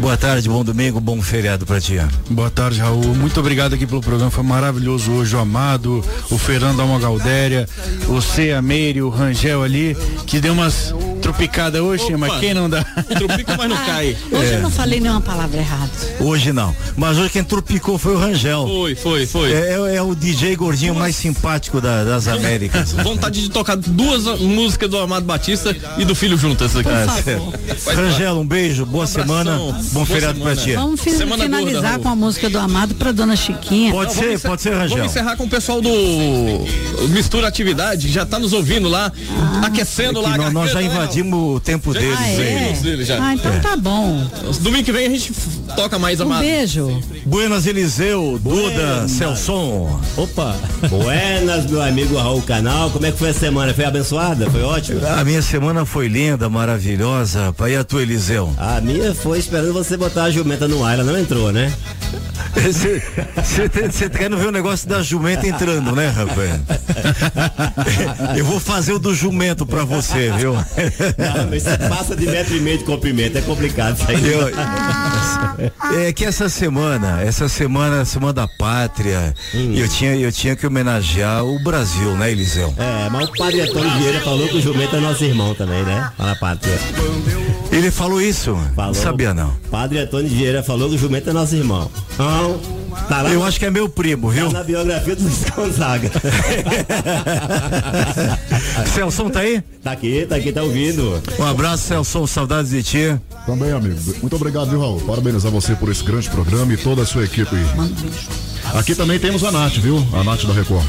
boa 0.00 0.16
tarde, 0.16 0.48
bom 0.48 0.62
domingo, 0.64 1.00
bom 1.00 1.20
feriado 1.20 1.66
pra 1.66 1.80
ti. 1.80 1.96
Boa 2.30 2.50
tarde, 2.50 2.80
Raul. 2.80 3.14
Muito 3.14 3.38
obrigado 3.40 3.74
aqui 3.74 3.86
pelo 3.86 4.00
programa. 4.00 4.30
Foi 4.30 4.44
maravilhoso 4.44 5.10
hoje. 5.12 5.34
O 5.34 5.38
Amado, 5.38 6.04
o 6.30 6.38
Fernando 6.38 6.80
Alma 6.80 6.98
Galdéria, 6.98 7.68
você, 8.06 8.52
a 8.52 8.62
Meire, 8.62 9.02
o 9.02 9.08
Rangel 9.08 9.62
ali, 9.62 9.96
que 10.26 10.40
deu 10.40 10.52
umas 10.52 10.94
tropicadas 11.20 11.80
hoje, 11.80 12.14
mas 12.16 12.38
quem 12.38 12.54
não 12.54 12.70
dá? 12.70 12.84
Tropica, 12.84 13.56
mas 13.56 13.68
não 13.68 13.76
cai. 13.84 14.16
Hoje 14.30 14.52
É. 14.52 14.56
eu 14.56 14.62
não 14.62 14.70
falei 14.70 15.00
nenhuma 15.00 15.20
palavra 15.20 15.58
errada. 15.58 15.90
Hoje 16.20 16.52
não. 16.52 16.74
Mas 16.96 17.18
hoje 17.18 17.30
quem 17.30 17.42
tropicou 17.42 17.98
foi 17.98 18.14
o 18.14 18.18
Rangel. 18.18 18.66
Foi, 18.68 18.94
foi, 18.94 19.26
foi. 19.26 19.52
É, 19.52 19.72
é- 19.72 19.96
é 19.96 20.02
o 20.02 20.14
DJ 20.14 20.54
gordinho 20.56 20.94
mais 20.94 21.16
simpático 21.16 21.80
da- 21.80 22.04
das 22.04 22.28
Américas. 22.28 22.92
Vontade 23.02 23.40
de 23.42 23.48
tocar 23.50 23.76
duas 23.76 24.24
músicas 24.40 24.88
do 24.88 24.98
Amado 24.98 25.26
Batista 25.26 25.74
e 25.98 26.04
do 26.04 26.14
Filho 26.14 26.36
juntas 26.36 26.76
aqui. 26.76 26.88
Ah, 26.88 27.20
certo. 27.22 27.52
Rangel, 27.94 28.38
um 28.38 28.46
beijo, 28.46 28.86
boa 28.86 29.06
semana, 29.06 29.58
bom 29.86 30.04
boa 30.04 30.06
feriado 30.06 30.40
pra 30.40 30.56
ti. 30.56 30.74
Vamos 30.74 31.00
fi- 31.00 31.10
Semana 31.12 31.44
finalizar 31.44 31.82
gorda, 31.82 31.98
com 32.00 32.08
a 32.08 32.16
música 32.16 32.50
do 32.50 32.58
Amado 32.58 32.94
para 32.94 33.12
Dona 33.12 33.36
Chiquinha. 33.36 33.92
Pode 33.92 34.14
Não, 34.14 34.22
ser, 34.22 34.40
pode 34.40 34.62
ser, 34.62 34.70
Rangel. 34.74 34.96
Vamos 34.98 35.12
encerrar 35.12 35.36
com 35.36 35.44
o 35.44 35.48
pessoal 35.48 35.80
do 35.80 35.90
Mistura 37.10 37.48
Atividade, 37.48 38.10
já 38.10 38.24
tá 38.26 38.38
nos 38.38 38.52
ouvindo 38.52 38.88
lá, 38.88 39.12
aquecendo 39.62 40.20
lá. 40.20 40.30
a 40.30 40.32
Que 40.32 40.38
nós, 40.38 40.52
nós 40.52 40.70
já 40.72 40.80
né, 40.80 40.86
invadimos 40.86 41.56
o 41.56 41.60
tempo 41.60 41.92
Já 41.92 42.00
deles. 42.00 42.18
Ah, 42.18 42.22
aí. 42.22 43.00
é? 43.00 43.04
Já. 43.04 43.22
Ah, 43.24 43.34
então 43.34 43.60
tá 43.60 43.76
bom. 43.76 44.26
Domingo 44.60 44.84
que 44.84 44.92
vem 44.92 45.06
a 45.06 45.10
gente 45.10 45.32
toca 45.74 45.98
mais 45.98 46.20
Um 46.20 46.24
Amado. 46.24 46.40
beijo. 46.40 47.02
Buenas 47.24 47.66
Eliseu, 47.66 48.38
Duda, 48.42 48.60
Buenas. 48.70 49.10
Celson. 49.12 50.00
Opa, 50.16 50.56
buenas, 50.88 51.66
meu 51.70 51.82
amigo 51.82 52.16
Raul 52.16 52.42
Canal. 52.42 52.90
Como 52.90 53.04
é 53.06 53.12
que 53.12 53.18
foi 53.18 53.30
a 53.30 53.34
semana? 53.34 53.72
Foi 53.74 53.84
abençoada? 53.84 54.50
Foi 54.50 54.62
ótimo? 54.62 55.00
A 55.06 55.24
minha 55.24 55.42
semana 55.42 55.84
foi 55.84 56.08
linda, 56.08 56.48
maravilhosa. 56.48 57.54
E 57.68 57.74
a 57.76 57.82
tua, 57.84 58.02
Eliseu? 58.02 58.52
A 58.56 58.80
minha 58.80 59.14
foi 59.14 59.38
esperando 59.38 59.72
você 59.84 59.96
botar 59.96 60.24
a 60.24 60.30
jumenta 60.30 60.66
no 60.68 60.84
ar, 60.84 60.98
ela 60.98 61.04
não 61.12 61.18
entrou, 61.18 61.52
né? 61.52 61.72
Você 62.54 63.68
tá 63.68 64.08
querendo 64.18 64.38
ver 64.38 64.46
o 64.46 64.50
negócio 64.52 64.88
da 64.88 65.02
jumenta 65.02 65.46
entrando, 65.46 65.94
né, 65.94 66.08
rapaz? 66.08 66.60
Eu 68.36 68.44
vou 68.46 68.58
fazer 68.58 68.92
o 68.94 68.98
do 68.98 69.14
jumento 69.14 69.66
pra 69.66 69.84
você, 69.84 70.30
viu? 70.32 70.54
Não, 70.54 71.46
mas 71.50 71.62
você 71.64 71.76
passa 71.88 72.16
de 72.16 72.24
metro 72.26 72.56
e 72.56 72.60
meio 72.60 72.78
de 72.78 72.84
comprimento, 72.84 73.36
é 73.36 73.42
complicado 73.42 73.96
isso 73.98 74.10
aí. 74.10 74.26
Eu- 74.32 76.00
é 76.00 76.12
que 76.12 76.24
essa 76.24 76.48
semana, 76.48 77.20
essa 77.22 77.48
semana, 77.48 78.04
semana 78.04 78.32
da 78.32 78.48
pátria, 78.48 79.34
eu 79.52 79.88
tinha, 79.88 80.16
eu 80.16 80.32
tinha 80.32 80.56
que 80.56 80.66
homenagear 80.66 81.44
o 81.44 81.62
Brasil, 81.62 82.16
né, 82.16 82.30
Eliseu? 82.32 82.72
É, 82.78 83.08
mas 83.10 83.28
o 83.28 83.32
padre 83.32 83.60
Antônio 83.60 83.90
Vieira 83.98 84.20
falou 84.20 84.48
que 84.48 84.56
o 84.56 84.62
jumento 84.62 84.96
é 84.96 85.00
nosso 85.00 85.22
irmão 85.24 85.54
também, 85.54 85.82
né? 85.84 86.10
Fala 86.16 86.34
pátria. 86.36 86.78
Ele 87.76 87.90
falou 87.90 88.22
isso? 88.22 88.56
Falou. 88.74 88.94
Não 88.94 88.94
sabia 88.94 89.34
não. 89.34 89.52
Padre 89.70 89.98
Antônio 89.98 90.28
Vieira 90.28 90.62
falou 90.62 90.88
que 90.88 90.94
o 90.94 90.98
jumento 90.98 91.28
é 91.28 91.32
nosso 91.34 91.54
irmão. 91.54 91.90
Não, 92.18 92.58
tá 93.06 93.20
lá 93.20 93.30
Eu 93.30 93.40
na- 93.40 93.46
acho 93.46 93.58
que 93.58 93.66
é 93.66 93.70
meu 93.70 93.86
primo, 93.88 94.30
viu? 94.30 94.46
tá 94.46 94.52
na 94.58 94.64
biografia 94.64 95.14
do 95.14 95.22
Luiz 95.22 95.44
Gonzaga. 95.54 96.10
Celson 98.94 99.28
tá 99.28 99.40
aí? 99.40 99.62
Tá 99.82 99.92
aqui, 99.92 100.24
tá 100.26 100.36
aqui, 100.36 100.52
tá 100.52 100.62
ouvindo. 100.62 101.22
Um 101.38 101.44
abraço, 101.44 101.84
Celson, 101.84 102.26
saudades 102.26 102.70
de 102.70 102.82
ti. 102.82 103.20
Também, 103.44 103.70
amigo. 103.72 104.00
Muito 104.20 104.36
obrigado, 104.36 104.70
viu, 104.70 104.80
Raul? 104.80 105.00
Parabenizar 105.02 105.52
você 105.52 105.74
por 105.74 105.90
esse 105.90 106.02
grande 106.02 106.30
programa 106.30 106.72
e 106.72 106.76
toda 106.78 107.02
a 107.02 107.06
sua 107.06 107.24
equipe. 107.24 107.56
Aqui 108.74 108.94
também 108.94 109.18
temos 109.18 109.44
a 109.44 109.52
Nath, 109.52 109.74
viu? 109.74 110.04
A 110.14 110.24
Nath 110.24 110.44
da 110.44 110.54
Record. 110.54 110.86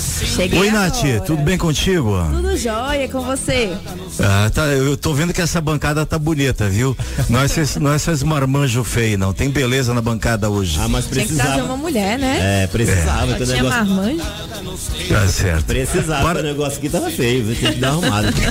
Cheguei 0.00 0.58
Oi, 0.58 0.68
agora. 0.68 0.84
Nath, 0.86 1.26
tudo 1.26 1.42
bem 1.42 1.58
contigo? 1.58 2.16
Tudo 2.32 2.56
jóia 2.56 3.08
com 3.08 3.20
você. 3.22 3.72
Ah, 4.20 4.50
tá, 4.52 4.62
eu 4.66 4.96
tô 4.96 5.12
vendo 5.14 5.32
que 5.32 5.40
essa 5.40 5.60
bancada 5.60 6.04
tá 6.06 6.18
bonita, 6.18 6.68
viu? 6.68 6.96
Não 7.28 7.40
é 7.40 7.44
esses, 7.44 7.76
não 7.76 7.92
é 7.92 7.96
esses 7.96 8.22
marmanjo 8.22 8.82
feio, 8.84 9.18
não. 9.18 9.32
Tem 9.32 9.50
beleza 9.50 9.92
na 9.92 10.00
bancada 10.00 10.48
hoje. 10.48 10.78
Ah, 10.80 10.88
mas 10.88 11.06
Tinha 11.06 11.26
que 11.26 11.34
trazer 11.34 11.62
uma 11.62 11.76
mulher, 11.76 12.18
né? 12.18 12.62
É, 12.64 12.66
precisava. 12.66 13.34
Teu 13.34 13.46
tinha 13.46 13.62
negócio- 13.62 13.84
marmanjo. 13.86 14.22
Tá 15.08 15.28
certo. 15.28 15.64
Precisava, 15.64 16.22
Para- 16.22 16.40
o 16.40 16.42
negócio 16.42 16.78
aqui 16.78 16.88
tava 16.88 17.10
feio, 17.10 17.44
viu? 17.44 17.56
Tem 17.56 17.72
que 17.74 17.80
dar 17.80 17.88
arrumado. 17.88 18.28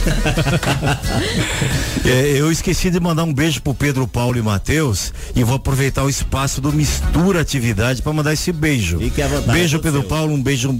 É, 2.03 2.31
eu 2.35 2.51
esqueci 2.51 2.89
de 2.89 2.99
mandar 2.99 3.23
um 3.23 3.33
beijo 3.33 3.61
pro 3.61 3.73
Pedro 3.75 4.07
Paulo 4.07 4.35
e 4.37 4.41
Matheus 4.41 5.13
e 5.35 5.43
vou 5.43 5.55
aproveitar 5.57 6.03
o 6.03 6.09
espaço 6.09 6.59
do 6.59 6.73
Mistura 6.73 7.39
Atividade 7.41 8.01
para 8.01 8.11
mandar 8.11 8.33
esse 8.33 8.51
beijo. 8.51 8.97
Fique 8.97 9.21
à 9.21 9.27
vontade, 9.27 9.51
beijo 9.51 9.77
é 9.77 9.79
Pedro 9.79 9.99
seu. 10.01 10.09
Paulo, 10.09 10.33
um 10.33 10.41
beijo 10.41 10.77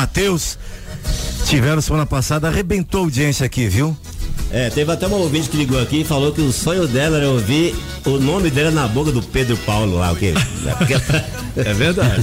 Matheus. 0.00 0.58
Tiveram 1.44 1.82
semana 1.82 2.06
passada, 2.06 2.48
arrebentou 2.48 3.00
a 3.00 3.04
audiência 3.04 3.44
aqui, 3.44 3.68
viu? 3.68 3.94
É, 4.50 4.70
teve 4.70 4.90
até 4.90 5.06
uma 5.06 5.16
ouvinte 5.16 5.48
que 5.48 5.56
ligou 5.56 5.80
aqui 5.80 6.00
e 6.00 6.04
falou 6.04 6.32
que 6.32 6.40
o 6.40 6.50
sonho 6.52 6.88
dela 6.88 7.18
era 7.18 7.28
ouvir 7.28 7.74
o 8.04 8.18
nome 8.18 8.50
dela 8.50 8.70
na 8.70 8.88
boca 8.88 9.12
do 9.12 9.22
Pedro 9.22 9.56
Paulo 9.58 9.98
lá, 9.98 10.12
o 10.12 10.16
quê? 10.16 10.32
É 11.56 11.74
verdade. 11.74 12.22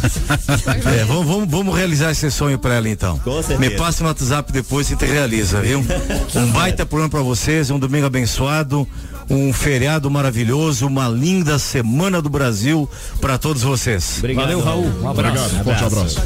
É, 0.86 1.04
vamos, 1.04 1.28
vamos, 1.28 1.52
vamos 1.52 1.76
realizar 1.76 2.12
esse 2.12 2.32
sonho 2.32 2.58
pra 2.58 2.76
ela 2.76 2.88
então. 2.88 3.20
Com 3.20 3.44
certeza. 3.44 3.60
Me 3.60 3.70
passa 3.72 4.02
no 4.02 4.10
WhatsApp 4.10 4.52
depois 4.54 4.90
e 4.90 4.96
te 4.96 5.06
realiza, 5.06 5.62
viu? 5.62 5.86
Um 6.34 6.48
baita 6.48 6.86
programa 6.86 7.10
pra 7.10 7.22
vocês, 7.22 7.70
um 7.70 7.78
domingo 7.78 8.06
abençoado, 8.06 8.88
um 9.30 9.52
feriado 9.52 10.10
maravilhoso, 10.10 10.88
uma 10.88 11.08
linda 11.08 11.60
semana 11.60 12.22
do 12.22 12.30
Brasil 12.30 12.90
para 13.20 13.38
todos 13.38 13.62
vocês. 13.62 14.22
Valeu, 14.36 14.62
Raul. 14.62 14.86
Um 15.02 15.10
abraço. 15.10 15.56
Obrigado, 15.56 15.64
forte 15.64 15.84
abraço. 15.84 16.22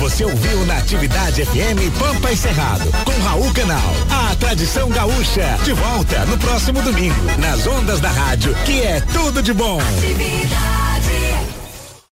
Você 0.00 0.24
ouviu 0.24 0.66
na 0.66 0.78
Atividade 0.78 1.44
FM 1.44 1.98
Pampa 1.98 2.32
e 2.32 2.36
Cerrado, 2.36 2.90
com 3.04 3.12
Raul 3.22 3.52
Canal. 3.52 3.94
A 4.10 4.34
tradição 4.36 4.88
gaúcha, 4.88 5.58
de 5.64 5.72
volta 5.72 6.24
no 6.26 6.38
próximo 6.38 6.82
domingo, 6.82 7.14
nas 7.38 7.66
ondas 7.66 8.00
da 8.00 8.10
rádio, 8.10 8.54
que 8.64 8.80
é 8.80 9.00
tudo 9.00 9.42
de 9.42 9.52
bom. 9.52 9.80
Atividade. 9.80 10.89